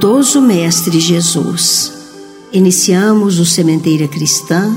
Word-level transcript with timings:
Bondoso 0.00 0.40
Mestre 0.40 1.00
Jesus, 1.00 1.92
iniciamos 2.52 3.40
o 3.40 3.44
Sementeira 3.44 4.06
Cristã 4.06 4.72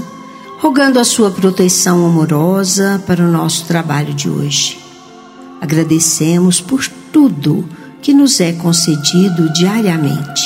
rogando 0.58 0.98
a 0.98 1.04
sua 1.04 1.30
proteção 1.30 2.04
amorosa 2.08 3.00
para 3.06 3.24
o 3.24 3.32
nosso 3.32 3.66
trabalho 3.66 4.16
de 4.16 4.28
hoje. 4.28 4.80
Agradecemos 5.62 6.60
por 6.60 6.88
tudo 7.14 7.64
que 8.02 8.16
nos 8.16 8.42
é 8.42 8.52
concedido 8.54 9.54
diariamente. 9.54 10.42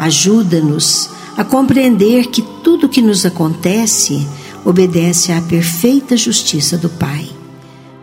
Ajuda-nos 0.00 1.08
a 1.36 1.44
compreender 1.44 2.26
que 2.26 2.42
tudo 2.64 2.88
que 2.88 3.00
nos 3.00 3.24
acontece 3.24 4.26
obedece 4.64 5.30
à 5.30 5.40
perfeita 5.40 6.16
justiça 6.16 6.76
do 6.76 6.88
Pai, 6.88 7.30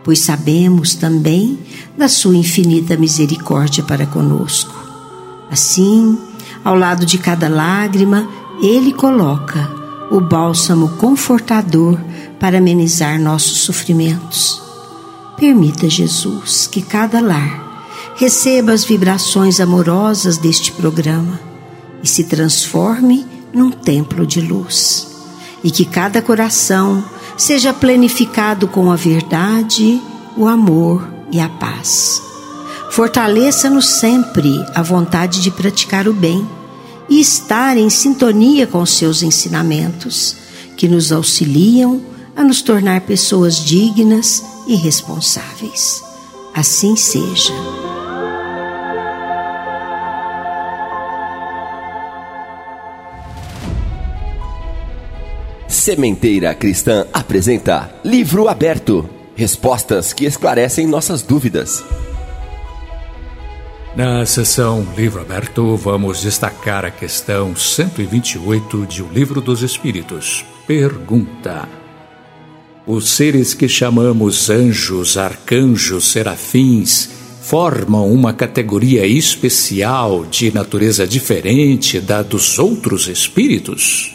pois 0.02 0.20
sabemos 0.20 0.94
também 0.94 1.58
da 1.94 2.08
sua 2.08 2.38
infinita 2.38 2.96
misericórdia 2.96 3.84
para 3.84 4.06
conosco. 4.06 4.83
Assim, 5.50 6.18
ao 6.64 6.74
lado 6.74 7.04
de 7.04 7.18
cada 7.18 7.48
lágrima, 7.48 8.28
ele 8.62 8.92
coloca 8.92 9.70
o 10.10 10.20
bálsamo 10.20 10.90
confortador 10.96 11.98
para 12.38 12.58
amenizar 12.58 13.20
nossos 13.20 13.58
sofrimentos. 13.58 14.62
Permita, 15.36 15.88
Jesus, 15.88 16.66
que 16.66 16.80
cada 16.82 17.20
lar 17.20 17.64
receba 18.16 18.72
as 18.72 18.84
vibrações 18.84 19.60
amorosas 19.60 20.38
deste 20.38 20.72
programa 20.72 21.40
e 22.02 22.06
se 22.06 22.24
transforme 22.24 23.26
num 23.52 23.70
templo 23.70 24.26
de 24.26 24.40
luz. 24.40 25.08
E 25.62 25.70
que 25.70 25.84
cada 25.84 26.20
coração 26.20 27.02
seja 27.36 27.72
plenificado 27.72 28.68
com 28.68 28.90
a 28.90 28.96
verdade, 28.96 30.00
o 30.36 30.46
amor 30.46 31.08
e 31.32 31.40
a 31.40 31.48
paz. 31.48 32.23
Fortaleça-nos 32.94 33.88
sempre 33.88 34.64
a 34.72 34.80
vontade 34.80 35.42
de 35.42 35.50
praticar 35.50 36.06
o 36.06 36.12
bem 36.12 36.48
e 37.08 37.20
estar 37.20 37.76
em 37.76 37.90
sintonia 37.90 38.68
com 38.68 38.86
seus 38.86 39.20
ensinamentos, 39.20 40.36
que 40.76 40.86
nos 40.86 41.10
auxiliam 41.10 42.00
a 42.36 42.44
nos 42.44 42.62
tornar 42.62 43.00
pessoas 43.00 43.56
dignas 43.56 44.44
e 44.68 44.76
responsáveis. 44.76 46.04
Assim 46.54 46.94
seja. 46.94 47.52
Sementeira 55.66 56.54
Cristã 56.54 57.08
apresenta 57.12 57.92
Livro 58.04 58.46
Aberto 58.46 59.10
Respostas 59.34 60.12
que 60.12 60.24
esclarecem 60.24 60.86
nossas 60.86 61.22
dúvidas. 61.22 61.82
Na 63.96 64.26
sessão 64.26 64.84
Livro 64.96 65.20
Aberto, 65.20 65.76
vamos 65.76 66.22
destacar 66.22 66.84
a 66.84 66.90
questão 66.90 67.54
128 67.54 68.86
de 68.86 69.04
O 69.04 69.08
Livro 69.08 69.40
dos 69.40 69.62
Espíritos. 69.62 70.44
Pergunta: 70.66 71.68
Os 72.84 73.10
seres 73.10 73.54
que 73.54 73.68
chamamos 73.68 74.50
anjos, 74.50 75.16
arcanjos, 75.16 76.10
serafins 76.10 77.08
formam 77.42 78.12
uma 78.12 78.32
categoria 78.32 79.06
especial 79.06 80.24
de 80.24 80.52
natureza 80.52 81.06
diferente 81.06 82.00
da 82.00 82.20
dos 82.20 82.58
outros 82.58 83.06
espíritos? 83.06 84.12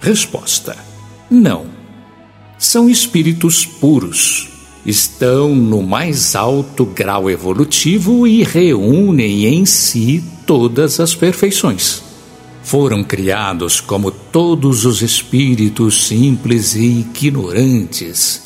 Resposta: 0.00 0.74
Não. 1.30 1.66
São 2.56 2.88
espíritos 2.88 3.66
puros 3.66 4.53
estão 4.84 5.54
no 5.54 5.82
mais 5.82 6.34
alto 6.34 6.84
grau 6.84 7.30
evolutivo 7.30 8.26
e 8.26 8.42
reúnem 8.42 9.46
em 9.46 9.64
si 9.64 10.22
todas 10.46 11.00
as 11.00 11.14
perfeições. 11.14 12.02
Foram 12.62 13.04
criados 13.04 13.80
como 13.80 14.10
todos 14.10 14.84
os 14.84 15.02
espíritos 15.02 16.06
simples 16.06 16.74
e 16.74 17.00
ignorantes 17.00 18.42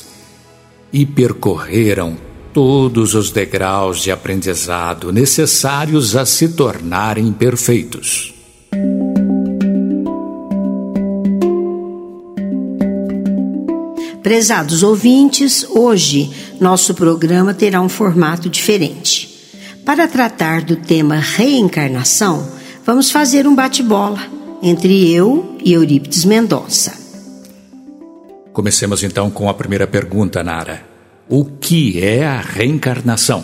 e 0.91 1.05
percorreram 1.05 2.17
todos 2.53 3.13
os 3.13 3.31
degraus 3.31 4.01
de 4.01 4.11
aprendizado 4.11 5.11
necessários 5.11 6.15
a 6.15 6.25
se 6.25 6.49
tornarem 6.49 7.31
perfeitos. 7.31 8.38
Prezados 14.29 14.83
ouvintes, 14.83 15.65
hoje 15.67 16.29
nosso 16.61 16.93
programa 16.93 17.51
terá 17.51 17.81
um 17.81 17.89
formato 17.89 18.47
diferente. 18.47 19.27
Para 19.83 20.07
tratar 20.07 20.61
do 20.61 20.75
tema 20.75 21.15
reencarnação, 21.15 22.47
vamos 22.85 23.09
fazer 23.09 23.47
um 23.47 23.55
bate-bola 23.55 24.19
entre 24.61 25.11
eu 25.11 25.57
e 25.65 25.73
Eurípides 25.73 26.25
Mendonça. 26.25 26.93
Comecemos 28.53 29.01
então 29.01 29.31
com 29.31 29.49
a 29.49 29.53
primeira 29.55 29.87
pergunta, 29.87 30.43
Nara. 30.43 30.85
O 31.27 31.43
que 31.43 31.99
é 31.99 32.23
a 32.23 32.39
reencarnação? 32.39 33.43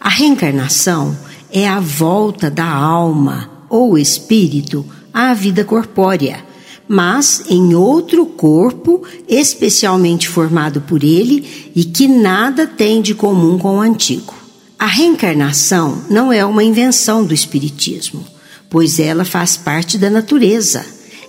A 0.00 0.08
reencarnação 0.08 1.14
é 1.52 1.68
a 1.68 1.78
volta 1.78 2.50
da 2.50 2.66
alma 2.66 3.66
ou 3.68 3.98
espírito 3.98 4.82
à 5.12 5.34
vida 5.34 5.62
corpórea 5.62 6.45
mas 6.88 7.44
em 7.48 7.74
outro 7.74 8.26
corpo 8.26 9.02
especialmente 9.28 10.28
formado 10.28 10.80
por 10.80 11.02
ele 11.02 11.70
e 11.74 11.84
que 11.84 12.06
nada 12.06 12.66
tem 12.66 13.02
de 13.02 13.14
comum 13.14 13.58
com 13.58 13.76
o 13.76 13.80
antigo. 13.80 14.34
A 14.78 14.86
reencarnação 14.86 16.02
não 16.10 16.32
é 16.32 16.44
uma 16.44 16.62
invenção 16.62 17.24
do 17.24 17.32
Espiritismo, 17.32 18.24
pois 18.68 18.98
ela 18.98 19.24
faz 19.24 19.56
parte 19.56 19.96
da 19.96 20.10
natureza, 20.10 20.84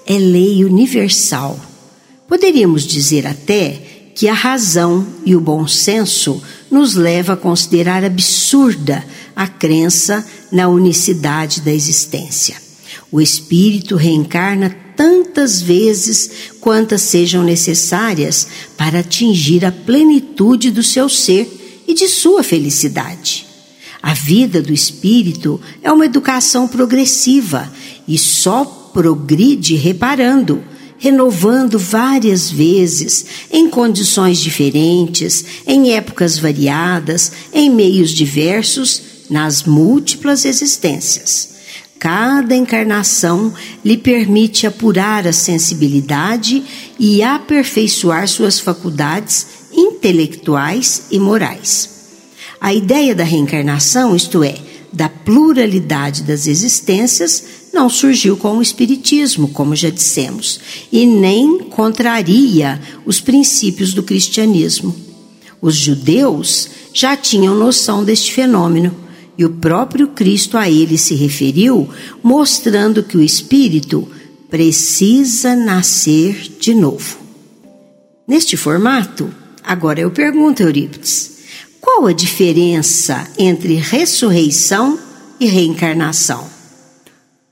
é 0.05 0.17
lei 0.17 0.65
universal. 0.65 1.59
Poderíamos 2.27 2.85
dizer 2.85 3.25
até 3.25 4.11
que 4.13 4.27
a 4.27 4.33
razão 4.33 5.05
e 5.25 5.35
o 5.35 5.39
bom 5.39 5.67
senso 5.67 6.41
nos 6.69 6.95
leva 6.95 7.33
a 7.33 7.37
considerar 7.37 8.03
absurda 8.03 9.05
a 9.35 9.47
crença 9.47 10.25
na 10.51 10.67
unicidade 10.67 11.61
da 11.61 11.71
existência. 11.71 12.57
O 13.11 13.21
espírito 13.21 13.95
reencarna 13.95 14.75
tantas 14.97 15.61
vezes 15.61 16.29
quantas 16.59 17.03
sejam 17.03 17.43
necessárias 17.43 18.47
para 18.75 18.99
atingir 18.99 19.63
a 19.63 19.71
plenitude 19.71 20.71
do 20.71 20.81
seu 20.81 21.07
ser 21.07 21.85
e 21.87 21.93
de 21.93 22.09
sua 22.09 22.43
felicidade. 22.43 23.45
A 24.01 24.13
vida 24.13 24.61
do 24.61 24.73
espírito 24.73 25.61
é 25.83 25.91
uma 25.91 26.05
educação 26.05 26.67
progressiva 26.67 27.71
e 28.07 28.17
só 28.17 28.65
progride 28.65 29.75
reparando, 29.75 30.63
renovando 30.97 31.77
várias 31.77 32.49
vezes, 32.49 33.25
em 33.51 33.69
condições 33.69 34.39
diferentes, 34.39 35.45
em 35.67 35.93
épocas 35.93 36.39
variadas, 36.39 37.31
em 37.53 37.69
meios 37.69 38.09
diversos, 38.09 39.01
nas 39.29 39.63
múltiplas 39.63 40.45
existências. 40.45 41.56
Cada 41.99 42.55
encarnação 42.55 43.53
lhe 43.83 43.97
permite 43.97 44.67
apurar 44.67 45.27
a 45.27 45.33
sensibilidade 45.33 46.63
e 46.99 47.23
aperfeiçoar 47.23 48.27
suas 48.27 48.59
faculdades 48.59 49.47
intelectuais 49.73 51.07
e 51.11 51.19
morais. 51.19 51.89
A 52.61 52.73
ideia 52.73 53.15
da 53.15 53.23
reencarnação, 53.23 54.15
isto 54.15 54.43
é, 54.43 54.55
da 54.93 55.09
pluralidade 55.09 56.23
das 56.23 56.47
existências 56.47 57.43
não 57.73 57.89
surgiu 57.89 58.37
com 58.37 58.57
o 58.57 58.61
Espiritismo, 58.61 59.49
como 59.49 59.75
já 59.75 59.89
dissemos, 59.89 60.59
e 60.91 61.05
nem 61.05 61.59
contraria 61.59 62.81
os 63.05 63.19
princípios 63.19 63.93
do 63.93 64.01
cristianismo. 64.01 64.95
Os 65.61 65.75
judeus 65.75 66.69
já 66.93 67.17
tinham 67.17 67.55
noção 67.55 68.03
deste 68.03 68.31
fenômeno 68.31 69.06
e 69.37 69.45
o 69.45 69.49
próprio 69.51 70.07
Cristo 70.09 70.57
a 70.57 70.69
ele 70.69 70.97
se 70.97 71.13
referiu, 71.15 71.89
mostrando 72.23 73.03
que 73.03 73.17
o 73.17 73.21
espírito 73.21 74.07
precisa 74.49 75.55
nascer 75.55 76.53
de 76.59 76.73
novo. 76.73 77.17
Neste 78.27 78.57
formato, 78.57 79.29
agora 79.63 79.99
eu 79.99 80.09
pergunto, 80.11 80.63
Eurípides, 80.63 81.37
qual 81.79 82.07
a 82.07 82.13
diferença 82.13 83.27
entre 83.37 83.75
ressurreição 83.75 84.99
e 85.39 85.45
reencarnação? 85.47 86.57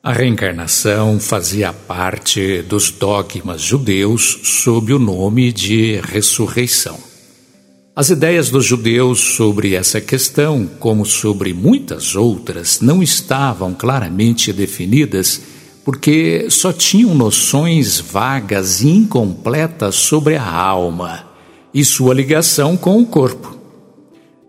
A 0.02 0.12
reencarnação 0.12 1.20
fazia 1.20 1.74
parte 1.74 2.62
dos 2.62 2.92
dogmas 2.92 3.62
judeus 3.62 4.40
sob 4.44 4.94
o 4.94 5.00
nome 5.00 5.52
de 5.52 6.00
ressurreição. 6.04 7.15
As 7.98 8.10
ideias 8.10 8.50
dos 8.50 8.66
judeus 8.66 9.22
sobre 9.22 9.74
essa 9.74 10.02
questão, 10.02 10.70
como 10.80 11.06
sobre 11.06 11.54
muitas 11.54 12.14
outras, 12.14 12.82
não 12.82 13.02
estavam 13.02 13.74
claramente 13.74 14.52
definidas 14.52 15.42
porque 15.86 16.48
só 16.50 16.74
tinham 16.74 17.16
noções 17.16 17.98
vagas 17.98 18.82
e 18.82 18.90
incompletas 18.90 19.96
sobre 19.96 20.36
a 20.36 20.46
alma 20.46 21.26
e 21.74 21.86
sua 21.86 22.14
ligação 22.14 22.76
com 22.76 23.00
o 23.00 23.06
corpo. 23.06 23.58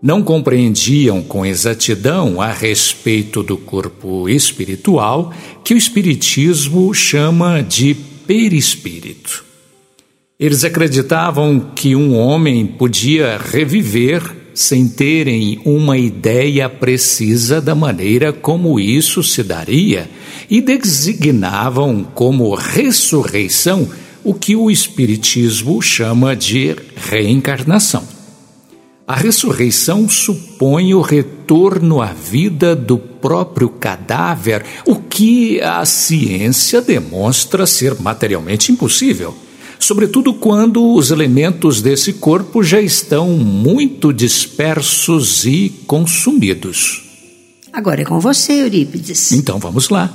Não 0.01 0.21
compreendiam 0.21 1.23
com 1.23 1.45
exatidão 1.45 2.41
a 2.41 2.51
respeito 2.51 3.41
do 3.41 3.55
corpo 3.55 4.27
espiritual 4.27 5.31
que 5.63 5.73
o 5.73 5.77
Espiritismo 5.77 6.93
chama 6.93 7.61
de 7.61 7.95
perispírito. 7.95 9.46
Eles 10.39 10.63
acreditavam 10.63 11.59
que 11.73 11.95
um 11.95 12.15
homem 12.15 12.63
podia 12.63 13.39
reviver 13.39 14.21
sem 14.53 14.87
terem 14.87 15.59
uma 15.65 15.97
ideia 15.97 16.69
precisa 16.69 17.59
da 17.59 17.73
maneira 17.73 18.31
como 18.31 18.79
isso 18.79 19.23
se 19.23 19.41
daria 19.41 20.07
e 20.47 20.61
designavam 20.61 22.03
como 22.03 22.53
ressurreição 22.53 23.89
o 24.23 24.31
que 24.31 24.55
o 24.55 24.69
Espiritismo 24.69 25.81
chama 25.81 26.35
de 26.35 26.75
reencarnação. 26.95 28.07
A 29.07 29.15
ressurreição 29.15 30.07
supõe 30.07 30.93
o 30.93 31.01
retorno 31.01 31.99
à 31.99 32.13
vida 32.13 32.75
do 32.75 32.99
próprio 32.99 33.69
cadáver, 33.69 34.63
o 34.85 34.97
que 34.97 35.59
a 35.61 35.83
ciência 35.83 36.79
demonstra 36.79 37.65
ser 37.65 37.99
materialmente 37.99 38.71
impossível 38.71 39.35
sobretudo 39.79 40.33
quando 40.33 40.93
os 40.93 41.11
elementos 41.11 41.81
desse 41.81 42.13
corpo 42.13 42.63
já 42.63 42.81
estão 42.81 43.29
muito 43.29 44.11
dispersos 44.11 45.45
e 45.45 45.69
consumidos. 45.85 47.03
Agora 47.71 48.01
é 48.01 48.05
com 48.05 48.19
você, 48.19 48.53
Eurípides. 48.63 49.31
Então 49.31 49.59
vamos 49.59 49.89
lá. 49.89 50.11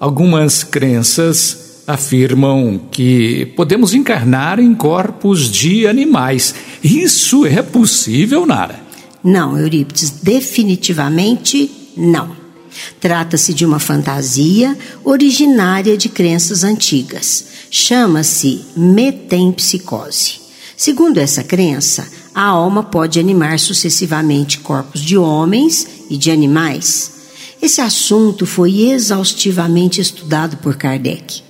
Algumas 0.00 0.64
crenças 0.64 1.82
afirmam 1.86 2.80
que 2.90 3.46
podemos 3.56 3.94
encarnar 3.94 4.58
em 4.58 4.74
corpos 4.74 5.50
de 5.50 5.86
animais. 5.86 6.54
Isso 6.82 7.44
é 7.44 7.62
possível, 7.62 8.46
Nara? 8.46 8.80
Não, 9.22 9.58
Eurípides, 9.58 10.10
definitivamente 10.22 11.70
não. 11.96 12.41
Trata-se 13.00 13.52
de 13.54 13.64
uma 13.64 13.78
fantasia 13.78 14.76
originária 15.04 15.96
de 15.96 16.08
crenças 16.08 16.64
antigas. 16.64 17.44
Chama-se 17.70 18.64
metempsicose. 18.76 20.40
Segundo 20.76 21.18
essa 21.18 21.44
crença, 21.44 22.06
a 22.34 22.42
alma 22.42 22.82
pode 22.82 23.20
animar 23.20 23.58
sucessivamente 23.58 24.58
corpos 24.58 25.00
de 25.00 25.16
homens 25.16 25.86
e 26.10 26.16
de 26.16 26.30
animais. 26.30 27.12
Esse 27.60 27.80
assunto 27.80 28.44
foi 28.44 28.90
exaustivamente 28.90 30.00
estudado 30.00 30.56
por 30.56 30.76
Kardec. 30.76 31.42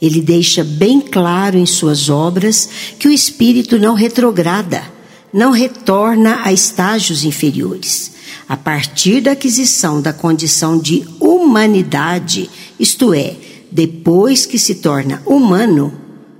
Ele 0.00 0.20
deixa 0.20 0.64
bem 0.64 1.00
claro 1.00 1.56
em 1.56 1.64
suas 1.64 2.08
obras 2.08 2.68
que 2.98 3.06
o 3.06 3.12
espírito 3.12 3.78
não 3.78 3.94
retrograda, 3.94 4.82
não 5.32 5.50
retorna 5.50 6.40
a 6.44 6.52
estágios 6.52 7.24
inferiores 7.24 8.12
a 8.48 8.56
partir 8.56 9.20
da 9.20 9.32
aquisição 9.32 10.00
da 10.00 10.12
condição 10.12 10.78
de 10.78 11.06
humanidade, 11.18 12.50
isto 12.78 13.14
é, 13.14 13.36
depois 13.70 14.44
que 14.44 14.58
se 14.58 14.76
torna 14.76 15.22
humano, 15.24 15.92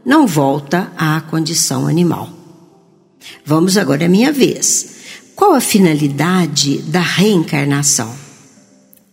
não 0.04 0.26
volta 0.26 0.92
à 0.96 1.20
condição 1.20 1.86
animal. 1.86 2.28
Vamos 3.44 3.78
agora 3.78 4.04
à 4.04 4.08
minha 4.08 4.32
vez. 4.32 4.96
Qual 5.34 5.54
a 5.54 5.60
finalidade 5.60 6.78
da 6.82 7.00
reencarnação? 7.00 8.21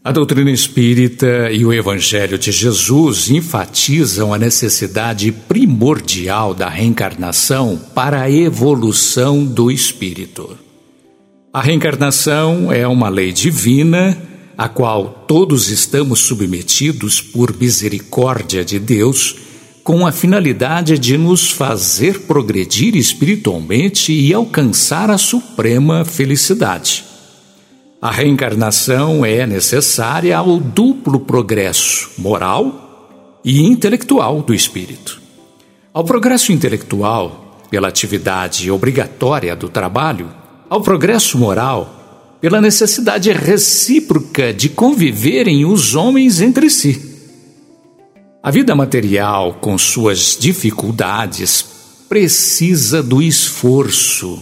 A 0.10 0.12
doutrina 0.12 0.50
espírita 0.50 1.52
e 1.52 1.64
o 1.64 1.72
Evangelho 1.72 2.36
de 2.40 2.52
Jesus 2.52 3.30
enfatizam 3.30 4.34
a 4.34 4.40
necessidade 4.40 5.32
primordial 5.32 6.56
da 6.56 6.68
reencarnação 6.68 7.80
para 7.94 8.22
a 8.24 8.32
evolução 8.32 9.46
do 9.46 9.70
espírito. 9.70 10.58
A 11.54 11.62
reencarnação 11.62 12.74
é 12.74 12.88
uma 12.88 13.08
lei 13.08 13.32
divina 13.32 14.18
a 14.58 14.68
qual 14.68 15.26
todos 15.28 15.70
estamos 15.70 16.22
submetidos 16.22 17.22
por 17.22 17.56
misericórdia 17.56 18.66
de 18.66 18.80
Deus, 18.80 19.36
com 19.84 20.08
a 20.08 20.12
finalidade 20.12 20.98
de 20.98 21.20
nos 21.20 21.52
fazer 21.52 22.22
progredir 22.22 22.96
espiritualmente 22.96 24.12
e 24.12 24.34
alcançar 24.34 25.12
a 25.12 25.20
suprema 25.20 26.04
felicidade. 26.04 27.09
A 28.02 28.12
reencarnação 28.12 29.26
é 29.26 29.46
necessária 29.46 30.38
ao 30.38 30.58
duplo 30.58 31.20
progresso 31.20 32.10
moral 32.18 33.42
e 33.44 33.62
intelectual 33.62 34.42
do 34.42 34.54
espírito. 34.54 35.22
Ao 35.94 36.06
progresso 36.06 36.54
intelectual, 36.54 37.58
pela 37.70 37.90
atividade 37.90 38.72
obrigatória 38.72 39.54
do 39.54 39.68
trabalho, 39.68 40.34
ao 40.70 40.80
progresso 40.82 41.38
moral 41.38 42.38
pela 42.40 42.62
necessidade 42.62 43.34
recíproca 43.34 44.54
de 44.54 44.70
conviverem 44.70 45.66
os 45.66 45.94
homens 45.94 46.40
entre 46.40 46.70
si. 46.70 47.20
A 48.42 48.50
vida 48.50 48.74
material, 48.74 49.56
com 49.56 49.78
suas 49.78 50.38
dificuldades, 50.40 51.66
precisa 52.08 53.04
do 53.04 53.22
esforço. 53.22 54.42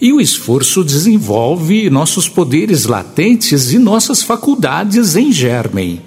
E 0.00 0.12
o 0.12 0.20
esforço 0.20 0.84
desenvolve 0.84 1.90
nossos 1.90 2.28
poderes 2.28 2.84
latentes 2.84 3.72
e 3.72 3.78
nossas 3.78 4.22
faculdades 4.22 5.16
em 5.16 5.32
germen. 5.32 6.00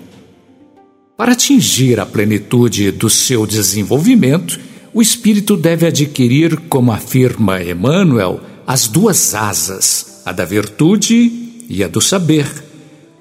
Para 1.17 1.33
atingir 1.33 1.99
a 1.99 2.05
plenitude 2.05 2.91
do 2.91 3.09
seu 3.09 3.45
desenvolvimento, 3.45 4.59
o 4.93 5.01
espírito 5.01 5.55
deve 5.57 5.85
adquirir, 5.85 6.57
como 6.69 6.91
afirma 6.91 7.61
Emmanuel, 7.61 8.39
as 8.65 8.87
duas 8.87 9.35
asas, 9.35 10.21
a 10.25 10.31
da 10.31 10.45
virtude 10.45 11.65
e 11.69 11.83
a 11.83 11.87
do 11.87 12.01
saber, 12.01 12.47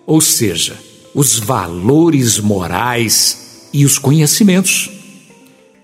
ou 0.07 0.21
seja, 0.21 0.77
os 1.15 1.39
valores 1.39 2.39
morais 2.39 3.69
e 3.73 3.85
os 3.85 3.99
conhecimentos. 3.99 5.00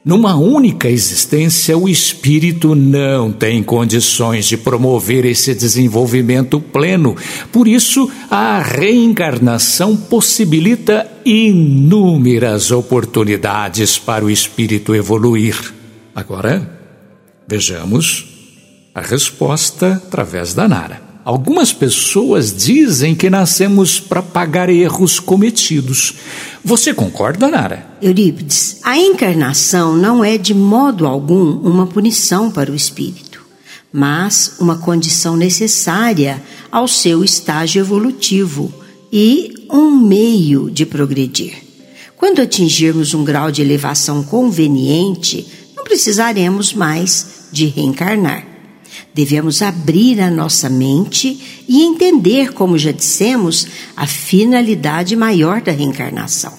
Numa 0.07 0.37
única 0.37 0.89
existência, 0.89 1.77
o 1.77 1.89
espírito 1.89 2.77
não 2.77 3.33
tem 3.33 3.61
condições 3.61 4.47
de 4.47 4.57
promover 4.57 5.25
esse 5.25 5.53
desenvolvimento 5.53 6.61
pleno. 6.61 7.17
Por 7.51 7.67
isso, 7.67 8.09
a 8.31 8.61
reencarnação 8.61 9.97
possibilita 9.97 11.11
inúmeras 11.25 12.71
oportunidades 12.71 13.99
para 13.99 14.25
o 14.25 14.31
espírito 14.31 14.95
evoluir. 14.95 15.75
Agora, 16.15 16.79
vejamos 17.49 18.29
a 18.95 19.01
resposta 19.01 20.01
através 20.07 20.55
da 20.55 20.69
Nara. 20.69 21.06
Algumas 21.27 21.73
pessoas 21.73 22.55
dizem 22.55 23.13
que 23.13 23.29
nascemos 23.29 23.99
para 23.99 24.23
pagar 24.23 24.69
erros 24.69 25.19
cometidos. 25.19 26.15
Você 26.65 26.95
concorda, 26.95 27.49
Nara? 27.49 27.85
Eurípides, 28.01 28.79
a 28.85 28.97
encarnação 28.97 29.97
não 29.97 30.25
é 30.25 30.39
de 30.39 30.55
modo 30.55 31.05
algum 31.05 31.57
uma 31.69 31.85
punição 31.85 32.49
para 32.49 32.71
o 32.71 32.77
espírito, 32.77 33.45
mas 33.93 34.55
uma 34.61 34.77
condição 34.79 35.37
necessária 35.37 36.41
ao 36.71 36.87
seu 36.87 37.25
estágio 37.25 37.81
evolutivo 37.81 38.73
e 39.13 39.53
um 39.69 39.99
meio 39.99 40.71
de 40.71 40.87
progredir. 40.87 41.55
Quando 42.17 42.41
atingirmos 42.41 43.15
um 43.15 43.25
grau 43.25 43.51
de 43.51 43.63
elevação 43.63 44.23
conveniente, 44.23 45.45
não 45.75 45.83
precisaremos 45.83 46.73
mais 46.73 47.49
de 47.51 47.67
reencarnar. 47.67 48.56
Devemos 49.15 49.63
abrir 49.63 50.21
a 50.21 50.31
nossa 50.31 50.69
mente 50.69 51.65
e 51.69 51.83
entender, 51.83 52.53
como 52.53 52.79
já 52.79 52.93
dissemos, 52.93 53.67
a 53.97 54.07
finalidade 54.07 55.17
maior 55.17 55.61
da 55.61 55.73
reencarnação, 55.73 56.53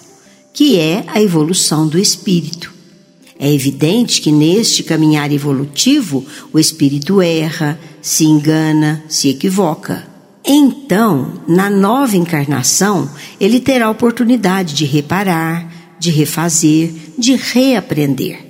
que 0.53 0.77
é 0.77 1.03
a 1.07 1.21
evolução 1.21 1.87
do 1.87 1.99
espírito. 1.99 2.73
É 3.39 3.51
evidente 3.53 4.21
que 4.21 4.31
neste 4.31 4.83
caminhar 4.83 5.31
evolutivo 5.31 6.25
o 6.51 6.57
espírito 6.57 7.21
erra, 7.21 7.79
se 8.01 8.25
engana, 8.25 9.03
se 9.07 9.29
equivoca. 9.29 10.07
Então, 10.43 11.41
na 11.47 11.69
nova 11.69 12.15
encarnação, 12.15 13.09
ele 13.39 13.59
terá 13.59 13.89
oportunidade 13.89 14.73
de 14.73 14.85
reparar, 14.85 15.71
de 15.99 16.09
refazer, 16.09 16.91
de 17.17 17.35
reaprender. 17.35 18.46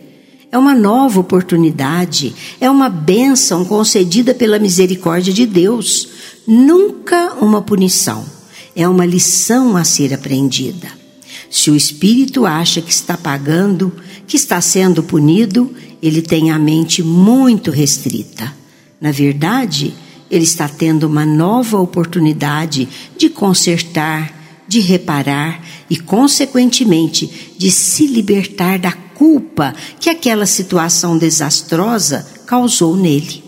É 0.49 0.57
uma 0.57 0.73
nova 0.73 1.19
oportunidade, 1.19 2.33
é 2.59 2.69
uma 2.69 2.87
bênção 2.87 3.65
concedida 3.65 4.33
pela 4.33 4.57
misericórdia 4.57 5.33
de 5.33 5.45
Deus, 5.45 6.07
nunca 6.47 7.33
uma 7.41 7.61
punição. 7.61 8.25
É 8.73 8.87
uma 8.87 9.05
lição 9.05 9.75
a 9.75 9.83
ser 9.83 10.13
aprendida. 10.13 10.87
Se 11.49 11.69
o 11.69 11.75
espírito 11.75 12.45
acha 12.45 12.81
que 12.81 12.91
está 12.91 13.17
pagando, 13.17 13.91
que 14.25 14.37
está 14.37 14.61
sendo 14.61 15.03
punido, 15.03 15.73
ele 16.01 16.21
tem 16.21 16.51
a 16.51 16.59
mente 16.59 17.03
muito 17.03 17.71
restrita. 17.71 18.53
Na 19.01 19.11
verdade, 19.11 19.93
ele 20.29 20.43
está 20.43 20.67
tendo 20.69 21.07
uma 21.07 21.25
nova 21.25 21.79
oportunidade 21.79 22.87
de 23.17 23.29
consertar, 23.29 24.33
de 24.67 24.79
reparar 24.79 25.61
e, 25.89 25.97
consequentemente, 25.97 27.53
de 27.57 27.71
se 27.71 28.05
libertar 28.07 28.77
da 28.77 28.91
culpa 29.17 29.73
que 29.99 30.09
aquela 30.09 30.45
situação 30.45 31.17
desastrosa 31.17 32.25
causou 32.45 32.95
nele. 32.95 33.43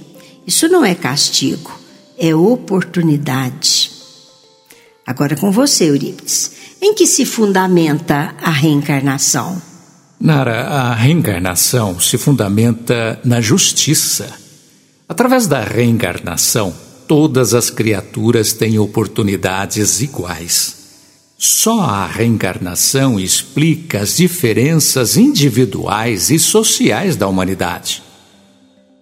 Isso 0.45 0.67
não 0.67 0.83
é 0.83 0.95
castigo, 0.95 1.79
é 2.17 2.33
oportunidade. 2.33 3.91
Agora 5.05 5.35
com 5.35 5.51
você, 5.51 5.85
Eurípides. 5.89 6.51
Em 6.81 6.95
que 6.95 7.05
se 7.05 7.25
fundamenta 7.25 8.35
a 8.41 8.49
reencarnação? 8.49 9.61
Nara, 10.19 10.61
a 10.63 10.95
reencarnação 10.95 11.99
se 11.99 12.17
fundamenta 12.17 13.19
na 13.23 13.39
justiça. 13.39 14.27
Através 15.07 15.45
da 15.45 15.61
reencarnação, 15.61 16.73
todas 17.07 17.53
as 17.53 17.69
criaturas 17.69 18.53
têm 18.53 18.79
oportunidades 18.79 20.01
iguais. 20.01 20.78
Só 21.41 21.79
a 21.79 22.05
reencarnação 22.05 23.17
explica 23.17 24.01
as 24.01 24.17
diferenças 24.17 25.15
individuais 25.15 26.29
e 26.29 26.37
sociais 26.37 27.15
da 27.15 27.29
humanidade. 27.29 28.03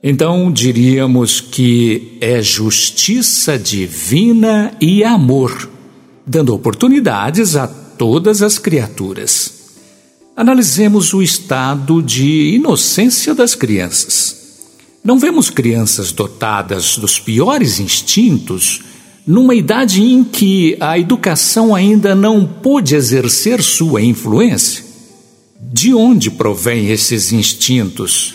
Então 0.03 0.51
diríamos 0.51 1.41
que 1.41 2.15
é 2.21 2.39
justiça 2.39 3.57
divina 3.57 4.71
e 4.79 5.03
amor, 5.03 5.67
dando 6.27 6.53
oportunidades 6.53 7.55
a 7.55 7.65
todas 7.67 8.43
as 8.43 8.59
criaturas. 8.59 9.71
Analisemos 10.35 11.15
o 11.15 11.23
estado 11.23 12.03
de 12.03 12.53
inocência 12.53 13.33
das 13.33 13.55
crianças. 13.55 14.59
Não 15.03 15.17
vemos 15.17 15.49
crianças 15.49 16.11
dotadas 16.11 16.99
dos 16.99 17.19
piores 17.19 17.79
instintos 17.79 18.83
numa 19.27 19.53
idade 19.53 20.01
em 20.01 20.23
que 20.23 20.77
a 20.79 20.97
educação 20.97 21.75
ainda 21.75 22.15
não 22.15 22.47
pôde 22.47 22.95
exercer 22.95 23.61
sua 23.61 24.01
influência? 24.01 24.85
De 25.59 25.93
onde 25.93 26.31
provém 26.31 26.89
esses 26.89 27.33
instintos? 27.33 28.33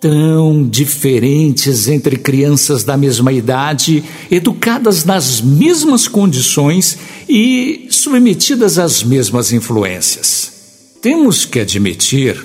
Tão 0.00 0.66
diferentes 0.66 1.88
entre 1.88 2.16
crianças 2.16 2.84
da 2.84 2.96
mesma 2.96 3.32
idade, 3.32 4.02
educadas 4.30 5.04
nas 5.04 5.42
mesmas 5.42 6.08
condições 6.08 6.96
e 7.28 7.88
submetidas 7.90 8.78
às 8.78 9.02
mesmas 9.02 9.52
influências. 9.52 10.52
Temos 11.02 11.44
que 11.44 11.60
admitir 11.60 12.42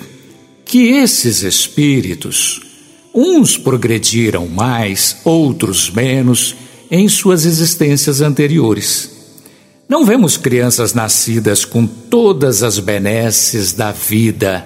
que 0.66 0.88
esses 0.88 1.42
espíritos, 1.42 2.60
uns 3.14 3.56
progrediram 3.56 4.48
mais, 4.48 5.16
outros 5.24 5.90
menos, 5.90 6.54
em 6.94 7.08
suas 7.08 7.44
existências 7.44 8.20
anteriores. 8.20 9.10
Não 9.88 10.04
vemos 10.04 10.36
crianças 10.36 10.94
nascidas 10.94 11.64
com 11.64 11.88
todas 11.88 12.62
as 12.62 12.78
benesses 12.78 13.72
da 13.72 13.90
vida, 13.90 14.64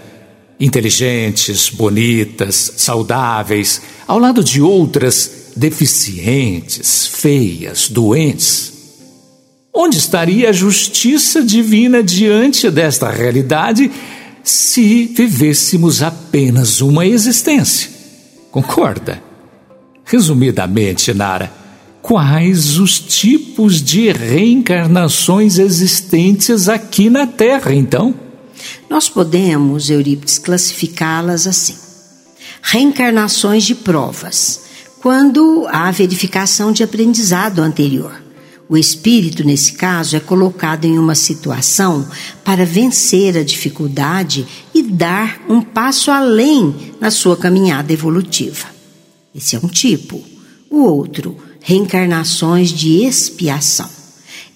inteligentes, 0.61 1.71
bonitas, 1.71 2.75
saudáveis, 2.77 3.81
ao 4.07 4.19
lado 4.19 4.45
de 4.45 4.61
outras 4.61 5.53
deficientes, 5.57 7.07
feias, 7.07 7.89
doentes. 7.89 8.75
Onde 9.73 9.97
estaria 9.97 10.51
a 10.51 10.53
justiça 10.53 11.43
divina 11.43 12.03
diante 12.03 12.71
desta 12.71 13.09
realidade 13.09 13.91
se 14.45 15.07
vivêssemos 15.07 16.03
apenas 16.03 16.83
uma 16.83 17.07
existência? 17.07 17.89
Concorda? 18.51 19.23
Resumidamente, 20.05 21.15
Nara, 21.15 21.68
quais 22.09 22.79
os 22.79 22.99
tipos 22.99 23.83
de 23.83 24.11
reencarnações 24.11 25.59
existentes 25.59 26.67
aqui 26.67 27.11
na 27.11 27.27
Terra, 27.27 27.75
então? 27.75 28.15
Nós 28.89 29.11
podemos, 29.11 29.91
Eurípides, 29.91 30.39
classificá-las 30.39 31.47
assim: 31.47 31.77
reencarnações 32.63 33.65
de 33.65 33.75
provas, 33.75 34.63
quando 35.03 35.67
há 35.71 35.91
verificação 35.91 36.73
de 36.73 36.83
aprendizado 36.83 37.59
anterior. 37.59 38.23
O 38.71 38.79
espírito, 38.79 39.45
nesse 39.45 39.75
caso, 39.75 40.17
é 40.17 40.21
colocado 40.21 40.87
em 40.87 40.99
uma 40.99 41.15
situação 41.15 42.09
para 42.43 42.65
vencer 42.65 43.37
a 43.37 43.43
dificuldade 43.43 44.47
e 44.75 44.83
dar 44.83 45.43
um 45.47 45.61
passo 45.61 46.11
além 46.11 46.75
na 46.99 47.11
sua 47.11 47.37
caminhada 47.37 47.93
evolutiva. 47.93 48.67
Esse 49.35 49.57
é 49.57 49.59
um 49.59 49.69
tipo. 49.69 50.23
O 50.71 50.85
outro, 50.85 51.48
reencarnações 51.69 52.71
de 52.71 53.05
expiação. 53.05 53.91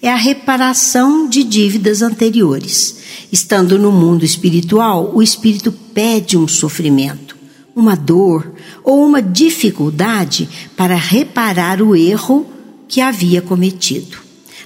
É 0.01 0.09
a 0.09 0.15
reparação 0.15 1.29
de 1.29 1.43
dívidas 1.43 2.01
anteriores. 2.01 2.95
Estando 3.31 3.77
no 3.77 3.91
mundo 3.91 4.25
espiritual, 4.25 5.11
o 5.13 5.21
espírito 5.21 5.71
pede 5.93 6.35
um 6.35 6.47
sofrimento, 6.47 7.37
uma 7.75 7.95
dor 7.95 8.51
ou 8.83 9.05
uma 9.05 9.21
dificuldade 9.21 10.49
para 10.75 10.95
reparar 10.95 11.83
o 11.83 11.95
erro 11.95 12.47
que 12.87 12.99
havia 12.99 13.43
cometido. 13.43 14.17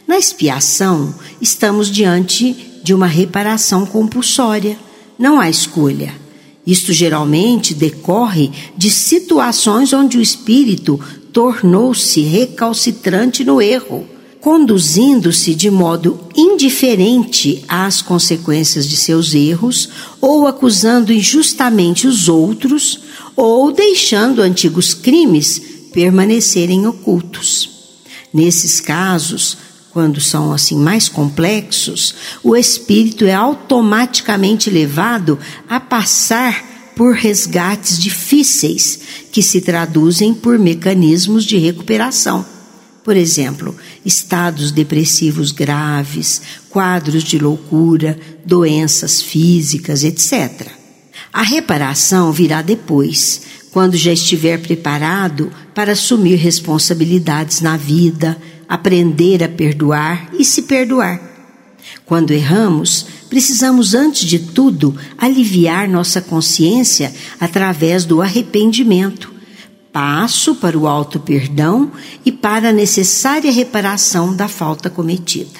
Na 0.08 0.18
expiação, 0.18 1.13
estamos 1.42 1.92
diante 1.92 2.80
de 2.82 2.94
uma 2.94 3.08
reparação 3.08 3.86
compulsória. 3.86 4.77
Não 5.20 5.38
há 5.38 5.50
escolha. 5.50 6.13
Isto 6.66 6.94
geralmente 6.94 7.74
decorre 7.74 8.51
de 8.77 8.89
situações 8.89 9.92
onde 9.92 10.18
o 10.18 10.22
espírito 10.22 10.98
tornou-se 11.38 12.20
recalcitrante 12.22 13.44
no 13.44 13.62
erro, 13.62 14.08
conduzindo-se 14.41 15.53
de 15.53 15.70
modo 15.70 16.20
indiferente 16.36 17.63
às 17.67 18.01
consequências 18.01 18.89
de 18.89 18.98
seus 18.98 19.36
erros, 19.36 19.88
ou 20.20 20.48
acusando 20.48 21.13
injustamente 21.13 22.08
os 22.08 22.27
outros, 22.27 23.01
ou 23.36 23.72
deixando 23.72 24.41
antigos 24.41 24.96
crimes 24.96 25.62
permanecerem 25.94 26.88
ocultos. 26.88 27.70
Nesses 28.34 28.82
casos, 28.82 29.60
quando 29.91 30.20
são 30.20 30.51
assim 30.51 30.79
mais 30.79 31.08
complexos, 31.08 32.15
o 32.44 32.56
espírito 32.56 33.25
é 33.25 33.36
automaticamente 33.36 34.72
levado 34.72 35.38
a 35.70 35.79
passar 35.79 36.76
por 36.98 37.13
resgates 37.13 38.00
difíceis 38.00 39.00
que 39.32 39.44
se 39.44 39.62
traduzem 39.62 40.34
por 40.34 40.58
mecanismos 40.58 41.46
de 41.46 41.56
recuperação. 41.58 42.44
Por 43.04 43.16
exemplo, 43.16 43.75
estados 44.04 44.72
depressivos 44.72 45.51
graves, 45.51 46.42
quadros 46.70 47.24
de 47.24 47.38
loucura, 47.38 48.20
doenças 48.44 49.22
físicas, 49.22 50.04
etc. 50.04 50.72
A 51.32 51.44
reparação 51.44 52.32
virá 52.32 52.63
depois, 52.63 53.44
quando 53.72 53.96
já 53.96 54.12
estiver 54.12 54.60
preparado 54.60 55.51
para 55.75 55.92
assumir 55.92 56.36
responsabilidades 56.36 57.62
na 57.62 57.77
vida, 57.77 58.36
aprender 58.68 59.44
a 59.44 59.48
perdoar 59.48 60.32
e 60.38 60.44
se 60.44 60.63
perdoar. 60.63 61.22
Quando 62.06 62.32
erramos, 62.32 63.06
precisamos, 63.38 63.94
antes 63.94 64.27
de 64.27 64.39
tudo, 64.39 64.96
aliviar 65.15 65.88
nossa 65.88 66.20
consciência 66.20 67.13
através 67.39 68.03
do 68.03 68.20
arrependimento, 68.20 69.32
passo 69.94 70.56
para 70.56 70.75
o 70.75 70.88
auto-perdão 70.88 71.91
e 72.25 72.32
para 72.32 72.70
a 72.70 72.74
necessária 72.74 73.51
reparação 73.51 74.36
da 74.36 74.48
falta 74.48 74.89
cometida. 74.89 75.60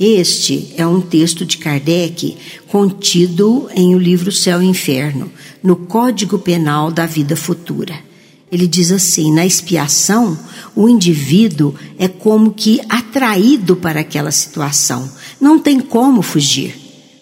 Este 0.00 0.74
é 0.76 0.84
um 0.84 1.00
texto 1.00 1.46
de 1.46 1.58
Kardec 1.58 2.36
contido 2.66 3.68
em 3.72 3.94
o 3.94 3.98
livro 3.98 4.32
Céu 4.32 4.60
e 4.60 4.66
Inferno, 4.66 5.30
no 5.62 5.76
Código 5.76 6.40
Penal 6.40 6.90
da 6.90 7.06
Vida 7.06 7.36
Futura. 7.36 7.94
Ele 8.50 8.66
diz 8.66 8.90
assim: 8.90 9.32
na 9.32 9.46
expiação, 9.46 10.36
o 10.74 10.88
indivíduo 10.88 11.74
é 11.96 12.08
como 12.08 12.52
que 12.52 12.80
atraído 12.88 13.76
para 13.76 14.00
aquela 14.00 14.32
situação, 14.32 15.08
não 15.44 15.58
tem 15.58 15.78
como 15.78 16.22
fugir. 16.22 16.74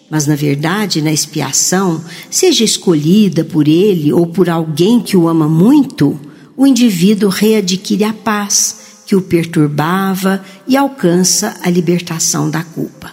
Mas, 0.09 0.25
na 0.25 0.35
verdade, 0.35 1.01
na 1.01 1.11
expiação, 1.11 2.01
seja 2.31 2.63
escolhida 2.63 3.43
por 3.43 3.67
ele 3.67 4.13
ou 4.13 4.25
por 4.27 4.49
alguém 4.49 5.01
que 5.01 5.17
o 5.17 5.27
ama 5.27 5.49
muito, 5.49 6.17
o 6.55 6.65
indivíduo 6.65 7.29
readquire 7.29 8.05
a 8.05 8.13
paz 8.13 8.77
que 9.05 9.13
o 9.13 9.21
perturbava 9.21 10.41
e 10.65 10.77
alcança 10.77 11.57
a 11.61 11.69
libertação 11.69 12.49
da 12.49 12.63
culpa. 12.63 13.11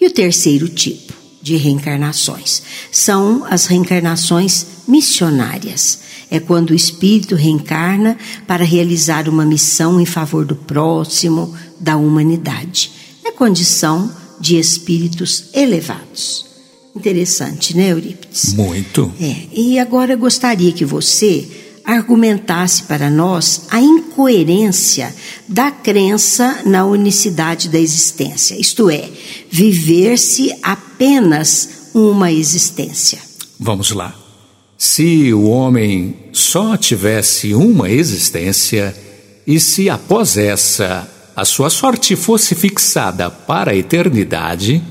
E 0.00 0.06
o 0.06 0.10
terceiro 0.10 0.68
tipo 0.68 1.12
de 1.42 1.56
reencarnações 1.56 2.62
são 2.92 3.44
as 3.44 3.66
reencarnações 3.66 4.66
missionárias. 4.86 5.98
É 6.30 6.38
quando 6.38 6.70
o 6.70 6.74
espírito 6.74 7.34
reencarna 7.34 8.16
para 8.46 8.64
realizar 8.64 9.28
uma 9.28 9.44
missão 9.44 10.00
em 10.00 10.06
favor 10.06 10.44
do 10.44 10.54
próximo, 10.54 11.52
da 11.80 11.96
humanidade. 11.96 13.01
É 13.24 13.30
condição 13.30 14.10
de 14.40 14.58
espíritos 14.58 15.44
elevados. 15.54 16.46
Interessante, 16.94 17.76
né, 17.76 17.90
Eurípides? 17.92 18.54
Muito. 18.54 19.12
É. 19.20 19.46
E 19.52 19.78
agora 19.78 20.14
gostaria 20.14 20.72
que 20.72 20.84
você 20.84 21.48
argumentasse 21.84 22.84
para 22.84 23.10
nós 23.10 23.62
a 23.70 23.80
incoerência 23.80 25.14
da 25.48 25.70
crença 25.70 26.62
na 26.64 26.84
unicidade 26.84 27.68
da 27.68 27.78
existência, 27.78 28.54
isto 28.60 28.88
é, 28.88 29.08
viver-se 29.50 30.54
apenas 30.62 31.90
uma 31.94 32.30
existência. 32.30 33.18
Vamos 33.58 33.90
lá. 33.90 34.16
Se 34.78 35.32
o 35.32 35.44
homem 35.44 36.16
só 36.32 36.76
tivesse 36.76 37.54
uma 37.54 37.90
existência, 37.90 38.94
e 39.46 39.60
se 39.60 39.88
após 39.88 40.36
essa 40.36 41.08
a 41.34 41.44
sua 41.44 41.70
sorte 41.70 42.16
fosse 42.16 42.54
fixada 42.54 43.30
para 43.30 43.72
a 43.72 43.76
eternidade, 43.76 44.82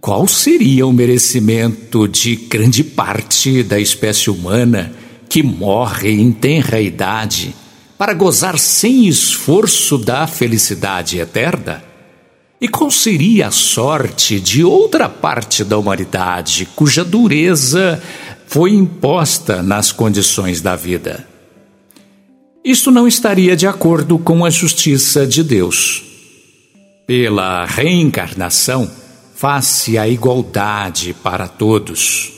qual 0.00 0.26
seria 0.28 0.86
o 0.86 0.92
merecimento 0.92 2.06
de 2.06 2.36
grande 2.36 2.84
parte 2.84 3.62
da 3.62 3.78
espécie 3.78 4.30
humana? 4.30 4.92
que 5.28 5.42
morre 5.42 6.10
em 6.10 6.32
tenra 6.32 6.80
idade 6.80 7.54
para 7.96 8.14
gozar 8.14 8.58
sem 8.58 9.06
esforço 9.06 9.98
da 9.98 10.26
felicidade 10.26 11.18
eterna? 11.18 11.84
E 12.60 12.66
qual 12.66 12.90
seria 12.90 13.48
a 13.48 13.50
sorte 13.52 14.40
de 14.40 14.64
outra 14.64 15.08
parte 15.08 15.62
da 15.62 15.78
humanidade 15.78 16.66
cuja 16.74 17.04
dureza 17.04 18.02
foi 18.46 18.72
imposta 18.72 19.62
nas 19.62 19.92
condições 19.92 20.60
da 20.60 20.74
vida? 20.74 21.26
Isto 22.68 22.90
não 22.90 23.08
estaria 23.08 23.56
de 23.56 23.66
acordo 23.66 24.18
com 24.18 24.44
a 24.44 24.50
justiça 24.50 25.26
de 25.26 25.42
Deus. 25.42 26.02
Pela 27.06 27.64
reencarnação, 27.64 28.90
faz-se 29.34 29.96
a 29.96 30.06
igualdade 30.06 31.16
para 31.22 31.48
todos 31.48 32.36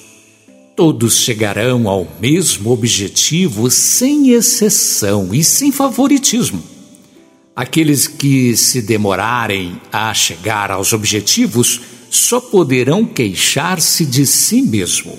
Todos 0.81 1.19
chegarão 1.19 1.89
ao 1.89 2.09
mesmo 2.21 2.71
objetivo 2.71 3.71
sem 3.71 4.31
exceção 4.31 5.35
e 5.35 5.45
sem 5.45 5.71
favoritismo. 5.71 6.63
Aqueles 7.55 8.07
que 8.07 8.57
se 8.57 8.81
demorarem 8.81 9.79
a 9.93 10.15
chegar 10.15 10.71
aos 10.71 10.95
objetivos 10.95 11.83
só 12.09 12.41
poderão 12.41 13.05
queixar-se 13.05 14.07
de 14.07 14.25
si 14.25 14.63
mesmo, 14.63 15.19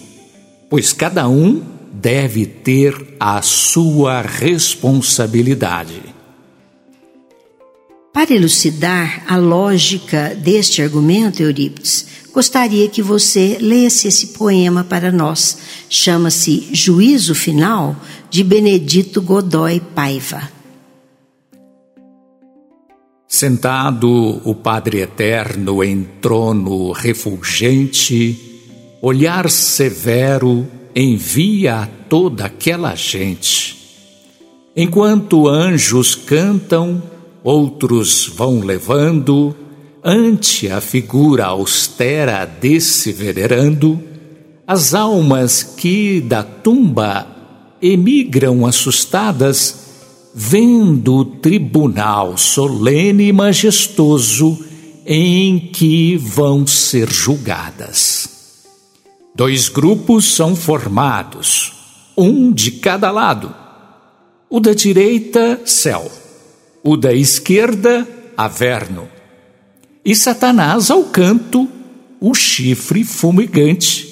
pois 0.67 0.93
cada 0.93 1.29
um 1.29 1.61
deve 2.01 2.47
ter 2.47 3.15
a 3.19 3.41
sua 3.43 4.21
responsabilidade. 4.21 6.01
Para 8.11 8.33
elucidar 8.33 9.23
a 9.27 9.37
lógica 9.37 10.35
deste 10.35 10.81
argumento, 10.81 11.41
Eurípides, 11.41 12.07
gostaria 12.33 12.89
que 12.89 13.01
você 13.01 13.57
lesse 13.61 14.07
esse 14.07 14.27
poema 14.27 14.83
para 14.83 15.11
nós. 15.11 15.59
Chama-se 15.87 16.69
Juízo 16.73 17.35
Final, 17.35 17.95
de 18.29 18.43
Benedito 18.43 19.21
Godoy 19.21 19.79
Paiva. 19.79 20.51
Sentado 23.27 24.41
o 24.43 24.53
Padre 24.55 25.01
Eterno 25.01 25.83
em 25.83 26.03
trono 26.19 26.91
refulgente, 26.91 28.37
olhar 29.01 29.49
severo 29.49 30.67
envia 30.95 31.81
a 31.81 31.85
toda 31.85 32.45
aquela 32.45 32.95
gente. 32.95 33.77
Enquanto 34.75 35.47
anjos 35.47 36.15
cantam, 36.15 37.01
outros 37.43 38.27
vão 38.27 38.61
levando 38.61 39.55
ante 40.03 40.69
a 40.69 40.81
figura 40.81 41.45
austera 41.45 42.45
desse 42.45 43.11
venerando, 43.11 44.01
as 44.65 44.93
almas 44.93 45.63
que 45.63 46.21
da 46.21 46.43
tumba 46.43 47.27
emigram 47.81 48.65
assustadas, 48.65 49.81
vendo 50.33 51.17
o 51.17 51.25
tribunal 51.25 52.37
solene 52.37 53.25
e 53.25 53.33
majestoso 53.33 54.57
em 55.05 55.59
que 55.59 56.15
vão 56.15 56.65
ser 56.65 57.11
julgadas. 57.11 58.30
Dois 59.35 59.69
grupos 59.69 60.33
são 60.33 60.55
formados, 60.55 61.73
um 62.17 62.51
de 62.51 62.71
cada 62.71 63.11
lado. 63.11 63.55
O 64.49 64.59
da 64.59 64.73
direita, 64.73 65.61
céu, 65.65 66.11
o 66.83 66.97
da 66.97 67.13
esquerda, 67.13 68.07
averno 68.35 69.07
e 70.03 70.15
Satanás 70.15 70.89
ao 70.89 71.03
canto, 71.03 71.69
o 72.19 72.33
chifre 72.33 73.03
fumegante. 73.03 74.09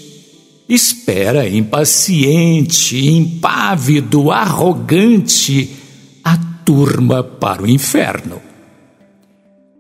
Espera 0.68 1.50
impaciente, 1.50 3.08
impávido, 3.08 4.32
arrogante, 4.32 5.76
a 6.24 6.38
turma 6.64 7.24
para 7.24 7.64
o 7.64 7.68
inferno. 7.68 8.40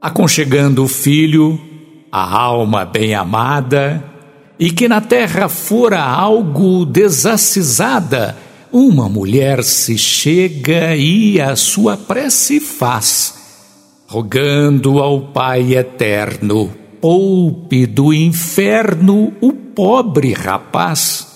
Aconchegando 0.02 0.84
o 0.84 0.88
filho, 0.88 1.62
a 2.12 2.40
alma 2.40 2.86
bem 2.86 3.14
amada, 3.14 4.04
e 4.60 4.72
que 4.72 4.88
na 4.88 5.00
terra 5.00 5.48
fora 5.48 6.04
algo 6.04 6.86
desacisada, 6.86 8.38
uma 8.72 9.08
mulher 9.08 9.64
se 9.64 9.98
chega 9.98 10.96
e 10.96 11.40
a 11.40 11.56
sua 11.56 11.96
prece 11.96 12.60
faz 12.60 13.40
rogando 14.10 14.98
ao 14.98 15.22
Pai 15.22 15.76
eterno, 15.76 16.72
poupe 17.00 17.86
do 17.86 18.12
inferno 18.12 19.32
o 19.40 19.54
pobre 19.54 20.34
rapaz. 20.34 21.28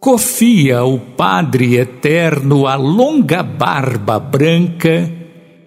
Confia 0.00 0.82
o 0.82 0.98
Padre 0.98 1.76
eterno 1.76 2.66
a 2.66 2.74
longa 2.74 3.44
barba 3.44 4.18
branca 4.18 5.08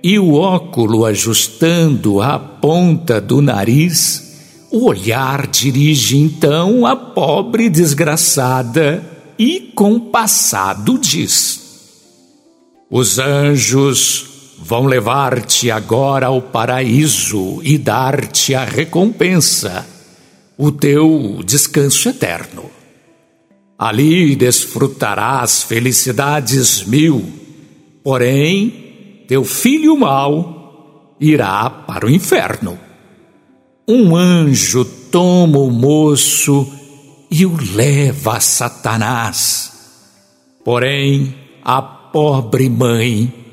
e 0.03 0.19
o 0.19 0.33
óculo 0.33 1.05
ajustando 1.05 2.21
a 2.21 2.37
ponta 2.37 3.21
do 3.21 3.41
nariz, 3.41 4.32
o 4.73 4.87
olhar 4.87 5.45
dirige 5.45 6.17
então 6.17 6.83
a 6.83 6.95
pobre 6.95 7.69
desgraçada 7.69 9.03
e 9.37 9.71
compassado 9.75 10.97
diz: 10.97 11.61
Os 12.89 13.19
anjos 13.19 14.25
vão 14.57 14.87
levar-te 14.87 15.69
agora 15.69 16.25
ao 16.25 16.41
paraíso 16.41 17.61
e 17.61 17.77
dar-te 17.77 18.55
a 18.55 18.65
recompensa, 18.65 19.85
o 20.57 20.71
teu 20.71 21.41
descanso 21.45 22.09
eterno. 22.09 22.65
Ali 23.77 24.35
desfrutarás 24.35 25.61
felicidades 25.61 26.83
mil, 26.83 27.23
porém, 28.03 29.25
teu 29.27 29.43
filho 29.43 29.95
mau 29.95 31.15
irá 31.19 31.69
para 31.69 32.07
o 32.07 32.09
inferno. 32.09 32.82
Um 33.87 34.15
anjo 34.15 34.85
toma 34.85 35.59
o 35.59 35.69
moço 35.69 36.71
e 37.29 37.45
o 37.45 37.57
leva 37.75 38.37
a 38.37 38.39
Satanás. 38.39 39.73
Porém, 40.63 41.35
a 41.63 41.81
pobre 41.81 42.69
mãe 42.69 43.43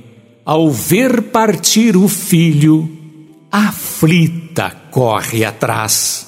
ao 0.44 0.70
ver 0.70 1.22
partir 1.30 1.96
o 1.96 2.08
filho, 2.08 2.88
aflita 3.50 4.70
corre 4.90 5.44
atrás. 5.44 6.26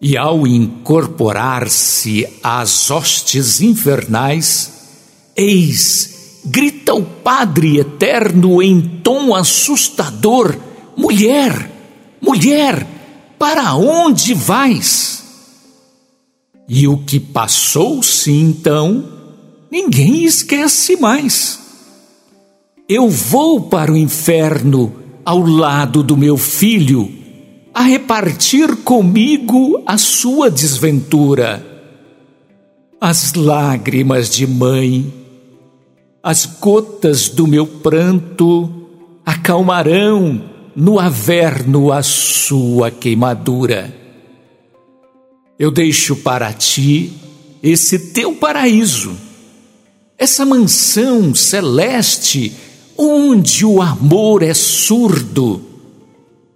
E 0.00 0.16
ao 0.16 0.46
incorporar-se 0.46 2.26
às 2.42 2.90
hostes 2.90 3.60
infernais, 3.60 4.72
eis, 5.34 6.40
grita 6.44 6.94
o 6.94 7.02
Padre 7.02 7.78
Eterno 7.78 8.62
em 8.62 8.80
tom 9.02 9.34
assustador: 9.34 10.54
Mulher, 10.96 11.73
mulher, 12.24 12.86
para 13.38 13.74
onde 13.74 14.32
vais? 14.32 15.22
E 16.66 16.88
o 16.88 16.96
que 16.98 17.20
passou-se 17.20 18.32
então 18.32 19.04
ninguém 19.70 20.24
esquece 20.24 20.96
mais. 20.96 21.60
Eu 22.88 23.08
vou 23.08 23.62
para 23.62 23.92
o 23.92 23.96
inferno 23.96 24.94
ao 25.24 25.40
lado 25.40 26.02
do 26.02 26.16
meu 26.16 26.36
filho, 26.36 27.10
a 27.72 27.82
repartir 27.82 28.76
comigo 28.76 29.82
a 29.86 29.98
sua 29.98 30.50
desventura. 30.50 31.64
As 33.00 33.34
lágrimas 33.34 34.30
de 34.30 34.46
mãe, 34.46 35.12
as 36.22 36.46
gotas 36.46 37.28
do 37.28 37.46
meu 37.46 37.66
pranto 37.66 38.70
acalmarão 39.26 40.53
no 40.74 40.98
averno 40.98 41.92
a 41.92 42.02
sua 42.02 42.90
queimadura. 42.90 43.94
Eu 45.58 45.70
deixo 45.70 46.16
para 46.16 46.52
ti 46.52 47.12
esse 47.62 48.12
teu 48.12 48.34
paraíso, 48.34 49.16
essa 50.18 50.44
mansão 50.44 51.34
celeste 51.34 52.52
onde 52.96 53.64
o 53.64 53.80
amor 53.80 54.42
é 54.42 54.54
surdo, 54.54 55.62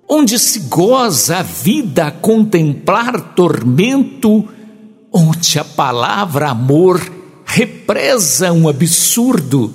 onde 0.08 0.38
se 0.38 0.60
goza 0.60 1.38
a 1.38 1.42
vida 1.42 2.06
a 2.06 2.10
contemplar 2.10 3.34
tormento, 3.34 4.48
onde 5.12 5.58
a 5.58 5.64
palavra 5.64 6.50
amor 6.50 7.00
represa 7.44 8.52
um 8.52 8.68
absurdo. 8.68 9.72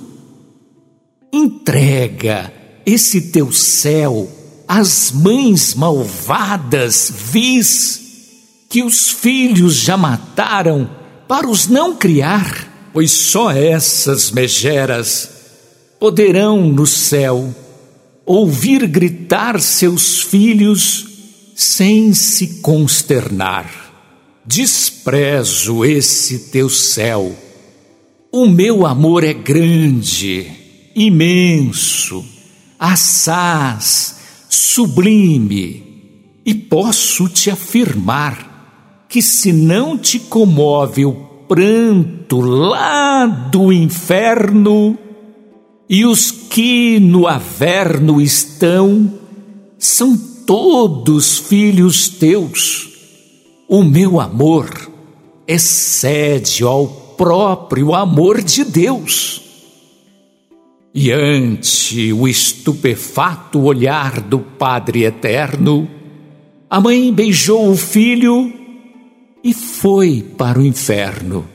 Entrega 1.32 2.52
esse 2.86 3.20
teu 3.32 3.52
céu 3.52 4.28
às 4.66 5.10
mães 5.12 5.74
malvadas, 5.74 7.12
vis, 7.30 8.00
que 8.68 8.82
os 8.82 9.10
filhos 9.10 9.74
já 9.74 9.96
mataram 9.96 10.90
para 11.28 11.48
os 11.48 11.68
não 11.68 11.96
criar, 11.96 12.90
pois 12.92 13.10
só 13.10 13.50
essas 13.50 14.30
megeras 14.30 15.30
poderão 15.98 16.68
no 16.68 16.86
céu 16.86 17.54
ouvir 18.26 18.86
gritar 18.86 19.60
seus 19.60 20.20
filhos 20.20 21.06
sem 21.54 22.12
se 22.12 22.60
consternar. 22.60 23.70
Desprezo 24.44 25.84
esse 25.84 26.50
teu 26.50 26.68
céu. 26.68 27.34
O 28.32 28.48
meu 28.48 28.86
amor 28.86 29.24
é 29.24 29.32
grande, 29.32 30.50
imenso, 30.94 32.24
assaz, 32.92 34.16
sublime, 34.48 35.82
e 36.44 36.54
posso 36.54 37.28
te 37.28 37.50
afirmar 37.50 39.06
que 39.08 39.22
se 39.22 39.52
não 39.52 39.96
te 39.96 40.18
comove 40.18 41.06
o 41.06 41.12
pranto 41.48 42.40
lá 42.40 43.24
do 43.26 43.72
inferno, 43.72 44.98
e 45.88 46.04
os 46.04 46.30
que 46.30 46.98
no 47.00 47.26
averno 47.26 48.20
estão 48.20 49.12
são 49.78 50.16
todos 50.46 51.38
filhos 51.38 52.08
teus. 52.08 52.88
O 53.68 53.82
meu 53.82 54.20
amor 54.20 54.68
excede 55.46 56.62
ao 56.62 56.86
próprio 56.86 57.94
amor 57.94 58.42
de 58.42 58.64
Deus. 58.64 59.43
E 60.94 61.10
ante 61.10 62.12
o 62.12 62.28
estupefato 62.28 63.60
olhar 63.62 64.20
do 64.20 64.38
Padre 64.38 65.02
Eterno, 65.02 65.90
a 66.70 66.80
mãe 66.80 67.12
beijou 67.12 67.68
o 67.68 67.76
filho 67.76 68.52
e 69.42 69.52
foi 69.52 70.24
para 70.38 70.60
o 70.60 70.64
inferno. 70.64 71.48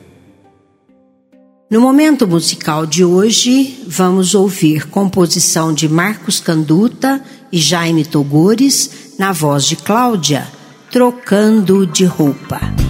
No 1.70 1.80
momento 1.80 2.28
musical 2.28 2.84
de 2.84 3.02
hoje, 3.02 3.82
vamos 3.86 4.34
ouvir 4.34 4.88
composição 4.88 5.72
de 5.72 5.88
Marcos 5.88 6.38
Canduta 6.38 7.24
e 7.50 7.58
Jaime 7.58 8.04
Togores, 8.04 9.14
na 9.18 9.32
voz 9.32 9.64
de 9.64 9.76
Cláudia, 9.76 10.46
Trocando 10.90 11.86
de 11.86 12.04
Roupa. 12.04 12.89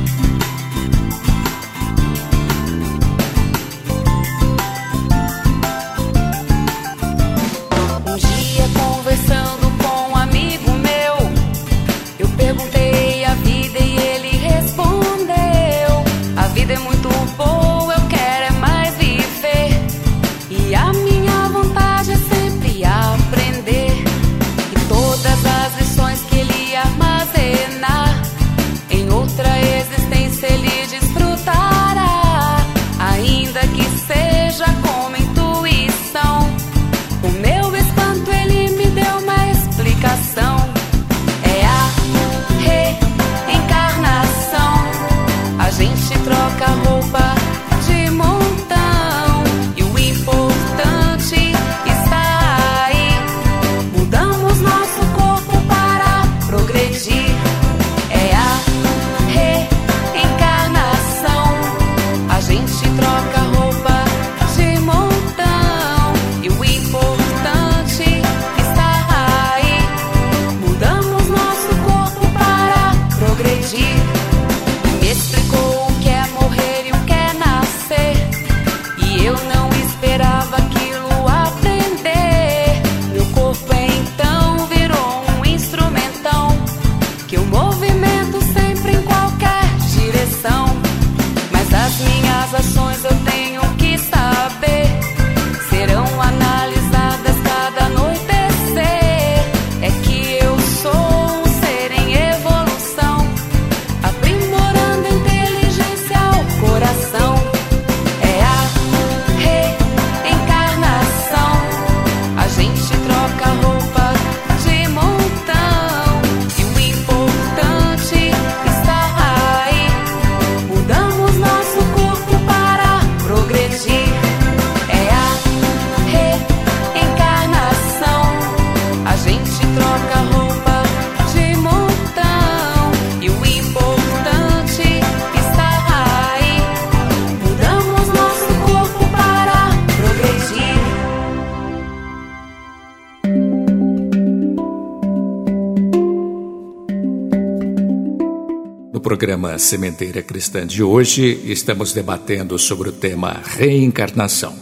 Programa 149.21 149.59
Sementeira 149.59 150.23
Cristã 150.23 150.67
de 150.67 150.83
hoje, 150.83 151.43
estamos 151.45 151.93
debatendo 151.93 152.59
sobre 152.59 152.89
o 152.89 152.93
tema 152.93 153.43
reencarnação. 153.45 154.55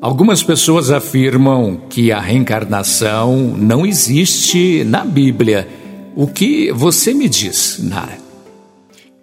Algumas 0.00 0.40
pessoas 0.40 0.88
afirmam 0.88 1.88
que 1.90 2.12
a 2.12 2.20
reencarnação 2.20 3.36
não 3.58 3.84
existe 3.84 4.84
na 4.84 5.04
Bíblia. 5.04 5.68
O 6.14 6.28
que 6.28 6.70
você 6.70 7.12
me 7.12 7.28
diz, 7.28 7.80
Nara? 7.80 8.18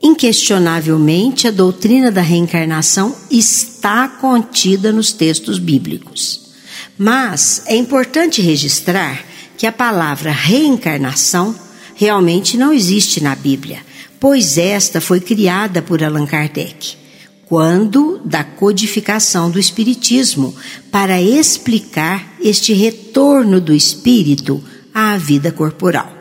Inquestionavelmente, 0.04 1.48
a 1.48 1.52
doutrina 1.52 2.12
da 2.12 2.22
reencarnação 2.22 3.16
está 3.32 4.10
contida 4.10 4.92
nos 4.92 5.14
textos 5.14 5.58
bíblicos. 5.58 6.52
Mas 6.98 7.64
é 7.66 7.78
importante 7.78 8.42
registrar 8.42 9.24
que 9.58 9.66
a 9.66 9.72
palavra 9.72 10.34
reencarnação 10.34 11.56
realmente 11.96 12.58
não 12.58 12.74
existe 12.74 13.24
na 13.24 13.36
Bíblia, 13.36 13.88
pois 14.20 14.58
esta 14.58 15.00
foi 15.00 15.20
criada 15.20 15.82
por 15.82 16.04
Allan 16.04 16.26
Kardec, 16.26 16.98
quando 17.46 18.22
da 18.24 18.44
codificação 18.44 19.50
do 19.50 19.60
Espiritismo, 19.60 20.54
para 20.92 21.22
explicar 21.22 22.36
este 22.42 22.74
retorno 22.74 23.60
do 23.60 23.74
espírito 23.74 24.64
à 24.94 25.18
vida 25.18 25.52
corporal. 25.52 26.14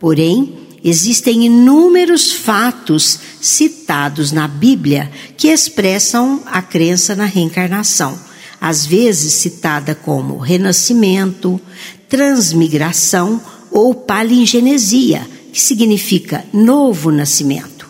Porém, 0.00 0.54
existem 0.82 1.46
inúmeros 1.46 2.32
fatos 2.32 3.18
citados 3.40 4.32
na 4.32 4.48
Bíblia 4.48 5.10
que 5.36 5.48
expressam 5.48 6.42
a 6.46 6.60
crença 6.60 7.14
na 7.14 7.24
reencarnação, 7.24 8.18
às 8.60 8.84
vezes 8.84 9.34
citada 9.34 9.94
como 9.94 10.38
renascimento, 10.38 11.60
transmigração 12.08 13.40
ou 13.70 13.94
palingenesia, 13.94 15.26
que 15.54 15.62
significa 15.62 16.44
novo 16.52 17.12
nascimento. 17.12 17.88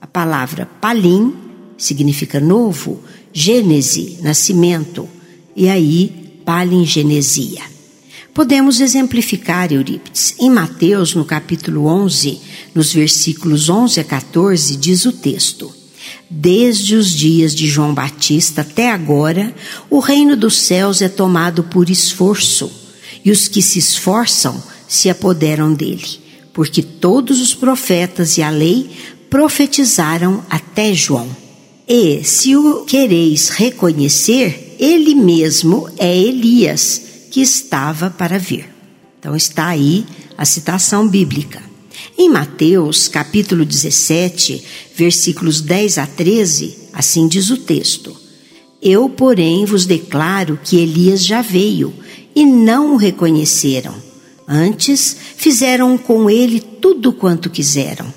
A 0.00 0.06
palavra 0.06 0.64
palim 0.80 1.34
significa 1.76 2.40
novo, 2.40 3.02
gênese, 3.34 4.16
nascimento, 4.22 5.06
e 5.54 5.68
aí 5.68 6.40
palingenesia. 6.42 7.60
Podemos 8.32 8.80
exemplificar 8.80 9.70
Eurípides. 9.70 10.36
Em 10.38 10.48
Mateus, 10.48 11.14
no 11.14 11.26
capítulo 11.26 11.84
11, 11.84 12.40
nos 12.74 12.94
versículos 12.94 13.68
11 13.68 14.00
a 14.00 14.04
14, 14.04 14.74
diz 14.78 15.04
o 15.04 15.12
texto: 15.12 15.70
Desde 16.30 16.96
os 16.96 17.10
dias 17.10 17.54
de 17.54 17.66
João 17.66 17.92
Batista 17.92 18.62
até 18.62 18.90
agora, 18.90 19.54
o 19.90 19.98
reino 19.98 20.34
dos 20.34 20.56
céus 20.56 21.02
é 21.02 21.10
tomado 21.10 21.62
por 21.62 21.90
esforço, 21.90 22.72
e 23.22 23.30
os 23.30 23.48
que 23.48 23.60
se 23.60 23.78
esforçam 23.78 24.62
se 24.88 25.10
apoderam 25.10 25.74
dele, 25.74 26.22
porque 26.52 26.82
todos 26.82 27.40
os 27.40 27.54
profetas 27.54 28.36
e 28.38 28.42
a 28.42 28.50
lei 28.50 28.90
profetizaram 29.30 30.44
até 30.50 30.92
João. 30.92 31.28
E, 31.88 32.22
se 32.22 32.54
o 32.56 32.84
quereis 32.84 33.48
reconhecer, 33.48 34.76
ele 34.78 35.14
mesmo 35.14 35.88
é 35.98 36.16
Elias 36.16 37.02
que 37.30 37.40
estava 37.40 38.10
para 38.10 38.38
vir. 38.38 38.68
Então 39.18 39.34
está 39.34 39.68
aí 39.68 40.04
a 40.36 40.44
citação 40.44 41.08
bíblica. 41.08 41.62
Em 42.16 42.28
Mateus, 42.28 43.08
capítulo 43.08 43.64
17, 43.64 44.62
versículos 44.94 45.60
10 45.60 45.98
a 45.98 46.06
13, 46.06 46.78
assim 46.92 47.26
diz 47.26 47.50
o 47.50 47.56
texto: 47.56 48.14
Eu, 48.80 49.08
porém, 49.08 49.64
vos 49.64 49.86
declaro 49.86 50.58
que 50.62 50.76
Elias 50.76 51.24
já 51.24 51.40
veio 51.40 51.94
e 52.34 52.44
não 52.44 52.94
o 52.94 52.96
reconheceram. 52.96 53.94
Antes, 54.54 55.16
fizeram 55.38 55.96
com 55.96 56.28
ele 56.28 56.60
tudo 56.60 57.10
quanto 57.10 57.48
quiseram. 57.48 58.12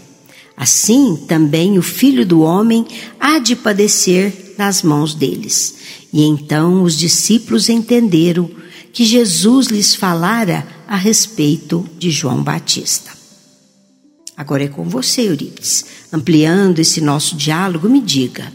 Assim 0.57 1.15
também 1.29 1.77
o 1.79 1.81
filho 1.81 2.25
do 2.25 2.41
homem 2.41 2.85
há 3.17 3.39
de 3.39 3.55
padecer 3.55 4.53
nas 4.57 4.83
mãos 4.83 5.15
deles. 5.15 5.75
E 6.11 6.23
então 6.23 6.83
os 6.83 6.97
discípulos 6.97 7.69
entenderam 7.69 8.51
que 8.91 9.05
Jesus 9.05 9.67
lhes 9.67 9.95
falara 9.95 10.67
a 10.85 10.97
respeito 10.97 11.89
de 11.97 12.11
João 12.11 12.43
Batista. 12.43 13.11
Agora 14.35 14.65
é 14.65 14.67
com 14.67 14.83
você, 14.83 15.21
Eurípides. 15.21 15.85
Ampliando 16.11 16.79
esse 16.79 16.99
nosso 16.99 17.37
diálogo, 17.37 17.87
me 17.87 18.01
diga: 18.01 18.51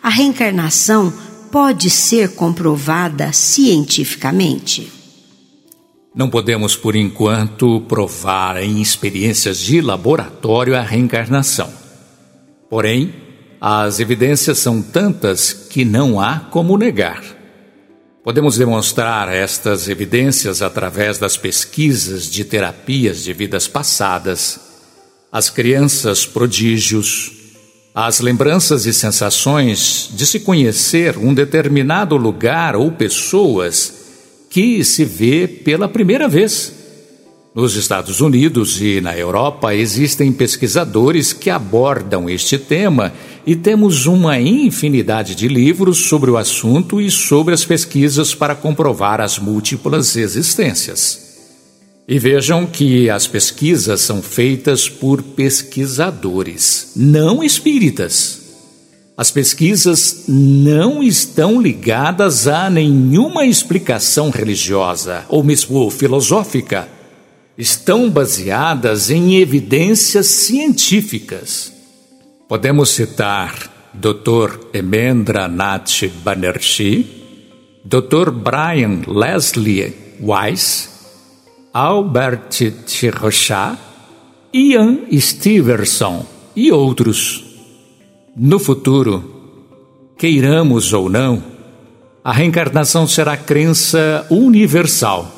a 0.00 0.08
reencarnação 0.08 1.12
pode 1.50 1.90
ser 1.90 2.36
comprovada 2.36 3.32
cientificamente? 3.32 5.03
Não 6.14 6.30
podemos, 6.30 6.76
por 6.76 6.94
enquanto, 6.94 7.80
provar 7.88 8.62
em 8.62 8.80
experiências 8.80 9.58
de 9.58 9.80
laboratório 9.80 10.76
a 10.76 10.80
reencarnação. 10.80 11.72
Porém, 12.70 13.12
as 13.60 13.98
evidências 13.98 14.58
são 14.58 14.80
tantas 14.80 15.52
que 15.52 15.84
não 15.84 16.20
há 16.20 16.38
como 16.38 16.78
negar. 16.78 17.24
Podemos 18.22 18.56
demonstrar 18.56 19.28
estas 19.28 19.88
evidências 19.88 20.62
através 20.62 21.18
das 21.18 21.36
pesquisas 21.36 22.30
de 22.30 22.44
terapias 22.44 23.24
de 23.24 23.32
vidas 23.32 23.66
passadas, 23.66 24.60
as 25.32 25.50
crianças 25.50 26.24
prodígios, 26.24 27.32
as 27.92 28.20
lembranças 28.20 28.86
e 28.86 28.94
sensações 28.94 30.10
de 30.12 30.24
se 30.26 30.40
conhecer 30.40 31.18
um 31.18 31.34
determinado 31.34 32.16
lugar 32.16 32.76
ou 32.76 32.92
pessoas 32.92 34.03
que 34.54 34.84
se 34.84 35.04
vê 35.04 35.48
pela 35.48 35.88
primeira 35.88 36.28
vez. 36.28 36.72
Nos 37.52 37.74
Estados 37.74 38.20
Unidos 38.20 38.80
e 38.80 39.00
na 39.00 39.18
Europa 39.18 39.74
existem 39.74 40.32
pesquisadores 40.32 41.32
que 41.32 41.50
abordam 41.50 42.30
este 42.30 42.56
tema 42.56 43.12
e 43.44 43.56
temos 43.56 44.06
uma 44.06 44.38
infinidade 44.38 45.34
de 45.34 45.48
livros 45.48 45.98
sobre 46.06 46.30
o 46.30 46.36
assunto 46.36 47.00
e 47.00 47.10
sobre 47.10 47.52
as 47.52 47.64
pesquisas 47.64 48.32
para 48.32 48.54
comprovar 48.54 49.20
as 49.20 49.40
múltiplas 49.40 50.14
existências. 50.14 51.34
E 52.06 52.16
vejam 52.16 52.64
que 52.64 53.10
as 53.10 53.26
pesquisas 53.26 54.02
são 54.02 54.22
feitas 54.22 54.88
por 54.88 55.20
pesquisadores, 55.20 56.92
não 56.94 57.42
espíritas. 57.42 58.43
As 59.16 59.30
pesquisas 59.30 60.24
não 60.26 61.00
estão 61.00 61.62
ligadas 61.62 62.48
a 62.48 62.68
nenhuma 62.68 63.46
explicação 63.46 64.28
religiosa 64.30 65.24
ou 65.28 65.44
mesmo 65.44 65.88
filosófica 65.88 66.88
estão 67.56 68.10
baseadas 68.10 69.10
em 69.10 69.36
evidências 69.36 70.26
científicas. 70.26 71.72
Podemos 72.48 72.90
citar 72.90 73.70
Dr. 73.94 74.58
Emendra 74.72 75.46
Nath 75.46 76.08
Banerjee, 76.24 77.06
Dr. 77.84 78.32
Brian 78.32 79.02
Leslie 79.06 79.94
Weiss, 80.20 80.90
Albert 81.72 82.72
Tirochat, 82.84 83.78
Ian 84.52 85.02
Stevenson 85.20 86.26
e 86.56 86.72
outros. 86.72 87.53
No 88.36 88.58
futuro, 88.58 89.24
queiramos 90.18 90.92
ou 90.92 91.08
não, 91.08 91.42
a 92.22 92.32
reencarnação 92.32 93.06
será 93.06 93.36
crença 93.36 94.26
universal 94.30 95.34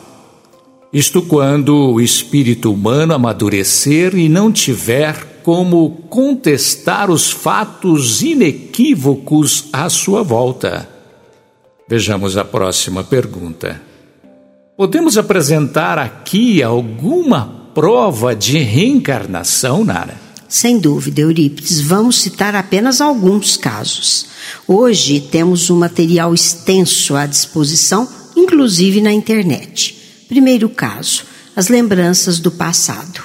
isto 0.97 1.21
quando 1.21 1.93
o 1.93 2.01
espírito 2.01 2.73
humano 2.73 3.13
amadurecer 3.13 4.17
e 4.17 4.31
não 4.31 4.51
tiver 4.51 5.43
como 5.43 5.91
contestar 6.09 7.11
os 7.11 7.31
fatos 7.31 8.23
inequívocos 8.23 9.67
à 9.73 9.91
sua 9.91 10.23
volta. 10.23 10.89
Vejamos 11.87 12.39
a 12.39 12.45
próxima 12.47 13.05
pergunta. 13.05 13.79
Podemos 14.75 15.19
apresentar 15.19 15.99
aqui 15.99 16.63
alguma 16.63 17.71
prova 17.75 18.35
de 18.35 18.59
reencarnação, 18.59 19.85
Nara? 19.85 20.26
Sem 20.57 20.79
dúvida, 20.79 21.21
Eurípides, 21.21 21.83
vamos 21.83 22.23
citar 22.23 22.57
apenas 22.57 23.03
alguns 23.03 23.59
casos. 23.59 24.25
Hoje 24.67 25.21
temos 25.21 25.69
um 25.69 25.77
material 25.77 26.33
extenso 26.33 27.15
à 27.15 27.27
disposição, 27.27 28.09
inclusive 28.35 29.03
na 29.03 29.13
internet. 29.13 29.95
Primeiro 30.27 30.71
caso, 30.71 31.25
as 31.55 31.69
lembranças 31.69 32.39
do 32.41 32.51
passado. 32.51 33.21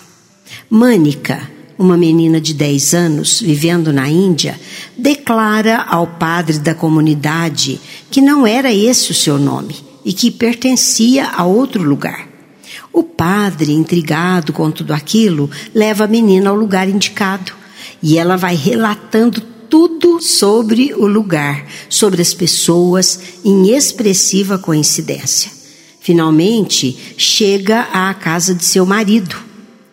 Mânica, 0.69 1.49
uma 1.79 1.95
menina 1.95 2.41
de 2.41 2.53
10 2.53 2.93
anos 2.93 3.39
vivendo 3.39 3.93
na 3.93 4.09
Índia, 4.09 4.59
declara 4.97 5.83
ao 5.83 6.05
padre 6.05 6.59
da 6.59 6.75
comunidade 6.75 7.79
que 8.11 8.19
não 8.19 8.45
era 8.45 8.73
esse 8.73 9.09
o 9.09 9.15
seu 9.15 9.39
nome 9.39 9.77
e 10.03 10.11
que 10.11 10.31
pertencia 10.31 11.29
a 11.29 11.45
outro 11.45 11.81
lugar. 11.81 12.30
O 12.93 13.03
padre, 13.03 13.71
intrigado 13.71 14.51
com 14.51 14.69
tudo 14.69 14.93
aquilo, 14.93 15.49
leva 15.73 16.03
a 16.03 16.07
menina 16.07 16.49
ao 16.49 16.55
lugar 16.55 16.89
indicado 16.89 17.53
e 18.01 18.17
ela 18.17 18.35
vai 18.35 18.55
relatando 18.55 19.41
tudo 19.69 20.21
sobre 20.21 20.93
o 20.93 21.05
lugar, 21.05 21.65
sobre 21.87 22.21
as 22.21 22.33
pessoas, 22.33 23.19
em 23.45 23.73
expressiva 23.73 24.57
coincidência. 24.57 25.49
Finalmente, 26.01 26.97
chega 27.15 27.81
à 27.93 28.13
casa 28.13 28.53
de 28.53 28.65
seu 28.65 28.85
marido, 28.85 29.35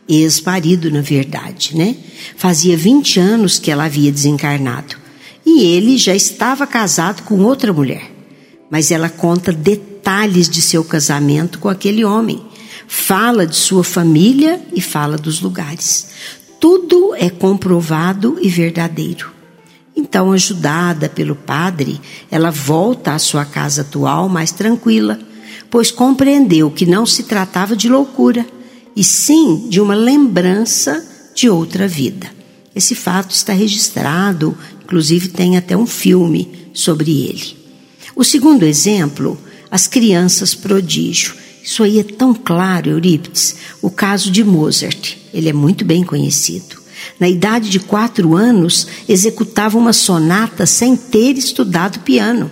ex-marido, 0.08 0.90
na 0.90 1.00
verdade, 1.00 1.76
né? 1.76 1.96
Fazia 2.37 2.76
20 2.76 3.20
anos 3.20 3.58
que 3.58 3.70
ela 3.70 3.84
havia 3.84 4.11
desencarnado 4.11 4.96
e 5.46 5.64
ele 5.64 5.96
já 5.96 6.14
estava 6.14 6.66
casado 6.66 7.22
com 7.22 7.42
outra 7.42 7.72
mulher. 7.72 8.11
Mas 8.70 8.90
ela 8.90 9.08
conta 9.08 9.52
detalhes 9.52 10.48
de 10.48 10.61
seu 10.61 10.82
casamento 10.82 11.58
com 11.58 11.68
aquele 11.68 12.04
homem, 12.04 12.42
fala 12.88 13.46
de 13.46 13.55
sua 13.55 13.85
família 13.85 14.61
e 14.74 14.81
fala 14.81 15.16
dos 15.16 15.40
lugares. 15.40 16.09
tudo 16.59 17.14
é 17.14 17.31
comprovado 17.31 18.37
e 18.42 18.48
verdadeiro. 18.48 19.31
Então, 19.94 20.33
ajudada 20.33 21.09
pelo 21.09 21.37
padre, 21.37 22.01
ela 22.31 22.51
volta 22.51 23.12
à 23.12 23.18
sua 23.18 23.44
casa 23.44 23.83
atual 23.83 24.29
mais 24.29 24.51
tranquila, 24.51 25.18
pois 25.70 25.90
compreendeu 25.90 26.70
que 26.70 26.87
não 26.87 27.05
se 27.05 27.24
tratava 27.24 27.77
de 27.77 27.88
loucura, 27.88 28.44
e 28.96 29.05
sim 29.05 29.68
de 29.68 29.81
uma 29.81 29.94
lembrança 29.94 31.07
de 31.35 31.48
outra 31.48 31.87
vida. 31.87 32.29
Esse 32.74 32.94
fato 32.94 33.33
está 33.33 33.53
registrado, 33.53 34.57
inclusive 34.83 35.29
tem 35.29 35.57
até 35.57 35.77
um 35.77 35.87
filme 35.87 36.70
sobre 36.72 37.29
ele. 37.29 37.57
O 38.16 38.24
segundo 38.24 38.64
exemplo, 38.64 39.38
as 39.70 39.87
crianças 39.87 40.55
prodígio. 40.55 41.35
Isso 41.62 41.82
aí 41.82 41.98
é 41.98 42.04
tão 42.04 42.34
claro, 42.34 42.90
Eurípides, 42.90 43.56
o 43.82 43.90
caso 43.90 44.30
de 44.30 44.42
Mozart. 44.42 45.16
Ele 45.32 45.48
é 45.48 45.52
muito 45.52 45.84
bem 45.84 46.02
conhecido 46.04 46.78
na 47.18 47.28
idade 47.28 47.68
de 47.70 47.80
quatro 47.80 48.36
anos, 48.36 48.86
executava 49.08 49.78
uma 49.78 49.92
sonata 49.92 50.66
sem 50.66 50.96
ter 50.96 51.36
estudado 51.36 52.00
piano. 52.00 52.50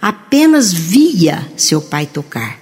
Apenas 0.00 0.72
via 0.72 1.46
seu 1.56 1.80
pai 1.80 2.06
tocar. 2.06 2.58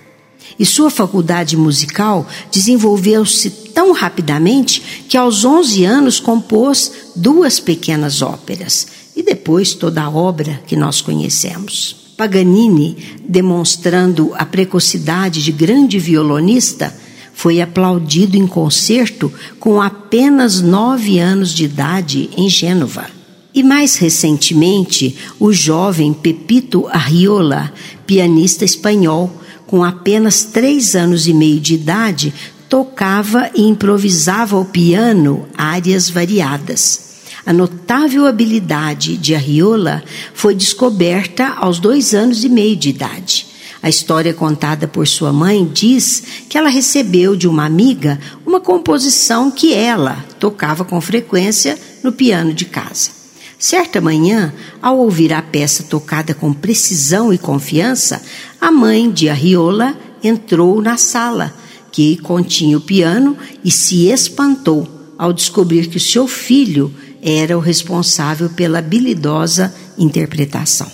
E 0.58 0.66
sua 0.66 0.90
faculdade 0.90 1.56
musical 1.56 2.26
desenvolveu-se 2.50 3.50
tão 3.74 3.92
rapidamente 3.92 5.04
que 5.08 5.16
aos 5.16 5.44
11 5.44 5.84
anos 5.84 6.20
compôs 6.20 6.92
duas 7.16 7.58
pequenas 7.58 8.22
óperas 8.22 8.86
e 9.16 9.22
depois 9.22 9.74
toda 9.74 10.02
a 10.02 10.10
obra 10.10 10.62
que 10.66 10.76
nós 10.76 11.00
conhecemos. 11.00 12.01
Paganini, 12.16 12.96
demonstrando 13.28 14.32
a 14.34 14.44
precocidade 14.44 15.42
de 15.42 15.52
grande 15.52 15.98
violonista, 15.98 16.94
foi 17.34 17.60
aplaudido 17.60 18.36
em 18.36 18.46
concerto 18.46 19.32
com 19.58 19.80
apenas 19.80 20.60
nove 20.60 21.18
anos 21.18 21.54
de 21.54 21.64
idade 21.64 22.30
em 22.36 22.48
Gênova. 22.48 23.06
E 23.54 23.62
mais 23.62 23.96
recentemente, 23.96 25.16
o 25.38 25.52
jovem 25.52 26.12
Pepito 26.12 26.86
Arriola, 26.88 27.72
pianista 28.06 28.64
espanhol, 28.64 29.30
com 29.66 29.82
apenas 29.82 30.44
três 30.44 30.94
anos 30.94 31.26
e 31.26 31.34
meio 31.34 31.60
de 31.60 31.74
idade, 31.74 32.32
tocava 32.68 33.50
e 33.54 33.62
improvisava 33.62 34.56
ao 34.56 34.64
piano 34.64 35.46
áreas 35.56 36.08
variadas. 36.08 37.01
A 37.44 37.52
notável 37.52 38.26
habilidade 38.26 39.16
de 39.16 39.34
Arriola 39.34 40.02
foi 40.32 40.54
descoberta 40.54 41.48
aos 41.56 41.80
dois 41.80 42.14
anos 42.14 42.44
e 42.44 42.48
meio 42.48 42.76
de 42.76 42.90
idade. 42.90 43.46
A 43.82 43.88
história 43.88 44.32
contada 44.32 44.86
por 44.86 45.08
sua 45.08 45.32
mãe 45.32 45.68
diz 45.72 46.22
que 46.48 46.56
ela 46.56 46.68
recebeu 46.68 47.34
de 47.34 47.48
uma 47.48 47.64
amiga 47.64 48.20
uma 48.46 48.60
composição 48.60 49.50
que 49.50 49.74
ela 49.74 50.24
tocava 50.38 50.84
com 50.84 51.00
frequência 51.00 51.76
no 52.00 52.12
piano 52.12 52.54
de 52.54 52.64
casa. 52.64 53.10
Certa 53.58 54.00
manhã, 54.00 54.52
ao 54.80 54.98
ouvir 54.98 55.32
a 55.32 55.42
peça 55.42 55.82
tocada 55.82 56.32
com 56.34 56.52
precisão 56.52 57.32
e 57.32 57.38
confiança, 57.38 58.22
a 58.60 58.70
mãe 58.70 59.10
de 59.10 59.28
Arriola 59.28 59.96
entrou 60.22 60.80
na 60.80 60.96
sala 60.96 61.52
que 61.90 62.16
continha 62.18 62.78
o 62.78 62.80
piano 62.80 63.36
e 63.64 63.70
se 63.70 64.06
espantou 64.06 64.88
ao 65.18 65.32
descobrir 65.32 65.88
que 65.88 65.96
o 65.96 66.00
seu 66.00 66.26
filho 66.26 66.92
era 67.22 67.56
o 67.56 67.60
responsável 67.60 68.50
pela 68.50 68.80
habilidosa 68.80 69.72
interpretação. 69.96 70.90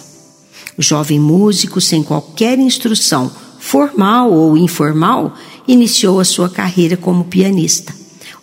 O 0.77 0.83
jovem 0.83 1.19
músico, 1.19 1.81
sem 1.81 2.03
qualquer 2.03 2.59
instrução, 2.59 3.33
formal 3.59 4.31
ou 4.31 4.57
informal, 4.57 5.35
iniciou 5.67 6.21
a 6.21 6.25
sua 6.25 6.51
carreira 6.51 6.97
como 6.97 7.25
pianista, 7.25 7.95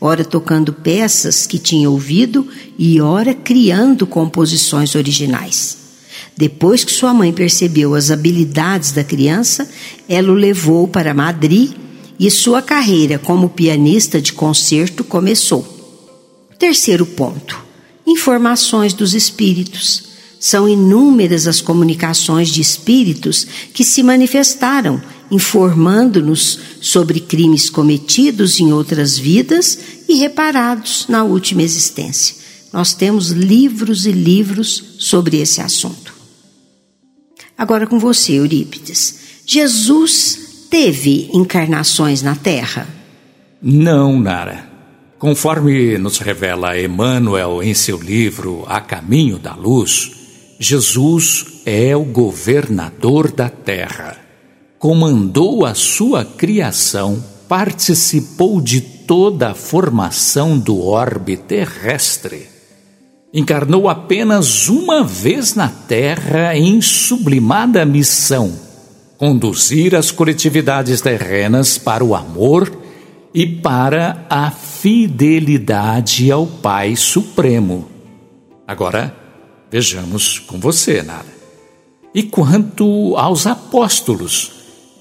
ora 0.01 0.25
tocando 0.25 0.73
peças 0.73 1.45
que 1.45 1.59
tinha 1.59 1.89
ouvido 1.89 2.47
e 2.77 2.99
ora 2.99 3.33
criando 3.33 4.07
composições 4.07 4.95
originais. 4.95 5.77
Depois 6.35 6.83
que 6.83 6.91
sua 6.91 7.13
mãe 7.13 7.31
percebeu 7.31 7.95
as 7.95 8.11
habilidades 8.11 8.91
da 8.91 9.03
criança, 9.03 9.69
ela 10.09 10.31
o 10.31 10.35
levou 10.35 10.87
para 10.87 11.13
Madrid 11.13 11.71
e 12.19 12.29
sua 12.29 12.61
carreira 12.61 13.17
como 13.17 13.49
pianista 13.49 14.21
de 14.21 14.33
concerto 14.33 15.03
começou. 15.03 15.65
Terceiro 16.59 17.05
ponto: 17.05 17.64
informações 18.05 18.93
dos 18.93 19.13
espíritos. 19.13 20.03
São 20.39 20.69
inúmeras 20.69 21.47
as 21.47 21.61
comunicações 21.61 22.49
de 22.49 22.61
espíritos 22.61 23.47
que 23.73 23.83
se 23.83 24.03
manifestaram, 24.03 25.01
informando-nos 25.31 26.59
sobre 26.81 27.19
crimes 27.19 27.69
cometidos 27.69 28.59
em 28.59 28.71
outras 28.71 29.17
vidas 29.17 29.79
e 30.07 30.15
reparados 30.15 31.05
na 31.09 31.23
última 31.23 31.63
existência. 31.63 32.35
Nós 32.71 32.93
temos 32.93 33.29
livros 33.29 34.05
e 34.05 34.11
livros 34.11 34.83
sobre 34.99 35.37
esse 35.37 35.61
assunto. 35.61 36.13
Agora 37.57 37.87
com 37.87 37.97
você, 37.97 38.33
Eurípides. 38.33 39.15
Jesus 39.45 40.67
teve 40.69 41.29
encarnações 41.33 42.21
na 42.21 42.35
Terra? 42.35 42.87
Não, 43.61 44.19
Nara. 44.19 44.74
Conforme 45.25 45.97
nos 45.97 46.19
revela 46.19 46.79
Emmanuel 46.79 47.63
em 47.63 47.73
seu 47.73 47.97
livro 47.97 48.63
A 48.67 48.79
Caminho 48.79 49.39
da 49.39 49.55
Luz, 49.55 50.11
Jesus 50.59 51.63
é 51.65 51.97
o 51.97 52.03
governador 52.03 53.31
da 53.31 53.49
terra. 53.49 54.17
Comandou 54.77 55.65
a 55.65 55.73
sua 55.73 56.23
criação, 56.23 57.23
participou 57.49 58.61
de 58.61 58.79
toda 58.79 59.49
a 59.49 59.55
formação 59.55 60.59
do 60.59 60.79
orbe 60.79 61.37
terrestre. 61.37 62.47
Encarnou 63.33 63.89
apenas 63.89 64.69
uma 64.69 65.03
vez 65.03 65.55
na 65.55 65.69
terra 65.69 66.55
em 66.55 66.79
sublimada 66.81 67.83
missão 67.83 68.53
conduzir 69.17 69.95
as 69.95 70.11
coletividades 70.11 70.99
terrenas 71.01 71.77
para 71.77 72.03
o 72.03 72.13
amor 72.13 72.84
e 73.35 73.45
para 73.45 74.25
a 74.27 74.49
fidelidade 74.49 76.31
ao 76.31 76.47
Pai 76.47 76.95
Supremo. 76.95 77.87
Agora, 78.65 79.25
Vejamos 79.75 80.39
com 80.39 80.57
você, 80.57 81.01
Nara. 81.01 81.25
E 82.13 82.23
quanto 82.23 83.13
aos 83.17 83.45
apóstolos, 83.45 84.51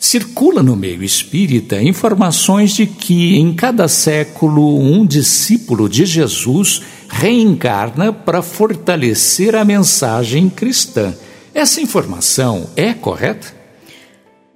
circula 0.00 0.64
no 0.64 0.74
meio 0.74 1.04
espírita 1.04 1.80
informações 1.80 2.74
de 2.74 2.84
que 2.84 3.36
em 3.36 3.54
cada 3.54 3.86
século 3.86 4.80
um 4.80 5.06
discípulo 5.06 5.88
de 5.88 6.04
Jesus 6.04 6.82
reencarna 7.08 8.12
para 8.12 8.42
fortalecer 8.42 9.54
a 9.54 9.64
mensagem 9.64 10.50
cristã. 10.50 11.14
Essa 11.54 11.80
informação 11.80 12.68
é 12.74 12.92
correta? 12.92 13.54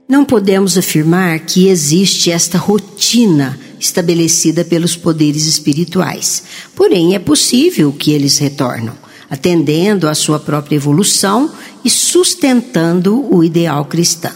Não 0.09 0.25
podemos 0.25 0.77
afirmar 0.77 1.39
que 1.41 1.69
existe 1.69 2.33
esta 2.33 2.59
rotina 2.59 3.57
estabelecida 3.81 4.65
pelos 4.65 4.97
poderes 4.97 5.47
espirituais. 5.47 6.43
Porém, 6.75 7.15
é 7.15 7.19
possível 7.19 7.93
que 7.93 8.11
eles 8.13 8.39
retornam 8.39 9.09
atendendo 9.31 10.09
à 10.09 10.15
sua 10.15 10.39
própria 10.39 10.77
evolução 10.77 11.51
e 11.85 11.91
sustentando 11.91 13.27
o 13.35 13.45
ideal 13.45 13.85
cristão. 13.85 14.33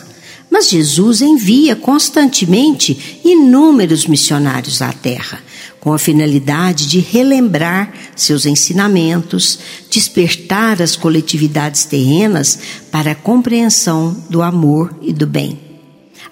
Mas 0.51 0.69
Jesus 0.69 1.23
envia 1.23 1.75
constantemente 1.75 3.21
inúmeros 3.25 4.07
missionários 4.07 4.83
à 4.83 4.93
Terra, 4.93 5.41
com 5.81 5.95
a 5.95 5.99
finalidade 5.99 6.87
de 6.89 7.01
relembrar 7.01 7.93
seus 8.15 8.45
ensinamentos, 8.45 9.59
despertar 9.91 10.83
as 10.83 10.95
coletividades 10.95 11.87
terrenas 11.87 12.59
para 12.91 13.13
a 13.13 13.17
compreensão 13.17 14.15
do 14.29 14.43
amor 14.43 14.95
e 15.01 15.13
do 15.13 15.27
bem. 15.27 15.62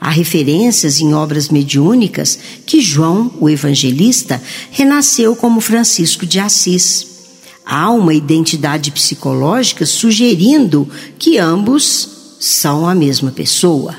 Há 0.01 0.11
referências 0.11 1.01
em 1.01 1.13
obras 1.13 1.49
mediúnicas 1.49 2.39
que 2.65 2.81
João, 2.81 3.31
o 3.39 3.51
evangelista, 3.51 4.43
renasceu 4.71 5.37
como 5.37 5.61
Francisco 5.61 6.25
de 6.25 6.41
Assis 6.41 7.11
há 7.71 7.89
uma 7.93 8.13
identidade 8.13 8.91
psicológica 8.91 9.87
sugerindo 9.87 10.89
que 11.17 11.39
ambos 11.39 12.37
são 12.41 12.89
a 12.89 12.97
mesma 12.97 13.31
pessoa. 13.31 13.95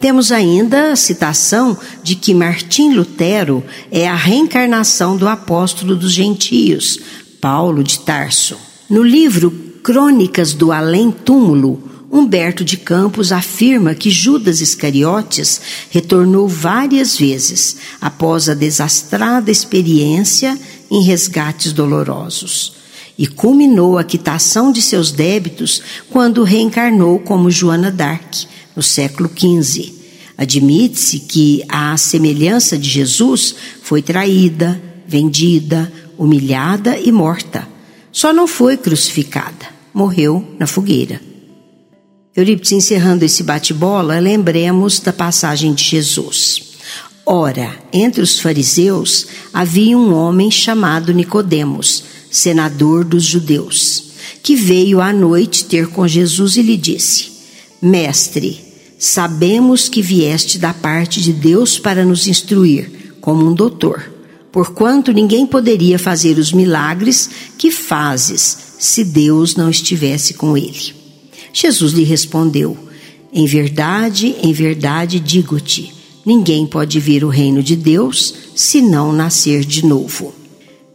Temos 0.00 0.32
ainda 0.32 0.92
a 0.92 0.96
citação 0.96 1.76
de 2.02 2.14
que 2.14 2.32
Martim 2.32 2.94
Lutero 2.94 3.62
é 3.90 4.08
a 4.08 4.14
reencarnação 4.14 5.18
do 5.18 5.28
apóstolo 5.28 5.94
dos 5.94 6.12
gentios, 6.12 6.98
Paulo 7.42 7.84
de 7.84 7.98
Tarso. 8.00 8.56
No 8.88 9.02
livro 9.02 9.50
Crônicas 9.82 10.54
do 10.54 10.72
Além 10.72 11.10
Túmulo, 11.10 11.82
Humberto 12.16 12.64
de 12.64 12.76
Campos 12.76 13.32
afirma 13.32 13.92
que 13.92 14.08
Judas 14.08 14.60
Iscariotes 14.60 15.60
retornou 15.90 16.46
várias 16.46 17.18
vezes 17.18 17.78
após 18.00 18.48
a 18.48 18.54
desastrada 18.54 19.50
experiência 19.50 20.56
em 20.88 21.02
resgates 21.02 21.72
dolorosos 21.72 22.74
e 23.18 23.26
culminou 23.26 23.98
a 23.98 24.04
quitação 24.04 24.70
de 24.70 24.80
seus 24.80 25.10
débitos 25.10 25.82
quando 26.08 26.44
reencarnou 26.44 27.18
como 27.18 27.50
Joana 27.50 27.90
d'Arc, 27.90 28.46
no 28.76 28.82
século 28.82 29.28
XV. 29.28 29.92
Admite-se 30.38 31.18
que, 31.18 31.64
à 31.68 31.96
semelhança 31.96 32.78
de 32.78 32.88
Jesus, 32.88 33.56
foi 33.82 34.00
traída, 34.00 34.80
vendida, 35.04 35.92
humilhada 36.16 36.96
e 36.96 37.10
morta. 37.10 37.66
Só 38.12 38.32
não 38.32 38.46
foi 38.46 38.76
crucificada, 38.76 39.66
morreu 39.92 40.54
na 40.60 40.68
fogueira. 40.68 41.33
Eurípides, 42.36 42.72
encerrando 42.72 43.24
esse 43.24 43.44
bate-bola, 43.44 44.18
lembremos 44.18 44.98
da 44.98 45.12
passagem 45.12 45.72
de 45.72 45.84
Jesus. 45.84 46.74
Ora, 47.24 47.78
entre 47.92 48.22
os 48.22 48.40
fariseus 48.40 49.28
havia 49.52 49.96
um 49.96 50.12
homem 50.12 50.50
chamado 50.50 51.14
Nicodemos, 51.14 52.02
senador 52.32 53.04
dos 53.04 53.22
judeus, 53.22 54.14
que 54.42 54.56
veio 54.56 55.00
à 55.00 55.12
noite 55.12 55.64
ter 55.64 55.86
com 55.86 56.08
Jesus 56.08 56.56
e 56.56 56.62
lhe 56.62 56.76
disse: 56.76 57.30
Mestre, 57.80 58.60
sabemos 58.98 59.88
que 59.88 60.02
vieste 60.02 60.58
da 60.58 60.74
parte 60.74 61.20
de 61.20 61.32
Deus 61.32 61.78
para 61.78 62.04
nos 62.04 62.26
instruir, 62.26 63.14
como 63.20 63.46
um 63.46 63.54
doutor, 63.54 64.10
porquanto 64.50 65.12
ninguém 65.12 65.46
poderia 65.46 66.00
fazer 66.00 66.36
os 66.36 66.52
milagres 66.52 67.30
que 67.56 67.70
fazes 67.70 68.58
se 68.76 69.04
Deus 69.04 69.54
não 69.54 69.70
estivesse 69.70 70.34
com 70.34 70.58
ele. 70.58 71.03
Jesus 71.54 71.92
lhe 71.92 72.04
respondeu: 72.04 72.76
Em 73.32 73.46
verdade, 73.46 74.36
em 74.42 74.52
verdade 74.52 75.18
digo-te, 75.18 75.94
Ninguém 76.24 76.66
pode 76.66 76.98
vir 76.98 77.22
o 77.22 77.28
reino 77.28 77.62
de 77.62 77.76
Deus 77.76 78.34
se 78.54 78.80
não 78.80 79.12
nascer 79.12 79.62
de 79.62 79.84
novo. 79.84 80.32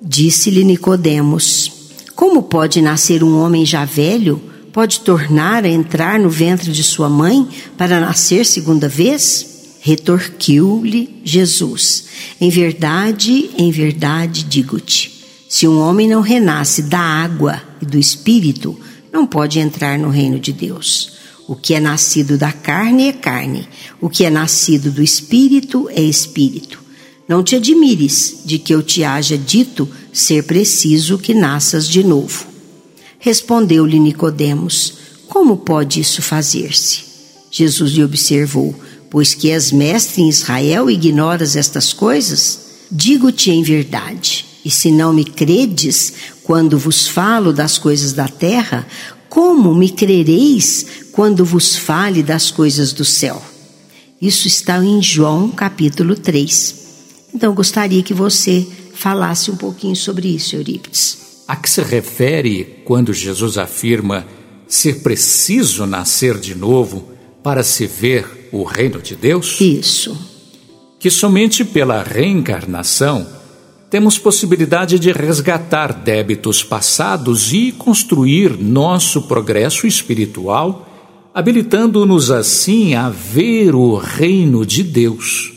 Disse-lhe 0.02 0.64
Nicodemos: 0.64 1.72
Como 2.16 2.42
pode 2.42 2.82
nascer 2.82 3.24
um 3.24 3.40
homem 3.40 3.66
já 3.66 3.86
velho? 3.86 4.42
Pode 4.74 5.02
tornar 5.02 5.66
a 5.66 5.70
entrar 5.70 6.20
no 6.20 6.30
ventre 6.30 6.72
de 6.72 6.84
sua 6.84 7.10
mãe 7.10 7.48
para 7.78 8.00
nascer 8.00 8.46
segunda 8.46 8.90
vez? 8.90 9.76
Retorquiu-lhe 9.82 11.22
Jesus: 11.24 12.06
Em 12.42 12.50
verdade, 12.50 13.52
em 13.56 13.70
verdade 13.70 14.44
digo-te: 14.44 15.12
se 15.48 15.68
um 15.68 15.80
homem 15.80 16.10
não 16.10 16.22
renasce 16.22 16.82
da 16.82 17.00
água 17.00 17.62
e 17.80 17.86
do 17.86 18.00
espírito, 18.00 18.76
não 19.12 19.26
pode 19.26 19.60
entrar 19.60 19.98
no 19.98 20.10
reino 20.10 20.40
de 20.40 20.54
Deus. 20.54 21.14
O 21.48 21.56
que 21.56 21.74
é 21.74 21.80
nascido 21.80 22.38
da 22.38 22.52
carne 22.52 23.08
é 23.08 23.14
carne, 23.14 23.68
o 24.00 24.10
que 24.10 24.24
é 24.24 24.30
nascido 24.30 24.92
do 24.92 25.02
espírito 25.02 25.90
é 25.90 26.02
espírito. 26.02 26.80
Não 27.28 27.44
te 27.44 27.56
admires 27.56 28.42
de 28.46 28.60
que 28.60 28.74
eu 28.74 28.84
te 28.84 29.04
haja 29.04 29.38
dito 29.38 29.90
ser 30.14 30.44
preciso 30.44 31.18
que 31.18 31.34
nasças 31.34 31.88
de 31.88 32.04
novo. 32.04 32.46
Respondeu-lhe 33.20 34.00
Nicodemos: 34.00 34.94
Como 35.28 35.58
pode 35.58 36.00
isso 36.00 36.22
fazer-se? 36.22 37.02
Jesus 37.52 37.92
lhe 37.92 38.04
observou: 38.04 38.76
Pois 39.10 39.34
que 39.34 39.50
és 39.50 39.72
mestre 39.72 40.22
em 40.22 40.30
Israel 40.30 40.90
e 40.90 40.94
ignoras 40.94 41.56
estas 41.56 41.94
coisas? 41.94 42.60
Digo-te 42.92 43.52
em 43.52 43.62
verdade, 43.62 44.46
e 44.64 44.72
se 44.72 44.92
não 44.92 45.14
me 45.14 45.24
credes 45.24 46.14
quando 46.50 46.80
vos 46.80 47.08
falo 47.08 47.54
das 47.54 47.78
coisas 47.78 48.12
da 48.12 48.28
terra, 48.28 48.88
como 49.30 49.76
me 49.76 49.88
crereis 49.88 50.84
quando 51.12 51.46
vos 51.46 51.76
fale 51.76 52.24
das 52.24 52.50
coisas 52.50 52.92
do 52.92 53.06
céu? 53.06 53.40
Isso 54.20 54.48
está 54.48 54.84
em 54.84 55.00
João 55.00 55.52
capítulo 55.52 56.16
3. 56.16 56.76
Então 57.36 57.54
gostaria 57.54 58.02
que 58.02 58.16
você 58.16 58.66
falasse 58.96 59.52
um 59.52 59.56
pouquinho 59.56 59.96
sobre 59.96 60.30
isso, 60.30 60.56
Eurípides. 60.56 61.44
A 61.48 61.56
que 61.56 61.70
se 61.70 61.84
refere 61.84 62.82
quando 62.84 63.14
Jesus 63.14 63.56
afirma 63.56 64.26
ser 64.68 65.04
preciso 65.04 65.86
nascer 65.86 66.40
de 66.40 66.56
novo 66.56 67.12
para 67.44 67.62
se 67.62 67.86
ver 67.86 68.50
o 68.52 68.64
reino 68.64 69.00
de 69.00 69.16
Deus? 69.16 69.62
Isso. 69.62 70.18
Que 71.00 71.12
somente 71.12 71.64
pela 71.64 72.02
reencarnação 72.02 73.38
temos 73.90 74.20
possibilidade 74.20 75.00
de 75.00 75.12
resgatar 75.12 75.94
débitos 75.94 76.64
passados 76.64 77.52
e 77.52 77.72
construir 77.72 78.58
nosso 78.58 79.24
progresso 79.24 79.88
espiritual, 79.88 80.88
habilitando-nos 81.34 82.30
assim 82.30 82.94
a 82.94 83.10
ver 83.10 83.74
o 83.74 83.96
reino 83.96 84.66
de 84.66 84.84
Deus. 84.84 85.54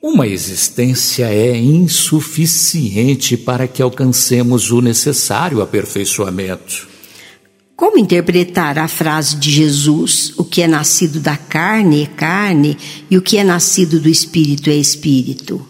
Uma 0.00 0.26
existência 0.26 1.26
é 1.26 1.56
insuficiente 1.58 3.36
para 3.36 3.66
que 3.66 3.82
alcancemos 3.82 4.70
o 4.70 4.80
necessário 4.80 5.60
aperfeiçoamento. 5.60 6.88
Como 7.76 7.98
interpretar 7.98 8.78
a 8.78 8.86
frase 8.86 9.36
de 9.36 9.50
Jesus: 9.50 10.32
o 10.36 10.44
que 10.44 10.62
é 10.62 10.68
nascido 10.68 11.18
da 11.18 11.36
carne 11.36 12.02
é 12.02 12.06
carne 12.06 12.78
e 13.10 13.18
o 13.18 13.22
que 13.22 13.36
é 13.36 13.44
nascido 13.44 13.98
do 13.98 14.08
espírito 14.08 14.70
é 14.70 14.76
espírito? 14.76 15.69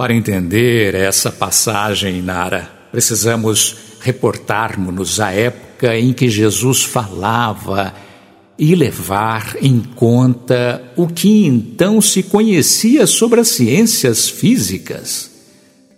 Para 0.00 0.14
entender 0.14 0.94
essa 0.94 1.30
passagem, 1.30 2.22
Nara, 2.22 2.70
precisamos 2.90 3.76
reportarmos-nos 4.00 5.20
à 5.20 5.30
época 5.30 5.94
em 5.94 6.14
que 6.14 6.26
Jesus 6.26 6.82
falava 6.82 7.92
e 8.58 8.74
levar 8.74 9.56
em 9.60 9.78
conta 9.78 10.82
o 10.96 11.06
que 11.06 11.44
então 11.44 12.00
se 12.00 12.22
conhecia 12.22 13.06
sobre 13.06 13.40
as 13.40 13.48
ciências 13.48 14.26
físicas. 14.26 15.30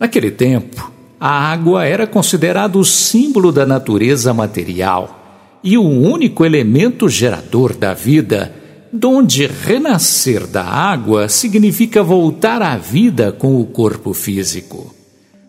Naquele 0.00 0.32
tempo, 0.32 0.90
a 1.20 1.52
água 1.52 1.84
era 1.84 2.04
considerada 2.04 2.76
o 2.78 2.84
símbolo 2.84 3.52
da 3.52 3.64
natureza 3.64 4.34
material 4.34 5.60
e 5.62 5.78
o 5.78 5.88
único 5.88 6.44
elemento 6.44 7.08
gerador 7.08 7.72
da 7.72 7.94
vida 7.94 8.61
donde 8.92 9.46
renascer 9.46 10.46
da 10.46 10.62
água 10.62 11.28
significa 11.28 12.02
voltar 12.02 12.60
à 12.60 12.76
vida 12.76 13.32
com 13.32 13.58
o 13.58 13.64
corpo 13.64 14.12
físico. 14.12 14.94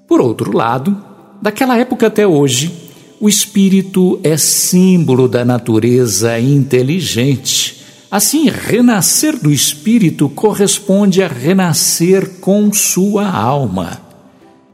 Por 0.07 0.21
outro 0.21 0.55
lado, 0.55 0.95
daquela 1.41 1.77
época 1.77 2.07
até 2.07 2.25
hoje, 2.25 2.71
o 3.19 3.27
espírito 3.27 4.19
é 4.23 4.37
símbolo 4.37 5.27
da 5.27 5.43
natureza 5.43 6.39
inteligente. 6.39 7.83
Assim, 8.09 8.49
renascer 8.49 9.37
do 9.37 9.51
espírito 9.51 10.29
corresponde 10.29 11.21
a 11.21 11.27
renascer 11.27 12.39
com 12.39 12.71
sua 12.71 13.27
alma. 13.29 14.01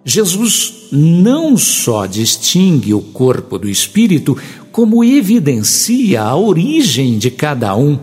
Jesus 0.05 0.89
não 0.91 1.57
só 1.57 2.05
distingue 2.05 2.93
o 2.93 3.01
corpo 3.01 3.57
do 3.57 3.70
espírito, 3.70 4.38
como 4.72 5.03
evidencia 5.03 6.22
a 6.22 6.36
origem 6.36 7.17
de 7.17 7.32
cada 7.32 7.76
um 7.76 7.97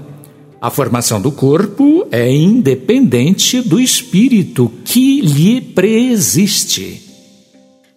a 0.60 0.70
formação 0.70 1.20
do 1.20 1.30
corpo 1.30 2.06
é 2.10 2.32
independente 2.32 3.60
do 3.60 3.78
espírito 3.78 4.72
que 4.84 5.20
lhe 5.20 5.60
preexiste. 5.60 7.02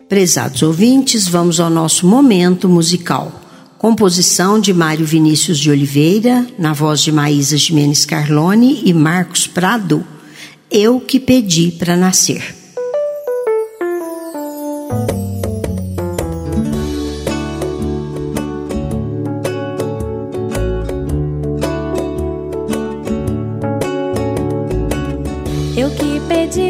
Prezados 0.07 0.61
ouvintes, 0.61 1.27
vamos 1.27 1.59
ao 1.59 1.69
nosso 1.69 2.05
momento 2.05 2.67
musical. 2.67 3.41
Composição 3.77 4.59
de 4.59 4.73
Mário 4.73 5.05
Vinícius 5.05 5.57
de 5.57 5.71
Oliveira, 5.71 6.45
na 6.57 6.73
voz 6.73 7.01
de 7.01 7.11
Maísa 7.11 7.55
Jimenez 7.55 8.05
Carlone 8.05 8.81
e 8.83 8.93
Marcos 8.93 9.47
Prado. 9.47 10.05
Eu 10.69 10.99
que 10.99 11.19
pedi 11.19 11.71
para 11.71 11.95
nascer. 11.95 12.58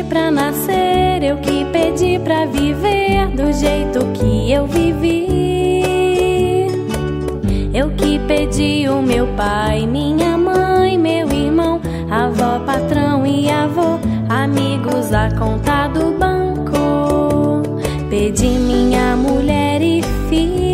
Pra 0.09 0.31
nascer, 0.31 1.21
eu 1.21 1.37
que 1.37 1.63
pedi 1.65 2.19
pra 2.19 2.45
viver 2.45 3.27
do 3.27 3.53
jeito 3.53 3.99
que 4.13 4.51
eu 4.51 4.65
vivi. 4.65 5.29
Eu 7.71 7.91
que 7.91 8.19
pedi 8.27 8.89
o 8.89 9.01
meu 9.03 9.27
pai, 9.37 9.85
minha 9.85 10.35
mãe, 10.35 10.97
meu 10.97 11.29
irmão, 11.29 11.79
avó, 12.09 12.59
patrão 12.65 13.25
e 13.25 13.49
avô, 13.49 13.99
amigos, 14.27 15.13
a 15.13 15.29
conta 15.37 15.87
do 15.87 16.17
banco. 16.17 17.61
Pedi 18.09 18.47
minha 18.47 19.15
mulher 19.15 19.79
e 19.81 20.01
filha, 20.27 20.68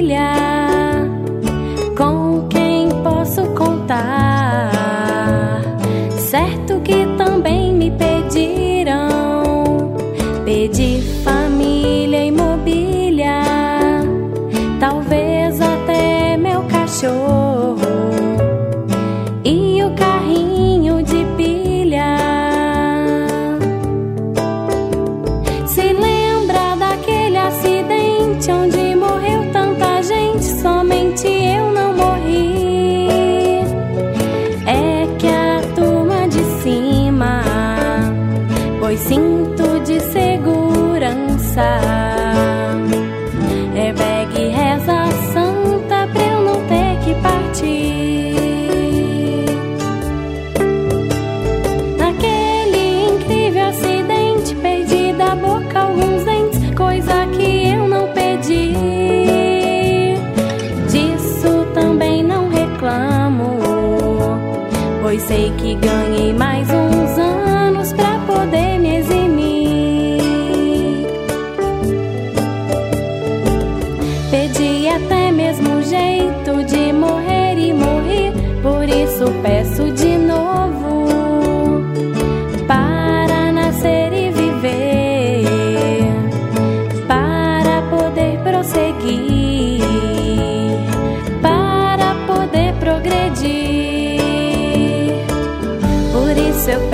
sei 65.28 65.52
que 65.58 65.65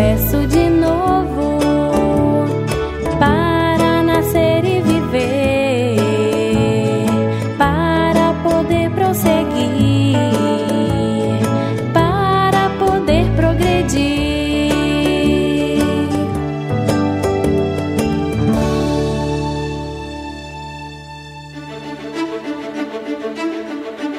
peço 0.01 0.47
de 0.47 0.67
novo 0.67 1.59
para 3.19 4.01
nascer 4.01 4.65
e 4.65 4.81
viver, 4.81 5.95
para 7.55 8.33
poder 8.41 8.89
prosseguir, 8.89 10.17
para 11.93 12.69
poder 12.79 13.25
progredir. 13.35 14.71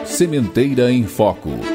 Sementeira 0.04 0.92
em 0.92 1.04
Foco. 1.04 1.71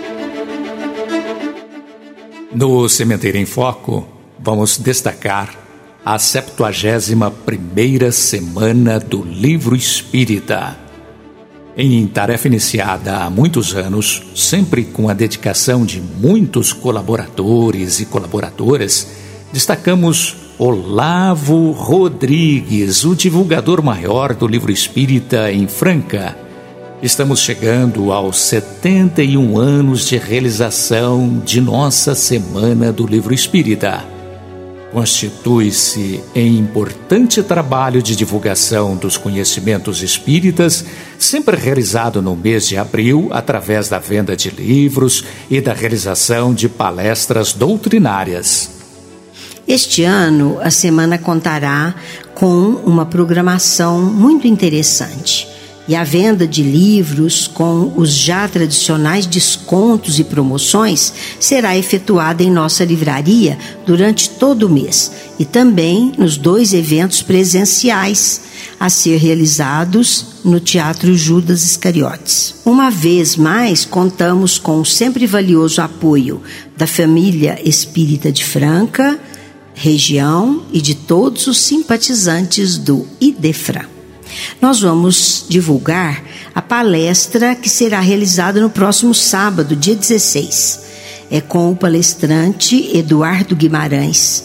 No 2.60 2.90
Sementeiro 2.90 3.38
em 3.38 3.46
Foco, 3.46 4.08
vamos 4.40 4.80
destacar 4.80 5.56
a 6.04 6.18
71 6.18 7.30
primeira 7.46 8.12
semana 8.12 9.00
do 9.00 9.22
Livro 9.22 9.76
Espírita. 9.76 10.76
Em 11.78 12.08
tarefa 12.08 12.48
iniciada 12.48 13.18
há 13.18 13.30
muitos 13.30 13.76
anos, 13.76 14.24
sempre 14.36 14.84
com 14.86 15.08
a 15.08 15.14
dedicação 15.14 15.86
de 15.86 16.02
muitos 16.02 16.74
colaboradores 16.74 18.00
e 18.00 18.08
colaboradoras, 18.08 19.08
destacamos 19.54 20.36
Olavo 20.58 21.70
Rodrigues, 21.74 23.06
o 23.06 23.16
divulgador 23.16 23.84
maior 23.84 24.34
do 24.34 24.48
Livro 24.48 24.72
Espírita 24.72 25.52
em 25.52 25.68
Franca. 25.68 26.47
Estamos 27.02 27.42
chegando 27.42 28.12
aos 28.12 28.40
71 28.40 29.60
anos 29.60 30.08
de 30.08 30.18
realização 30.18 31.40
de 31.46 31.62
nossa 31.62 32.16
Semana 32.16 32.92
do 32.92 33.06
Livro 33.06 33.36
Espírita. 33.36 34.04
Constitui-se 34.92 36.24
em 36.34 36.58
importante 36.58 37.44
trabalho 37.44 38.02
de 38.02 38.16
divulgação 38.16 38.96
dos 38.96 39.16
conhecimentos 39.16 40.02
espíritas, 40.02 40.84
sempre 41.20 41.56
realizado 41.56 42.20
no 42.20 42.36
mês 42.36 42.68
de 42.68 42.78
abril 42.78 43.28
através 43.30 43.88
da 43.88 44.00
venda 44.00 44.36
de 44.36 44.50
livros 44.50 45.24
e 45.52 45.62
da 45.62 45.74
realização 45.74 46.52
de 46.52 46.68
palestras 46.68 47.54
doutrinárias. 47.54 48.72
Este 49.68 50.04
ano, 50.04 50.58
a 50.64 50.72
semana 50.72 51.20
contará 51.20 51.94
com 52.34 52.82
uma 52.84 53.06
programação 53.06 54.02
muito 54.02 54.48
interessante. 54.48 55.57
E 55.88 55.96
a 55.96 56.04
venda 56.04 56.46
de 56.46 56.62
livros 56.62 57.48
com 57.48 57.94
os 57.96 58.12
já 58.12 58.46
tradicionais 58.48 59.26
descontos 59.26 60.20
e 60.20 60.24
promoções 60.24 61.14
será 61.40 61.78
efetuada 61.78 62.44
em 62.44 62.52
nossa 62.52 62.84
livraria 62.84 63.58
durante 63.86 64.30
todo 64.32 64.64
o 64.64 64.70
mês 64.70 65.12
e 65.40 65.46
também 65.46 66.12
nos 66.18 66.36
dois 66.36 66.74
eventos 66.74 67.22
presenciais 67.22 68.42
a 68.78 68.90
ser 68.90 69.18
realizados 69.18 70.26
no 70.44 70.60
Teatro 70.60 71.16
Judas 71.16 71.64
Iscariotes. 71.64 72.56
Uma 72.66 72.92
vez 72.92 73.38
mais, 73.38 73.86
contamos 73.86 74.60
com 74.60 74.82
o 74.82 74.86
sempre 74.86 75.26
valioso 75.26 75.82
apoio 75.82 76.42
da 76.76 76.86
família 76.86 77.60
espírita 77.64 78.30
de 78.30 78.44
Franca, 78.44 79.18
região 79.74 80.64
e 80.74 80.82
de 80.82 80.96
todos 80.96 81.48
os 81.48 81.58
simpatizantes 81.58 82.78
do 82.78 83.08
IDEFRAN. 83.22 83.97
Nós 84.62 84.80
vamos 84.82 85.46
divulgar 85.48 86.24
a 86.54 86.62
palestra 86.62 87.56
que 87.56 87.70
será 87.70 88.00
realizada 88.00 88.60
no 88.60 88.70
próximo 88.70 89.14
sábado, 89.14 89.76
dia 89.76 89.96
16. 89.96 90.80
É 91.30 91.42
com 91.42 91.72
o 91.72 91.76
palestrante 91.76 92.98
Eduardo 92.98 93.56
Guimarães. 93.56 94.44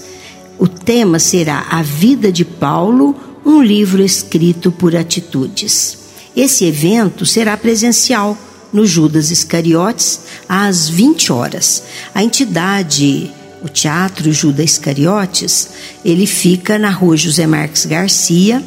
O 0.59 0.69
tema 0.69 1.19
será 1.19 1.67
A 1.71 1.83
Vida 1.83 2.31
de 2.31 2.45
Paulo, 2.45 3.17
um 3.45 3.63
livro 3.63 4.03
escrito 4.03 4.71
por 4.71 4.95
atitudes. 4.95 5.99
Esse 6.37 6.65
evento 6.65 7.27
será 7.27 7.57
presencial 7.57 8.37
no 8.73 8.87
Judas 8.87 9.31
Iscariotes 9.31 10.21
às 10.49 10.89
20 10.89 11.33
horas. 11.33 11.83
A 12.15 12.23
entidade 12.23 13.31
o 13.63 13.69
Teatro 13.69 14.33
Judas 14.33 14.73
Iscariotes, 14.73 15.69
ele 16.05 16.27
fica 16.27 16.79
na 16.79 16.91
rua 16.91 17.17
José 17.17 17.47
Marques 17.47 17.87
Garcia, 17.87 18.63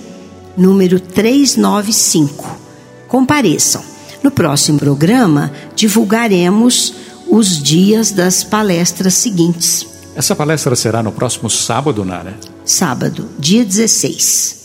número 0.58 1.00
395. 1.00 2.60
Compareçam. 3.08 3.84
No 4.24 4.32
próximo 4.32 4.80
programa, 4.80 5.52
divulgaremos 5.76 6.94
os 7.28 7.62
dias 7.62 8.12
das 8.12 8.44
palestras 8.44 9.14
seguintes. 9.14 9.88
Essa 10.16 10.36
palestra 10.36 10.76
será 10.76 11.04
no 11.04 11.12
próximo 11.12 11.50
sábado, 11.50 12.06
Nara? 12.06 12.36
Sábado, 12.64 13.30
dia 13.38 13.66
16. 13.66 14.64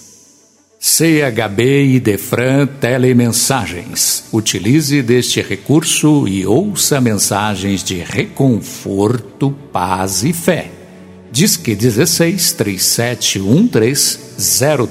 CHB 0.78 1.96
e 1.96 2.00
Defran 2.00 2.66
Telemensagens. 2.66 4.24
Utilize 4.32 5.02
deste 5.02 5.42
recurso 5.42 6.26
e 6.26 6.46
ouça 6.46 7.00
mensagens 7.02 7.84
de 7.84 7.96
reconforto, 7.96 9.50
paz 9.70 10.24
e 10.24 10.32
fé. 10.32 10.79
Disque 11.32 11.76
16 11.76 12.52
3713 12.54 14.18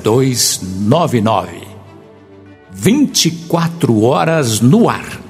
0299. 0.01 1.67
24 2.71 4.01
horas 4.03 4.61
no 4.61 4.87
ar. 4.89 5.21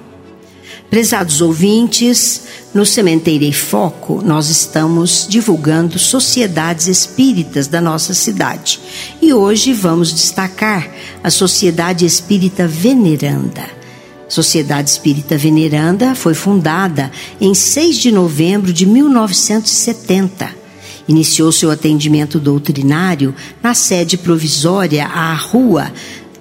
Prezados 0.87 1.41
ouvintes, 1.41 2.43
no 2.73 2.85
Sementeira 2.85 3.45
e 3.45 3.53
Foco, 3.53 4.21
nós 4.23 4.49
estamos 4.49 5.25
divulgando 5.27 5.97
sociedades 5.97 6.87
espíritas 6.87 7.67
da 7.67 7.81
nossa 7.81 8.13
cidade. 8.13 8.79
E 9.19 9.33
hoje 9.33 9.73
vamos 9.73 10.13
destacar 10.13 10.91
a 11.23 11.31
Sociedade 11.31 12.05
Espírita 12.05 12.67
Veneranda. 12.67 13.65
Sociedade 14.27 14.91
Espírita 14.91 15.35
Veneranda 15.37 16.13
foi 16.13 16.35
fundada 16.35 17.11
em 17.41 17.55
6 17.55 17.97
de 17.97 18.11
novembro 18.11 18.71
de 18.71 18.85
1970. 18.85 20.58
Iniciou 21.09 21.51
seu 21.51 21.71
atendimento 21.71 22.39
doutrinário 22.39 23.33
na 23.63 23.73
sede 23.73 24.15
provisória 24.15 25.07
à 25.07 25.33
Rua 25.33 25.91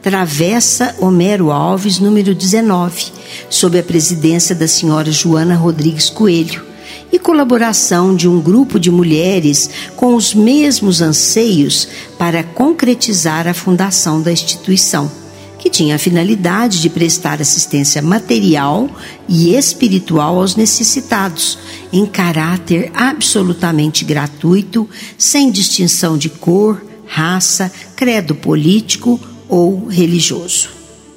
Travessa 0.02 0.94
Homero 1.00 1.50
Alves, 1.50 1.98
número 1.98 2.34
19, 2.34 3.06
sob 3.48 3.78
a 3.78 3.82
presidência 3.82 4.54
da 4.54 4.68
senhora 4.68 5.10
Joana 5.10 5.56
Rodrigues 5.56 6.10
Coelho, 6.10 6.62
e 7.10 7.18
colaboração 7.18 8.14
de 8.14 8.28
um 8.28 8.42
grupo 8.42 8.78
de 8.78 8.90
mulheres 8.90 9.70
com 9.96 10.14
os 10.14 10.34
mesmos 10.34 11.00
anseios 11.00 11.88
para 12.18 12.44
concretizar 12.44 13.48
a 13.48 13.54
fundação 13.54 14.20
da 14.20 14.30
instituição, 14.30 15.10
que 15.58 15.68
tinha 15.68 15.96
a 15.96 15.98
finalidade 15.98 16.80
de 16.80 16.88
prestar 16.88 17.40
assistência 17.40 18.00
material 18.00 18.88
e 19.28 19.54
espiritual 19.54 20.38
aos 20.38 20.56
necessitados, 20.56 21.58
em 21.92 22.06
caráter 22.06 22.90
absolutamente 22.94 24.04
gratuito, 24.04 24.88
sem 25.16 25.50
distinção 25.50 26.16
de 26.16 26.28
cor, 26.28 26.82
raça, 27.06 27.72
credo 27.96 28.34
político 28.34 29.20
ou 29.48 29.86
religioso. 29.86 30.70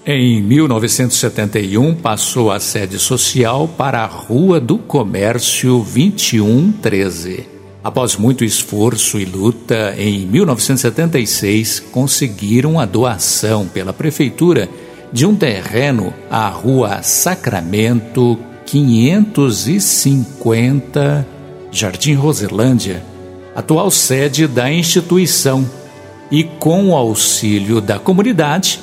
Em 0.03 0.41
1971, 0.41 1.93
passou 1.95 2.51
a 2.51 2.59
sede 2.59 2.97
social 2.97 3.67
para 3.67 4.01
a 4.01 4.07
Rua 4.07 4.59
do 4.59 4.79
Comércio 4.79 5.77
2113. 5.77 7.50
Após 7.83 8.15
muito 8.15 8.45
esforço 8.45 9.19
e 9.19 9.25
luta, 9.25 9.95
em 9.97 10.19
1976 10.27 11.79
conseguiram 11.79 12.79
a 12.79 12.85
doação 12.85 13.67
pela 13.67 13.91
prefeitura 13.91 14.69
de 15.11 15.25
um 15.25 15.35
terreno 15.35 16.13
à 16.29 16.47
Rua 16.47 17.01
Sacramento 17.01 18.37
550, 18.67 21.27
Jardim 21.71 22.13
Roselândia, 22.13 23.03
atual 23.55 23.89
sede 23.89 24.45
da 24.45 24.71
instituição. 24.71 25.67
E 26.29 26.43
com 26.43 26.89
o 26.89 26.95
auxílio 26.95 27.81
da 27.81 27.97
comunidade, 27.97 28.79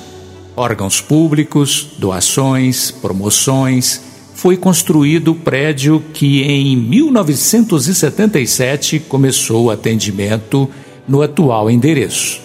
órgãos 0.56 1.00
públicos, 1.00 1.90
doações, 1.98 2.90
promoções, 2.90 4.07
foi 4.38 4.56
construído 4.56 5.32
o 5.32 5.34
prédio 5.34 6.02
que 6.14 6.42
em 6.42 6.76
1977 6.76 9.00
começou 9.00 9.64
o 9.64 9.70
atendimento 9.70 10.70
no 11.08 11.22
atual 11.22 11.68
endereço. 11.68 12.40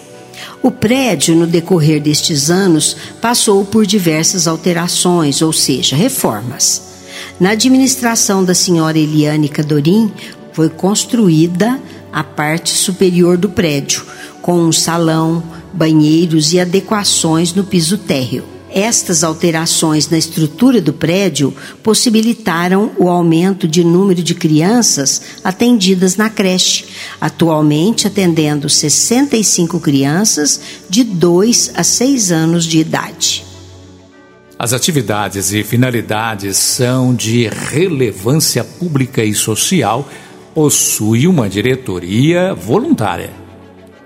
O 0.60 0.72
prédio, 0.72 1.36
no 1.36 1.46
decorrer 1.46 2.02
destes 2.02 2.50
anos, 2.50 2.96
passou 3.20 3.64
por 3.64 3.86
diversas 3.86 4.48
alterações, 4.48 5.40
ou 5.40 5.52
seja, 5.52 5.94
reformas. 5.94 6.82
Na 7.38 7.50
administração 7.50 8.44
da 8.44 8.54
senhora 8.54 8.98
Eliane 8.98 9.48
Cadorim, 9.48 10.10
foi 10.52 10.68
construída 10.68 11.80
a 12.12 12.24
parte 12.24 12.70
superior 12.70 13.36
do 13.36 13.50
prédio, 13.50 14.04
com 14.42 14.58
um 14.58 14.72
salão, 14.72 15.40
banheiros 15.72 16.52
e 16.52 16.58
adequações 16.58 17.54
no 17.54 17.62
piso 17.62 17.96
térreo. 17.96 18.53
Estas 18.74 19.22
alterações 19.22 20.10
na 20.10 20.18
estrutura 20.18 20.80
do 20.80 20.92
prédio 20.92 21.54
possibilitaram 21.80 22.90
o 22.98 23.08
aumento 23.08 23.68
de 23.68 23.84
número 23.84 24.20
de 24.20 24.34
crianças 24.34 25.22
atendidas 25.44 26.16
na 26.16 26.28
creche, 26.28 26.86
atualmente 27.20 28.08
atendendo 28.08 28.68
65 28.68 29.78
crianças 29.78 30.60
de 30.90 31.04
2 31.04 31.70
a 31.76 31.84
6 31.84 32.32
anos 32.32 32.64
de 32.64 32.80
idade. 32.80 33.44
As 34.58 34.72
atividades 34.72 35.52
e 35.52 35.62
finalidades 35.62 36.56
são 36.56 37.14
de 37.14 37.46
relevância 37.46 38.64
pública 38.64 39.22
e 39.22 39.34
social, 39.34 40.08
possui 40.52 41.28
uma 41.28 41.48
diretoria 41.48 42.52
voluntária 42.54 43.43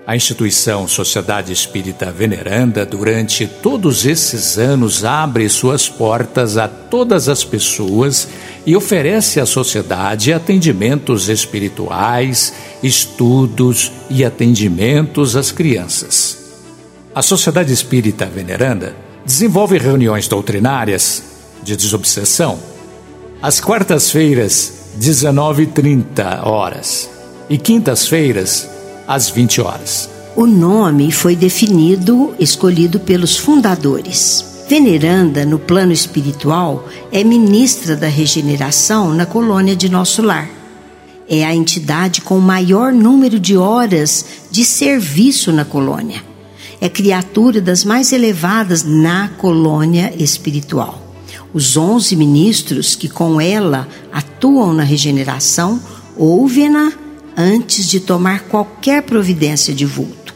a 0.09 0.15
instituição 0.15 0.87
Sociedade 0.87 1.53
Espírita 1.53 2.11
Veneranda, 2.11 2.83
durante 2.83 3.45
todos 3.45 4.07
esses 4.07 4.57
anos, 4.57 5.05
abre 5.05 5.47
suas 5.47 5.87
portas 5.87 6.57
a 6.57 6.67
todas 6.67 7.29
as 7.29 7.43
pessoas 7.43 8.27
e 8.65 8.75
oferece 8.75 9.39
à 9.39 9.45
sociedade 9.45 10.33
atendimentos 10.33 11.29
espirituais, 11.29 12.51
estudos 12.81 13.91
e 14.09 14.25
atendimentos 14.25 15.35
às 15.35 15.51
crianças. 15.51 16.39
A 17.13 17.21
Sociedade 17.21 17.71
Espírita 17.71 18.25
Veneranda 18.25 18.95
desenvolve 19.23 19.77
reuniões 19.77 20.27
doutrinárias 20.27 21.21
de 21.61 21.75
desobsessão 21.75 22.57
às 23.43 23.59
quartas-feiras, 23.59 24.73
19h30 24.99 26.47
horas, 26.47 27.07
e 27.47 27.59
quintas-feiras, 27.59 28.78
às 29.09 29.27
20 29.27 29.59
horas. 29.59 30.07
O 30.35 30.45
nome 30.45 31.11
foi 31.11 31.35
definido, 31.35 32.35
escolhido 32.39 32.99
pelos 32.99 33.35
fundadores. 33.35 34.45
Veneranda, 34.69 35.43
no 35.47 35.57
plano 35.57 35.91
espiritual, 35.91 36.87
é 37.11 37.23
ministra 37.23 37.95
da 37.95 38.07
regeneração 38.07 39.11
na 39.11 39.25
colônia 39.25 39.75
de 39.75 39.89
Nosso 39.89 40.21
Lar. 40.21 40.47
É 41.27 41.43
a 41.43 41.55
entidade 41.55 42.21
com 42.21 42.37
o 42.37 42.41
maior 42.41 42.93
número 42.93 43.39
de 43.39 43.57
horas 43.57 44.25
de 44.51 44.63
serviço 44.63 45.51
na 45.51 45.65
colônia. 45.65 46.23
É 46.79 46.87
criatura 46.87 47.59
das 47.59 47.83
mais 47.83 48.13
elevadas 48.13 48.83
na 48.83 49.27
colônia 49.39 50.13
espiritual. 50.19 51.01
Os 51.51 51.75
onze 51.75 52.15
ministros 52.15 52.95
que 52.95 53.09
com 53.09 53.41
ela 53.41 53.87
atuam 54.13 54.71
na 54.71 54.83
regeneração 54.83 55.81
ouvem-na 56.15 56.93
antes 57.41 57.85
de 57.85 58.01
tomar 58.01 58.41
qualquer 58.41 59.01
providência 59.03 59.73
de 59.73 59.85
vulto. 59.85 60.35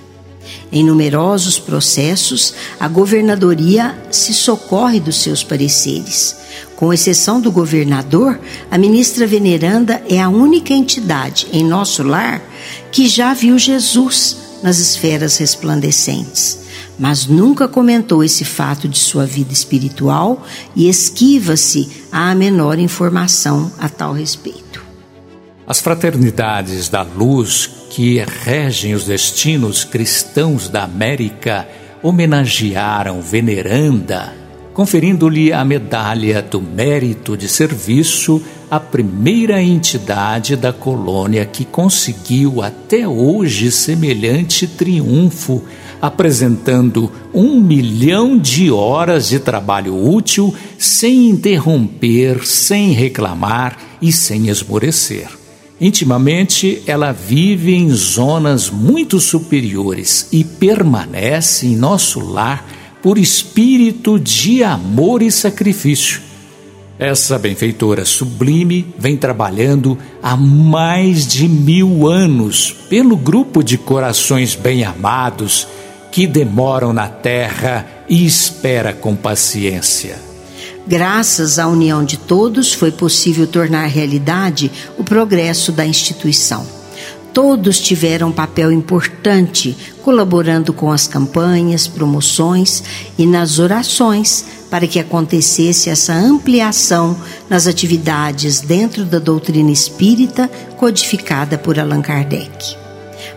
Em 0.72 0.86
numerosos 0.86 1.60
processos, 1.60 2.54
a 2.80 2.88
governadoria 2.88 3.96
se 4.10 4.34
socorre 4.34 5.02
dos 5.02 5.22
seus 5.22 5.44
pareceres. 5.44 6.36
Com 6.78 6.94
exceção 6.94 7.42
do 7.42 7.52
governador, 7.52 8.40
a 8.72 8.78
ministra 8.78 9.28
veneranda 9.28 10.02
é 10.10 10.20
a 10.20 10.30
única 10.30 10.74
entidade 10.74 11.48
em 11.52 11.64
nosso 11.64 12.04
lar 12.04 12.42
que 12.90 13.08
já 13.08 13.34
viu 13.34 13.60
Jesus 13.60 14.38
nas 14.64 14.80
esferas 14.80 15.38
resplandecentes, 15.38 16.60
mas 16.98 17.26
nunca 17.26 17.68
comentou 17.68 18.24
esse 18.24 18.46
fato 18.46 18.88
de 18.88 18.98
sua 18.98 19.26
vida 19.26 19.52
espiritual 19.52 20.44
e 20.74 20.88
esquiva-se 20.88 21.90
à 22.12 22.34
menor 22.34 22.80
informação 22.80 23.72
a 23.78 23.90
tal 23.90 24.14
respeito. 24.14 24.83
As 25.66 25.80
fraternidades 25.80 26.90
da 26.90 27.04
luz 27.04 27.70
que 27.90 28.22
regem 28.44 28.94
os 28.94 29.06
destinos 29.06 29.86
cristãos 29.86 30.68
da 30.68 30.84
América 30.84 31.66
homenagearam 32.02 33.22
Veneranda, 33.22 34.34
conferindo-lhe 34.74 35.54
a 35.54 35.64
medalha 35.64 36.42
do 36.42 36.62
mérito 36.62 37.38
de 37.38 37.48
serviço, 37.48 38.42
a 38.70 38.78
primeira 38.78 39.62
entidade 39.62 40.58
da 40.58 40.74
colônia 40.74 41.46
que 41.46 41.64
conseguiu 41.64 42.62
até 42.62 43.08
hoje 43.08 43.72
semelhante 43.72 44.68
triunfo, 44.68 45.64
apresentando 46.02 47.10
um 47.34 47.62
milhão 47.62 48.38
de 48.38 48.70
horas 48.70 49.30
de 49.30 49.40
trabalho 49.40 49.96
útil 49.96 50.54
sem 50.78 51.30
interromper, 51.30 52.46
sem 52.46 52.92
reclamar 52.92 53.78
e 54.02 54.12
sem 54.12 54.50
esmorecer. 54.50 55.43
Intimamente, 55.80 56.82
ela 56.86 57.12
vive 57.12 57.74
em 57.74 57.90
zonas 57.90 58.70
muito 58.70 59.20
superiores 59.20 60.28
e 60.32 60.44
permanece 60.44 61.68
em 61.68 61.76
nosso 61.76 62.20
lar 62.20 62.66
por 63.02 63.18
espírito 63.18 64.20
de 64.20 64.64
amor 64.64 65.22
e 65.22 65.32
sacrifício. 65.32 66.22
Essa 66.98 67.40
benfeitora 67.40 68.06
sublime 68.06 68.94
vem 68.98 69.18
trabalhando 69.18 69.98
há 70.22 70.38
mais 70.38 71.28
de 71.28 71.50
mil 71.50 72.08
anos 72.08 72.72
pelo 72.88 73.18
grupo 73.18 73.64
de 73.64 73.78
corações 73.78 74.56
bem-amados 74.56 75.68
que 76.12 76.28
demoram 76.28 76.94
na 76.94 77.10
terra 77.10 77.86
e 78.08 78.26
espera 78.26 78.94
com 78.94 79.16
paciência. 79.16 80.33
Graças 80.86 81.60
à 81.60 81.68
união 81.68 82.04
de 82.04 82.18
todos, 82.18 82.74
foi 82.74 82.92
possível 82.92 83.48
tornar 83.48 83.86
realidade 83.86 84.72
o 84.98 85.04
progresso 85.04 85.72
da 85.72 85.86
instituição. 85.86 86.66
Todos 87.34 87.80
tiveram 87.80 88.28
um 88.28 88.32
papel 88.32 88.72
importante, 88.72 89.76
colaborando 90.04 90.72
com 90.72 90.92
as 90.92 91.08
campanhas, 91.08 91.88
promoções 91.88 92.84
e 93.18 93.26
nas 93.26 93.58
orações 93.58 94.46
para 94.70 94.86
que 94.86 95.00
acontecesse 95.00 95.90
essa 95.90 96.14
ampliação 96.14 97.18
nas 97.50 97.66
atividades 97.66 98.60
dentro 98.60 99.06
da 99.06 99.20
doutrina 99.20 99.72
espírita 99.72 100.50
codificada 100.78 101.58
por 101.58 101.80
Allan 101.80 102.02
Kardec. 102.02 102.76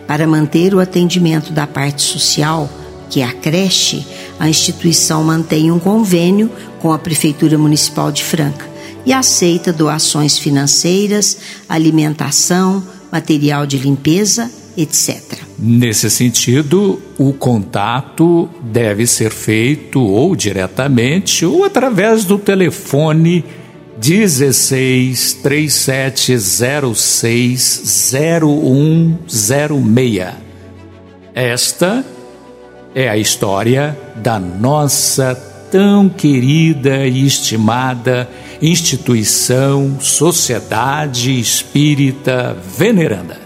Para 0.05 0.27
manter 0.27 0.75
o 0.75 0.79
atendimento 0.79 1.51
da 1.51 1.65
parte 1.65 2.03
social, 2.03 2.69
que 3.09 3.21
é 3.21 3.23
a 3.23 3.33
creche, 3.33 4.05
a 4.39 4.47
instituição 4.49 5.23
mantém 5.23 5.71
um 5.71 5.79
convênio 5.79 6.51
com 6.79 6.91
a 6.91 6.99
Prefeitura 6.99 7.57
Municipal 7.57 8.11
de 8.11 8.23
Franca 8.23 8.67
e 9.05 9.13
aceita 9.13 9.71
doações 9.71 10.37
financeiras, 10.37 11.37
alimentação, 11.69 12.83
material 13.11 13.65
de 13.65 13.77
limpeza, 13.77 14.51
etc. 14.75 15.39
Nesse 15.57 16.09
sentido, 16.09 17.01
o 17.17 17.31
contato 17.33 18.49
deve 18.61 19.07
ser 19.07 19.31
feito 19.31 20.01
ou 20.01 20.35
diretamente 20.35 21.45
ou 21.45 21.63
através 21.63 22.25
do 22.25 22.37
telefone 22.37 23.45
16 23.97 25.39
3706 25.41 28.11
0106. 28.11 30.27
Esta 31.33 32.05
é 32.93 33.09
a 33.09 33.17
história 33.17 33.97
da 34.15 34.37
nossa 34.39 35.33
tão 35.71 36.09
querida 36.09 37.05
e 37.05 37.25
estimada 37.25 38.29
instituição 38.61 39.99
Sociedade 39.99 41.39
Espírita 41.39 42.57
Veneranda. 42.77 43.39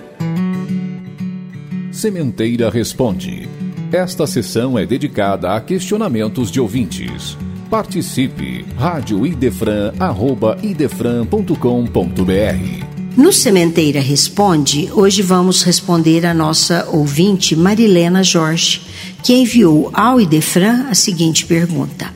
Sementeira 1.92 2.70
Responde. 2.70 3.48
Esta 3.92 4.26
sessão 4.26 4.80
é 4.80 4.86
dedicada 4.86 5.54
a 5.54 5.62
questionamentos 5.62 6.50
de 6.50 6.62
ouvintes. 6.62 7.38
Participe! 7.70 8.66
Rádio 8.78 9.26
Idefran, 9.26 9.94
arroba 10.00 10.58
idefran.com.br 10.64 12.92
no 13.18 13.34
Sementeira 13.34 14.00
Responde, 14.00 14.90
hoje 14.94 15.22
vamos 15.22 15.64
responder 15.64 16.26
a 16.26 16.34
nossa 16.34 16.88
ouvinte 16.94 17.58
Marilena 17.58 18.24
Jorge, 18.24 18.84
que 19.24 19.34
enviou 19.34 19.90
ao 19.94 20.20
Idefran 20.20 20.88
a 20.90 20.96
seguinte 20.96 21.46
pergunta: 21.46 22.14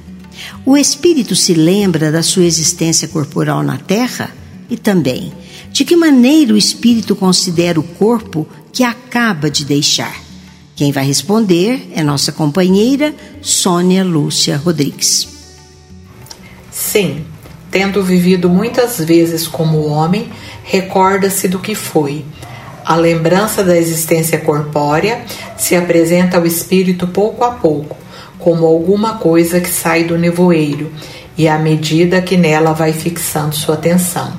O 0.66 0.76
espírito 0.76 1.36
se 1.36 1.54
lembra 1.54 2.12
da 2.12 2.24
sua 2.24 2.46
existência 2.46 3.08
corporal 3.08 3.64
na 3.64 3.78
Terra? 3.78 4.32
E 4.70 4.76
também, 4.76 5.32
de 5.72 5.86
que 5.86 5.96
maneira 5.96 6.54
o 6.54 6.58
espírito 6.58 7.16
considera 7.16 7.80
o 7.80 7.84
corpo 7.84 8.48
que 8.74 8.84
acaba 8.84 9.50
de 9.50 9.64
deixar? 9.64 10.26
Quem 10.76 10.92
vai 10.92 11.06
responder 11.06 11.90
é 11.94 12.04
nossa 12.04 12.32
companheira 12.32 13.16
Sônia 13.42 14.04
Lúcia 14.04 14.58
Rodrigues. 14.58 15.28
Sim, 16.70 17.24
tendo 17.72 18.04
vivido 18.04 18.50
muitas 18.50 18.98
vezes 19.00 19.48
como 19.48 19.86
homem, 19.86 20.30
recorda-se 20.64 21.48
do 21.48 21.60
que 21.60 21.76
foi. 21.76 22.26
A 22.86 22.96
lembrança 22.96 23.64
da 23.64 23.76
existência 23.76 24.38
corpórea 24.38 25.26
se 25.58 25.76
apresenta 25.76 26.38
ao 26.38 26.46
espírito 26.46 27.08
pouco 27.08 27.44
a 27.44 27.50
pouco, 27.50 27.98
como 28.38 28.64
alguma 28.64 29.16
coisa 29.16 29.60
que 29.60 29.70
sai 29.70 30.04
do 30.04 30.20
nevoeiro, 30.20 30.92
e 31.36 31.48
à 31.48 31.58
medida 31.58 32.22
que 32.22 32.38
nela 32.38 32.74
vai 32.74 32.94
fixando 32.94 33.56
sua 33.56 33.74
atenção. 33.74 34.32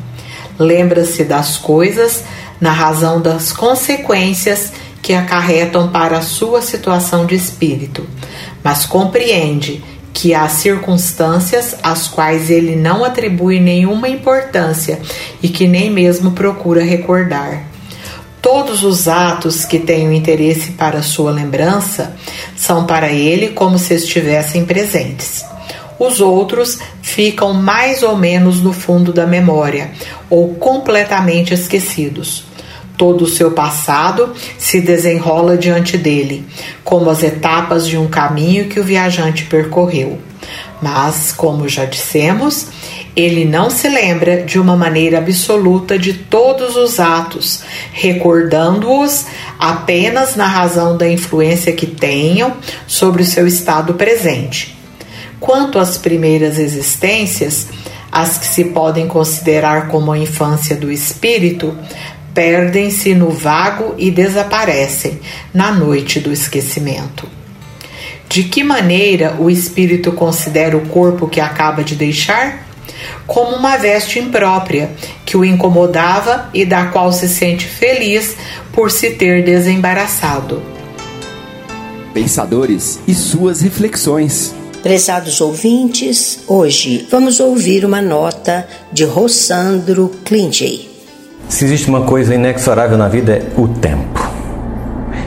Lembra-se 0.56 1.24
das 1.24 1.56
coisas 1.56 2.22
na 2.60 2.70
razão 2.70 3.20
das 3.20 3.52
consequências 3.52 4.72
que 5.02 5.12
acarretam 5.12 5.88
para 5.88 6.18
a 6.18 6.22
sua 6.22 6.62
situação 6.62 7.26
de 7.26 7.34
espírito, 7.34 8.06
mas 8.62 8.86
compreende 8.86 9.82
que 10.12 10.34
há 10.34 10.48
circunstâncias 10.48 11.74
às 11.82 12.06
quais 12.06 12.48
ele 12.48 12.76
não 12.76 13.04
atribui 13.04 13.58
nenhuma 13.58 14.08
importância 14.08 15.00
e 15.42 15.48
que 15.48 15.66
nem 15.66 15.90
mesmo 15.90 16.30
procura 16.30 16.84
recordar. 16.84 17.75
Todos 18.48 18.84
os 18.84 19.08
atos 19.08 19.64
que 19.64 19.76
tenham 19.76 20.12
interesse 20.12 20.70
para 20.70 21.02
sua 21.02 21.32
lembrança 21.32 22.14
são 22.54 22.86
para 22.86 23.10
ele 23.10 23.48
como 23.48 23.76
se 23.76 23.92
estivessem 23.92 24.64
presentes. 24.64 25.44
Os 25.98 26.20
outros 26.20 26.78
ficam 27.02 27.52
mais 27.52 28.04
ou 28.04 28.16
menos 28.16 28.60
no 28.60 28.72
fundo 28.72 29.12
da 29.12 29.26
memória 29.26 29.90
ou 30.30 30.54
completamente 30.54 31.52
esquecidos. 31.52 32.44
Todo 32.96 33.24
o 33.24 33.28
seu 33.28 33.50
passado 33.50 34.32
se 34.56 34.80
desenrola 34.80 35.56
diante 35.56 35.98
dele, 35.98 36.46
como 36.84 37.10
as 37.10 37.24
etapas 37.24 37.84
de 37.84 37.98
um 37.98 38.06
caminho 38.06 38.68
que 38.68 38.78
o 38.78 38.84
viajante 38.84 39.46
percorreu. 39.46 40.20
Mas, 40.80 41.32
como 41.32 41.68
já 41.68 41.84
dissemos, 41.84 42.68
ele 43.16 43.46
não 43.46 43.70
se 43.70 43.88
lembra 43.88 44.42
de 44.42 44.60
uma 44.60 44.76
maneira 44.76 45.16
absoluta 45.16 45.98
de 45.98 46.12
todos 46.12 46.76
os 46.76 47.00
atos, 47.00 47.62
recordando-os 47.90 49.24
apenas 49.58 50.36
na 50.36 50.46
razão 50.46 50.98
da 50.98 51.08
influência 51.08 51.72
que 51.72 51.86
tenham 51.86 52.58
sobre 52.86 53.22
o 53.22 53.26
seu 53.26 53.46
estado 53.46 53.94
presente. 53.94 54.76
Quanto 55.40 55.78
às 55.78 55.96
primeiras 55.96 56.58
existências, 56.58 57.68
as 58.12 58.36
que 58.36 58.46
se 58.46 58.64
podem 58.66 59.08
considerar 59.08 59.88
como 59.88 60.12
a 60.12 60.18
infância 60.18 60.76
do 60.76 60.92
espírito, 60.92 61.74
perdem-se 62.34 63.14
no 63.14 63.30
vago 63.30 63.94
e 63.96 64.10
desaparecem 64.10 65.20
na 65.54 65.72
noite 65.72 66.20
do 66.20 66.30
esquecimento. 66.30 67.26
De 68.28 68.44
que 68.44 68.62
maneira 68.62 69.36
o 69.38 69.48
espírito 69.48 70.12
considera 70.12 70.76
o 70.76 70.86
corpo 70.88 71.28
que 71.28 71.40
acaba 71.40 71.82
de 71.82 71.94
deixar? 71.94 72.65
Como 73.26 73.56
uma 73.56 73.76
veste 73.76 74.18
imprópria 74.18 74.90
que 75.24 75.36
o 75.36 75.44
incomodava 75.44 76.48
e 76.54 76.64
da 76.64 76.86
qual 76.86 77.12
se 77.12 77.28
sente 77.28 77.66
feliz 77.66 78.36
por 78.72 78.90
se 78.90 79.10
ter 79.10 79.44
desembaraçado. 79.44 80.62
Pensadores 82.14 83.00
e 83.06 83.14
suas 83.14 83.60
reflexões. 83.60 84.54
Prezados 84.82 85.40
ouvintes, 85.40 86.40
hoje 86.46 87.06
vamos 87.10 87.40
ouvir 87.40 87.84
uma 87.84 88.00
nota 88.00 88.66
de 88.92 89.04
Rossandro 89.04 90.12
Clingy. 90.24 90.88
Se 91.48 91.64
existe 91.64 91.88
uma 91.88 92.02
coisa 92.02 92.34
inexorável 92.34 92.96
na 92.96 93.08
vida 93.08 93.32
é 93.32 93.60
o 93.60 93.66
tempo. 93.68 94.35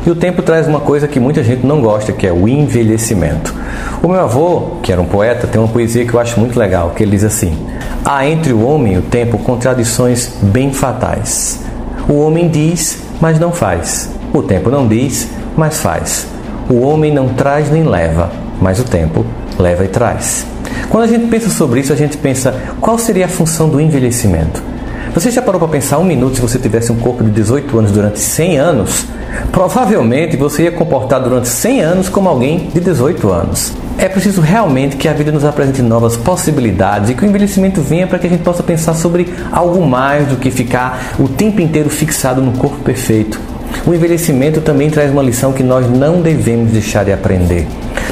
E 0.10 0.12
o 0.12 0.16
tempo 0.16 0.42
traz 0.42 0.68
uma 0.68 0.80
coisa 0.80 1.08
que 1.08 1.20
muita 1.20 1.44
gente 1.44 1.64
não 1.64 1.82
gosta, 1.82 2.12
que 2.12 2.26
é 2.26 2.34
o 2.34 2.48
envelhecimento. 2.48 3.54
O 4.02 4.08
meu 4.08 4.20
avô, 4.20 4.78
que 4.82 4.92
era 4.92 5.00
um 5.00 5.06
poeta, 5.06 5.46
tem 5.46 5.62
uma 5.62 5.68
poesia 5.68 6.04
que 6.04 6.12
eu 6.12 6.20
acho 6.20 6.40
muito 6.40 6.58
legal, 6.58 6.94
que 6.96 7.04
ele 7.04 7.12
diz 7.12 7.24
assim: 7.24 7.56
Há 8.04 8.26
entre 8.26 8.52
o 8.52 8.66
homem 8.66 8.96
e 8.96 8.98
o 8.98 9.04
tempo 9.04 9.38
contradições 9.38 10.32
bem 10.42 10.74
fatais. 10.74 11.64
O 12.08 12.22
homem 12.22 12.50
diz, 12.50 13.04
mas 13.22 13.40
não 13.40 13.52
faz. 13.52 14.10
O 14.34 14.42
tempo 14.42 14.72
não 14.72 14.88
diz, 14.88 15.30
mas 15.56 15.80
faz. 15.80 16.26
O 16.68 16.82
homem 16.82 17.14
não 17.14 17.30
traz 17.30 17.70
nem 17.70 17.84
leva, 17.84 18.32
mas 18.60 18.80
o 18.80 18.86
tempo 18.86 19.24
leva 19.60 19.86
e 19.86 19.90
traz. 19.90 20.44
Quando 20.90 21.04
a 21.04 21.08
gente 21.08 21.28
pensa 21.28 21.52
sobre 21.52 21.82
isso, 21.82 21.94
a 21.94 21.96
gente 21.96 22.18
pensa 22.18 22.60
qual 22.82 22.98
seria 22.98 23.26
a 23.26 23.30
função 23.30 23.70
do 23.70 23.80
envelhecimento. 23.80 24.60
Você 25.14 25.32
já 25.32 25.42
parou 25.42 25.60
para 25.60 25.68
pensar 25.68 25.98
um 25.98 26.04
minuto 26.04 26.36
se 26.36 26.42
você 26.42 26.60
tivesse 26.60 26.92
um 26.92 26.98
corpo 26.98 27.24
de 27.24 27.32
18 27.32 27.80
anos 27.80 27.92
durante 27.92 28.20
100 28.20 28.58
anos? 28.58 29.06
Provavelmente 29.52 30.38
você 30.38 30.64
ia 30.64 30.72
comportar 30.72 31.20
durante 31.22 31.48
100 31.48 31.82
anos 31.82 32.10
como 32.10 32.30
alguém 32.30 32.70
de 32.74 32.80
18 32.80 33.28
anos. 33.30 33.74
É 33.98 34.08
preciso 34.08 34.40
realmente 34.40 34.96
que 34.96 35.08
a 35.08 35.14
vida 35.14 35.32
nos 35.32 35.44
apresente 35.44 35.82
novas 35.82 36.16
possibilidades 36.16 37.10
e 37.10 37.16
que 37.16 37.24
o 37.24 37.28
envelhecimento 37.28 37.82
venha 37.82 38.08
para 38.08 38.20
que 38.20 38.28
a 38.28 38.30
gente 38.30 38.44
possa 38.44 38.62
pensar 38.62 38.94
sobre 38.94 39.34
algo 39.52 39.86
mais 39.86 40.28
do 40.28 40.38
que 40.38 40.52
ficar 40.52 41.16
o 41.20 41.28
tempo 41.28 41.60
inteiro 41.60 41.90
fixado 41.90 42.40
no 42.42 42.54
corpo 42.54 42.78
perfeito. 42.78 43.49
O 43.86 43.94
envelhecimento 43.94 44.62
também 44.62 44.90
traz 44.90 45.12
uma 45.12 45.24
lição 45.24 45.54
que 45.54 45.64
nós 45.64 45.90
não 45.90 46.22
devemos 46.22 46.72
deixar 46.72 47.04
de 47.06 47.12
aprender. 47.12 47.68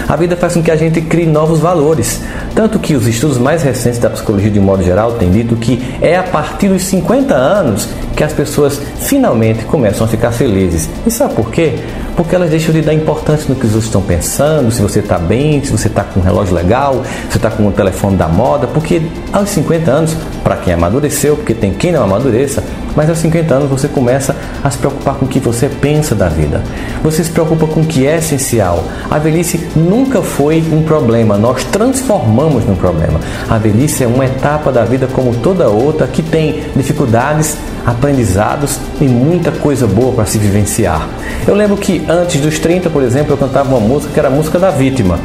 A 0.08 0.16
vida 0.16 0.38
faz 0.38 0.53
com 0.53 0.64
que 0.64 0.72
a 0.72 0.76
gente 0.76 1.01
crie 1.01 1.26
novos 1.26 1.60
valores. 1.60 2.22
Tanto 2.55 2.80
que 2.80 2.95
os 2.95 3.05
estudos 3.08 3.38
mais 3.38 3.62
recentes 3.62 3.99
da 3.99 4.10
psicologia, 4.10 4.49
de 4.49 4.60
modo 4.60 4.82
geral, 4.82 5.14
têm 5.14 5.30
dito 5.30 5.55
que 5.55 5.84
é 6.01 6.18
a 6.18 6.24
partir 6.24 6.70
dos 6.70 6.84
50 6.84 7.34
anos 7.34 7.89
que 8.18 8.24
as 8.24 8.34
pessoas 8.34 8.82
finalmente 8.99 9.63
começam 9.65 10.03
a 10.03 10.09
ficar 10.09 10.32
felizes. 10.32 10.89
E 11.05 11.11
sabe 11.11 11.36
por 11.36 11.51
quê? 11.51 11.76
Porque 12.15 12.34
elas 12.34 12.49
deixam 12.49 12.74
de 12.74 12.82
dar 12.82 12.91
importância 12.91 13.45
no 13.47 13.55
que 13.55 13.68
os 13.68 13.74
outros 13.74 13.86
estão 13.86 14.01
pensando, 14.01 14.72
se 14.72 14.82
você 14.82 14.99
está 15.01 15.20
bem, 15.20 15.63
se 15.63 15.72
você 15.72 15.88
está 15.88 16.03
com 16.03 16.20
um 16.20 16.24
relógio 16.24 16.55
legal, 16.55 17.03
se 17.05 17.34
você 17.34 17.38
está 17.38 17.51
com 17.51 17.68
um 17.68 17.72
telefone 17.72 18.18
da 18.18 18.28
moda, 18.28 18.65
porque 18.65 19.03
aos 19.32 19.49
50 19.49 19.91
anos, 19.91 20.18
para 20.43 20.55
quem 20.55 20.74
amadureceu, 20.74 21.36
porque 21.36 21.53
tem 21.53 21.76
quem 21.76 21.91
não 21.91 22.03
amadureça, 22.03 22.63
mas 22.95 23.07
aos 23.07 23.20
50 23.20 23.53
anos 23.53 23.70
você 23.70 23.88
começa 23.88 24.36
a 24.63 24.72
se 24.72 24.80
preocupar 24.80 25.13
com 25.13 25.26
o 25.26 25.28
que 25.28 25.39
você 25.39 25.70
pensa 25.70 26.15
da 26.15 26.28
vida. 26.28 26.63
Você 27.03 27.24
se 27.24 27.30
preocupa 27.30 27.68
com 27.68 27.82
o 27.82 27.86
que 27.86 28.07
é 28.07 28.18
essencial. 28.18 28.84
A 29.11 29.20
velhice 29.20 29.70
nunca 29.76 30.24
foi 30.24 30.63
um 30.72 30.82
problema, 30.82 31.38
nós 31.38 31.63
transformamos 31.65 32.65
num 32.65 32.76
problema. 32.76 33.20
A 33.47 33.59
velhice 33.59 34.03
é 34.03 34.07
uma 34.07 34.26
etapa 34.26 34.72
da 34.72 34.84
vida 34.84 35.05
como 35.05 35.36
toda 35.36 35.70
outra 35.70 36.07
que 36.07 36.24
tem 36.24 36.63
dificuldades, 36.76 37.55
aprendizados 37.88 38.77
e 38.99 39.05
muita 39.05 39.49
coisa 39.49 39.88
boa 39.88 40.11
para 40.11 40.25
se 40.25 40.38
vivenciar. 40.38 41.07
Eu 41.47 41.55
lembro 41.55 41.77
que 41.77 42.03
antes 42.09 42.41
dos 42.41 42.59
30, 42.59 42.89
por 42.89 43.01
exemplo, 43.01 43.31
eu 43.31 43.38
cantava 43.38 43.69
uma 43.69 43.79
música 43.79 44.11
que 44.13 44.19
era 44.19 44.27
a 44.27 44.31
música 44.31 44.59
da 44.59 44.69
vítima. 44.69 45.17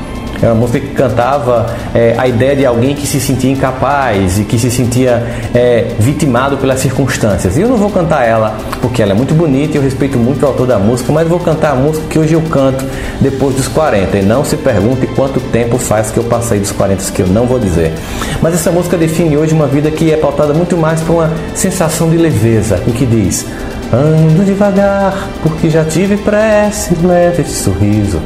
Era 0.43 0.53
uma 0.53 0.62
música 0.62 0.80
que 0.80 0.93
cantava 0.93 1.72
é, 1.95 2.16
a 2.18 2.26
ideia 2.26 2.57
de 2.57 2.66
alguém 2.66 2.97
que 2.97 3.07
se 3.07 3.20
sentia 3.20 3.49
incapaz 3.49 4.40
e 4.40 4.45
que 4.45 4.59
se 4.59 4.72
sentia 4.72 5.22
é, 5.55 5.86
vitimado 6.01 6.57
pelas 6.57 6.80
circunstâncias. 6.80 7.57
E 7.57 7.61
eu 7.61 7.68
não 7.68 7.76
vou 7.76 7.90
cantar 7.90 8.26
ela 8.26 8.59
porque 8.80 9.01
ela 9.01 9.12
é 9.12 9.14
muito 9.14 9.34
bonita 9.34 9.74
e 9.74 9.76
eu 9.76 9.82
respeito 9.82 10.18
muito 10.18 10.43
o 10.43 10.47
autor 10.49 10.66
da 10.66 10.80
música, 10.80 11.12
mas 11.12 11.28
vou 11.28 11.38
cantar 11.38 11.72
a 11.72 11.74
música 11.76 12.05
que 12.09 12.18
hoje 12.18 12.34
eu 12.34 12.43
canto 12.43 12.84
depois 13.20 13.55
dos 13.55 13.68
40. 13.68 14.18
E 14.18 14.22
não 14.22 14.45
se 14.45 14.57
pergunte 14.57 15.07
quanto 15.07 15.38
tempo 15.38 15.78
faz 15.78 16.11
que 16.11 16.18
eu 16.18 16.24
passei 16.24 16.59
dos 16.59 16.72
40, 16.72 17.12
que 17.12 17.22
eu 17.22 17.28
não 17.28 17.47
vou 17.47 17.61
dizer. 17.61 17.93
Mas 18.43 18.55
essa 18.55 18.72
música 18.72 18.97
define 18.97 19.36
hoje 19.36 19.55
uma 19.55 19.68
vida 19.68 19.93
que 19.93 20.11
é 20.11 20.16
pautada 20.16 20.53
muito 20.53 20.76
mais 20.76 21.01
por 21.03 21.14
uma 21.14 21.30
sensação 21.55 22.11
de 22.11 22.16
leveza 22.16 22.82
e 22.84 22.90
que 22.90 23.07
diz: 23.07 23.47
Ando 23.93 24.45
devagar, 24.45 25.28
porque 25.40 25.70
já 25.70 25.84
tive 25.84 26.16
pressa, 26.16 26.93
leve 27.05 27.43
esse 27.43 27.62
sorriso 27.62 28.20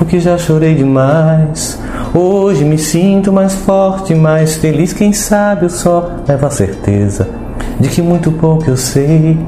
porque 0.00 0.18
já 0.18 0.38
chorei 0.38 0.74
demais. 0.74 1.78
Hoje 2.14 2.64
me 2.64 2.78
sinto 2.78 3.30
mais 3.30 3.54
forte, 3.54 4.14
mais 4.14 4.56
feliz. 4.56 4.94
Quem 4.94 5.12
sabe 5.12 5.66
eu 5.66 5.70
só 5.70 6.10
levo 6.26 6.46
a 6.46 6.50
certeza 6.50 7.28
de 7.78 7.86
que 7.90 8.00
muito 8.00 8.32
pouco 8.32 8.68
eu 8.70 8.78
sei, 8.78 9.38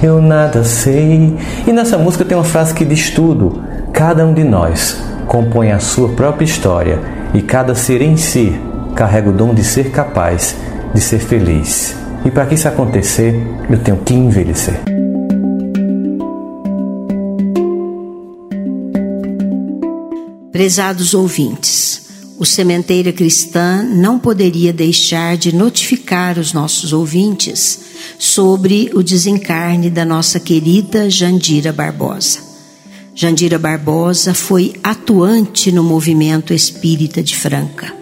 eu 0.00 0.22
nada 0.22 0.62
sei. 0.62 1.36
E 1.66 1.72
nessa 1.72 1.98
música 1.98 2.24
tem 2.24 2.38
uma 2.38 2.44
frase 2.44 2.72
que 2.72 2.84
diz 2.84 3.10
tudo: 3.10 3.60
cada 3.92 4.24
um 4.24 4.32
de 4.32 4.44
nós 4.44 5.02
compõe 5.26 5.72
a 5.72 5.80
sua 5.80 6.10
própria 6.10 6.44
história 6.44 7.00
e 7.34 7.42
cada 7.42 7.74
ser 7.74 8.00
em 8.00 8.16
si 8.16 8.56
carrega 8.94 9.30
o 9.30 9.32
dom 9.32 9.52
de 9.52 9.64
ser 9.64 9.90
capaz 9.90 10.54
de 10.94 11.00
ser 11.00 11.18
feliz. 11.18 11.96
E 12.24 12.30
para 12.30 12.46
que 12.46 12.54
isso 12.54 12.68
acontecer, 12.68 13.44
eu 13.68 13.78
tenho 13.78 13.96
que 13.98 14.14
envelhecer. 14.14 14.97
Prezados 20.58 21.14
ouvintes, 21.14 22.02
o 22.36 22.44
Sementeira 22.44 23.12
Cristã 23.12 23.80
não 23.80 24.18
poderia 24.18 24.72
deixar 24.72 25.36
de 25.36 25.54
notificar 25.54 26.36
os 26.36 26.52
nossos 26.52 26.92
ouvintes 26.92 27.78
sobre 28.18 28.90
o 28.92 29.00
desencarne 29.00 29.88
da 29.88 30.04
nossa 30.04 30.40
querida 30.40 31.08
Jandira 31.08 31.72
Barbosa. 31.72 32.40
Jandira 33.14 33.56
Barbosa 33.56 34.34
foi 34.34 34.74
atuante 34.82 35.70
no 35.70 35.84
movimento 35.84 36.52
espírita 36.52 37.22
de 37.22 37.36
Franca. 37.36 37.94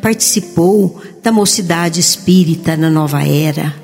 Participou 0.00 1.02
da 1.22 1.30
Mocidade 1.30 2.00
Espírita 2.00 2.74
na 2.74 2.88
Nova 2.88 3.22
Era, 3.22 3.74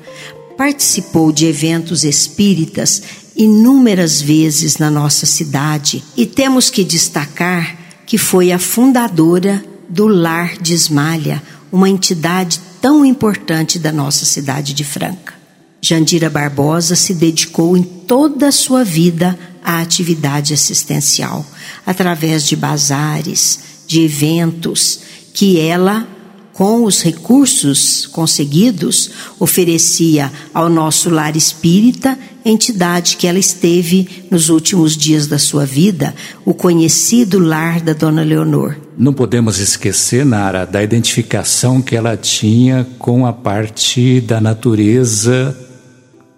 participou 0.57 1.31
de 1.31 1.45
eventos 1.45 2.03
espíritas 2.03 3.03
inúmeras 3.35 4.19
vezes 4.19 4.77
na 4.77 4.89
nossa 4.89 5.27
cidade 5.27 6.03
e 6.17 6.25
temos 6.25 6.71
que 6.71 6.83
destacar 6.83 7.84
que 8.05 8.17
foi 8.17 8.51
a 8.51 8.59
fundadora 8.59 9.63
do 9.89 10.07
Lar 10.07 10.57
de 10.57 10.73
Esmalha, 10.73 11.41
uma 11.71 11.89
entidade 11.89 12.59
tão 12.81 13.05
importante 13.05 13.79
da 13.79 13.91
nossa 13.91 14.25
cidade 14.25 14.73
de 14.73 14.83
Franca. 14.83 15.33
Jandira 15.81 16.29
Barbosa 16.29 16.95
se 16.95 17.13
dedicou 17.13 17.75
em 17.77 17.83
toda 17.83 18.47
a 18.47 18.51
sua 18.51 18.83
vida 18.83 19.37
à 19.63 19.81
atividade 19.81 20.53
assistencial, 20.53 21.45
através 21.85 22.43
de 22.43 22.55
bazares, 22.55 23.59
de 23.87 24.01
eventos 24.01 24.99
que 25.33 25.59
ela 25.59 26.07
com 26.55 26.85
os 26.85 27.01
recursos 27.01 28.05
conseguidos, 28.05 29.11
oferecia 29.37 30.31
ao 30.53 30.69
nosso 30.69 31.09
lar 31.09 31.35
espírita, 31.35 32.17
entidade 32.45 33.17
que 33.17 33.27
ela 33.27 33.37
esteve 33.37 34.25
nos 34.31 34.47
últimos 34.47 34.95
dias 34.95 35.27
da 35.27 35.37
sua 35.37 35.65
vida, 35.65 36.15
o 36.45 36.53
conhecido 36.53 37.39
lar 37.39 37.81
da 37.81 37.91
Dona 37.91 38.23
Leonor. 38.23 38.77
Não 38.97 39.11
podemos 39.11 39.59
esquecer, 39.59 40.25
Nara, 40.25 40.65
da 40.65 40.81
identificação 40.81 41.81
que 41.81 41.93
ela 41.93 42.15
tinha 42.15 42.87
com 42.97 43.25
a 43.25 43.33
parte 43.33 44.21
da 44.21 44.39
natureza, 44.39 45.57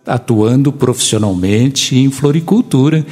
atuando 0.03 0.73
profissionalmente 0.73 1.95
em 1.95 2.09
floricultura, 2.09 3.05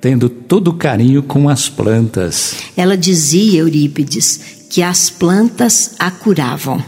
tendo 0.00 0.30
todo 0.30 0.68
o 0.68 0.74
carinho 0.74 1.22
com 1.22 1.50
as 1.50 1.68
plantas. 1.68 2.54
Ela 2.74 2.96
dizia, 2.96 3.60
Eurípides, 3.60 4.59
que 4.70 4.82
as 4.82 5.10
plantas 5.10 5.90
a 5.98 6.10
curavam. 6.12 6.82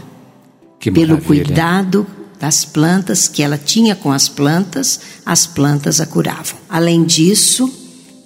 Que 0.79 0.89
Pelo 0.89 1.15
maravilha. 1.15 1.45
cuidado 1.45 2.07
das 2.39 2.65
plantas 2.65 3.27
que 3.27 3.43
ela 3.43 3.57
tinha 3.57 3.95
com 3.95 4.11
as 4.11 4.27
plantas, 4.27 4.99
as 5.25 5.45
plantas 5.45 5.99
a 5.99 6.05
curavam. 6.05 6.57
Além 6.69 7.03
disso, 7.03 7.71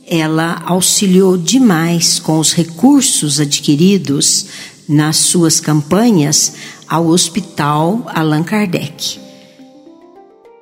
ela 0.08 0.62
auxiliou 0.66 1.38
demais 1.38 2.20
com 2.20 2.40
os 2.40 2.54
recursos 2.54 3.40
adquiridos 3.40 4.46
nas 4.88 5.18
suas 5.18 5.60
campanhas 5.60 6.54
ao 6.88 7.08
Hospital 7.08 8.04
Allan 8.14 8.44
Kardec. 8.44 9.27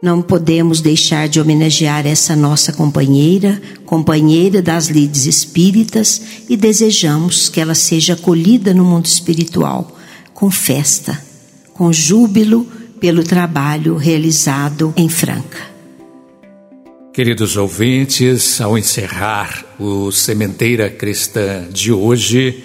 Não 0.06 0.22
podemos 0.22 0.82
deixar 0.82 1.28
de 1.28 1.42
homenagear 1.42 2.06
essa 2.06 2.36
nossa 2.36 2.72
companheira, 2.72 3.60
companheira 3.88 4.62
das 4.62 4.86
lides 4.86 5.26
espíritas, 5.26 6.22
e 6.48 6.56
desejamos 6.56 7.50
que 7.50 7.60
ela 7.60 7.74
seja 7.74 8.14
acolhida 8.14 8.72
no 8.72 8.84
mundo 8.86 9.08
espiritual 9.08 9.98
com 10.32 10.52
festa, 10.52 11.20
com 11.74 11.92
júbilo 11.92 12.68
pelo 13.00 13.24
trabalho 13.24 13.98
realizado 13.98 14.94
em 14.96 15.10
Franca. 15.10 15.58
Queridos 17.12 17.58
ouvintes, 17.58 18.62
ao 18.62 18.78
encerrar 18.78 19.66
o 19.80 20.12
Sementeira 20.12 20.88
Cristã 20.88 21.68
de 21.72 21.92
hoje, 21.92 22.64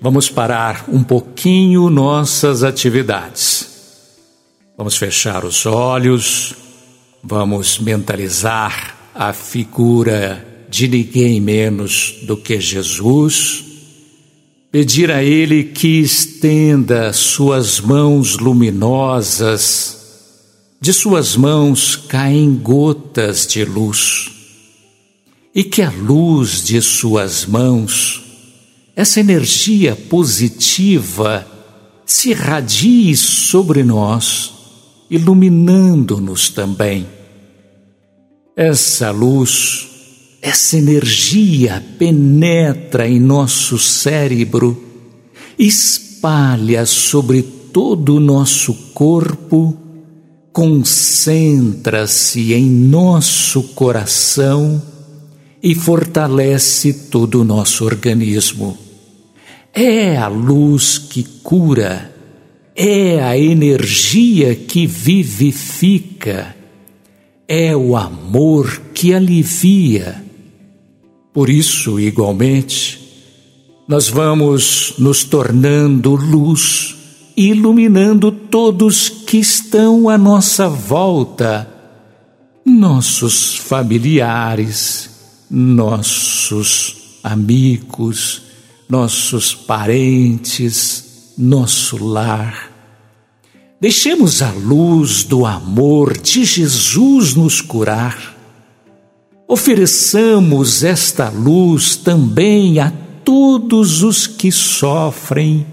vamos 0.00 0.28
parar 0.28 0.86
um 0.88 1.04
pouquinho 1.04 1.88
nossas 1.88 2.64
atividades. 2.64 3.70
Vamos 4.76 4.96
fechar 4.96 5.44
os 5.44 5.66
olhos, 5.66 6.56
vamos 7.22 7.78
mentalizar 7.78 9.12
a 9.14 9.32
figura 9.32 10.66
de 10.70 10.88
ninguém 10.88 11.40
menos 11.40 12.20
do 12.22 12.36
que 12.36 12.60
Jesus, 12.60 13.64
pedir 14.70 15.10
a 15.10 15.22
Ele 15.22 15.64
que 15.64 16.00
estenda 16.00 17.12
suas 17.12 17.80
mãos 17.80 18.38
luminosas, 18.38 19.98
de 20.80 20.92
suas 20.92 21.36
mãos 21.36 21.96
caem 21.96 22.54
gotas 22.54 23.46
de 23.46 23.64
luz, 23.64 24.30
e 25.54 25.64
que 25.64 25.82
a 25.82 25.90
luz 25.90 26.64
de 26.64 26.80
suas 26.80 27.44
mãos, 27.44 28.22
essa 28.94 29.20
energia 29.20 29.96
positiva, 29.96 31.46
se 32.06 32.30
irradie 32.30 33.16
sobre 33.16 33.82
nós, 33.82 34.59
iluminando-nos 35.10 36.50
também. 36.50 37.06
Essa 38.56 39.10
luz, 39.10 39.88
essa 40.40 40.76
energia 40.76 41.84
penetra 41.98 43.08
em 43.08 43.18
nosso 43.18 43.78
cérebro, 43.78 44.82
espalha 45.58 46.86
sobre 46.86 47.42
todo 47.42 48.16
o 48.16 48.20
nosso 48.20 48.72
corpo, 48.94 49.76
concentra-se 50.52 52.52
em 52.52 52.68
nosso 52.68 53.62
coração 53.74 54.82
e 55.62 55.74
fortalece 55.74 56.92
todo 56.92 57.40
o 57.40 57.44
nosso 57.44 57.84
organismo. 57.84 58.76
É 59.72 60.16
a 60.16 60.26
luz 60.26 60.98
que 60.98 61.22
cura, 61.22 62.12
é 62.74 63.22
a 63.22 63.36
energia 63.36 64.54
que 64.54 64.86
vivifica, 64.86 66.54
é 67.46 67.76
o 67.76 67.96
amor 67.96 68.80
que 68.94 69.12
alivia. 69.12 70.24
Por 71.32 71.48
isso, 71.48 71.98
igualmente, 71.98 73.00
nós 73.86 74.08
vamos 74.08 74.94
nos 74.98 75.24
tornando 75.24 76.14
luz, 76.14 76.94
iluminando 77.36 78.30
todos 78.30 79.08
que 79.08 79.38
estão 79.38 80.08
à 80.08 80.16
nossa 80.16 80.68
volta, 80.68 81.68
nossos 82.64 83.56
familiares, 83.56 85.10
nossos 85.50 87.18
amigos, 87.24 88.42
nossos 88.88 89.54
parentes, 89.54 91.09
nosso 91.40 91.96
lar. 91.96 92.70
Deixemos 93.80 94.42
a 94.42 94.50
luz 94.50 95.24
do 95.24 95.46
amor 95.46 96.18
de 96.18 96.44
Jesus 96.44 97.34
nos 97.34 97.62
curar. 97.62 98.36
Ofereçamos 99.48 100.84
esta 100.84 101.30
luz 101.30 101.96
também 101.96 102.78
a 102.78 102.92
todos 103.24 104.02
os 104.02 104.26
que 104.26 104.52
sofrem, 104.52 105.66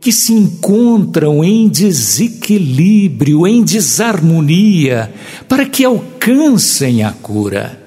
que 0.00 0.10
se 0.10 0.32
encontram 0.32 1.44
em 1.44 1.68
desequilíbrio, 1.68 3.46
em 3.46 3.62
desarmonia, 3.62 5.14
para 5.48 5.64
que 5.64 5.84
alcancem 5.84 7.04
a 7.04 7.12
cura. 7.12 7.80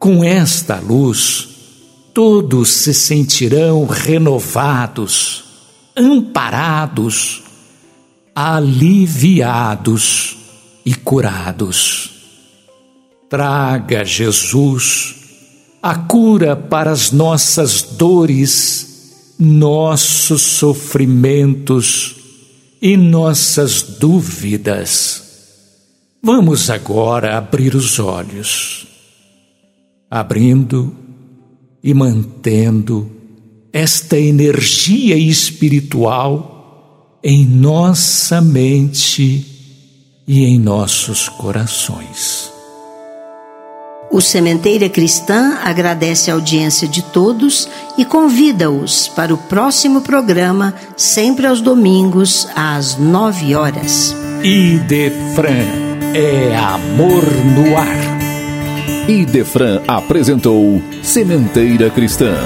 Com 0.00 0.24
esta 0.24 0.80
luz, 0.80 1.48
todos 2.12 2.70
se 2.70 2.92
sentirão 2.92 3.86
renovados, 3.86 5.43
amparados, 5.96 7.42
aliviados 8.34 10.36
e 10.84 10.94
curados. 10.94 12.10
Traga, 13.28 14.04
Jesus, 14.04 15.16
a 15.82 15.94
cura 15.94 16.56
para 16.56 16.90
as 16.90 17.10
nossas 17.10 17.82
dores, 17.82 19.34
nossos 19.38 20.42
sofrimentos 20.42 22.16
e 22.80 22.96
nossas 22.96 23.82
dúvidas. 23.82 25.22
Vamos 26.22 26.70
agora 26.70 27.36
abrir 27.36 27.74
os 27.74 27.98
olhos, 27.98 28.86
abrindo 30.10 30.94
e 31.82 31.92
mantendo 31.92 33.13
esta 33.74 34.16
energia 34.16 35.16
espiritual 35.16 37.18
em 37.24 37.44
nossa 37.44 38.40
mente 38.40 39.44
e 40.28 40.44
em 40.44 40.60
nossos 40.60 41.28
corações. 41.28 42.52
O 44.12 44.20
Sementeira 44.20 44.88
Cristã 44.88 45.58
agradece 45.64 46.30
a 46.30 46.34
audiência 46.34 46.86
de 46.86 47.02
todos 47.02 47.68
e 47.98 48.04
convida-os 48.04 49.08
para 49.08 49.34
o 49.34 49.38
próximo 49.38 50.02
programa, 50.02 50.72
sempre 50.96 51.44
aos 51.44 51.60
domingos, 51.60 52.46
às 52.54 52.96
nove 52.96 53.56
horas. 53.56 54.14
Idefran 54.44 55.66
é 56.14 56.54
amor 56.54 57.24
no 57.56 57.76
ar. 57.76 59.08
Idefran 59.08 59.82
apresentou 59.88 60.80
Sementeira 61.02 61.90
Cristã. 61.90 62.36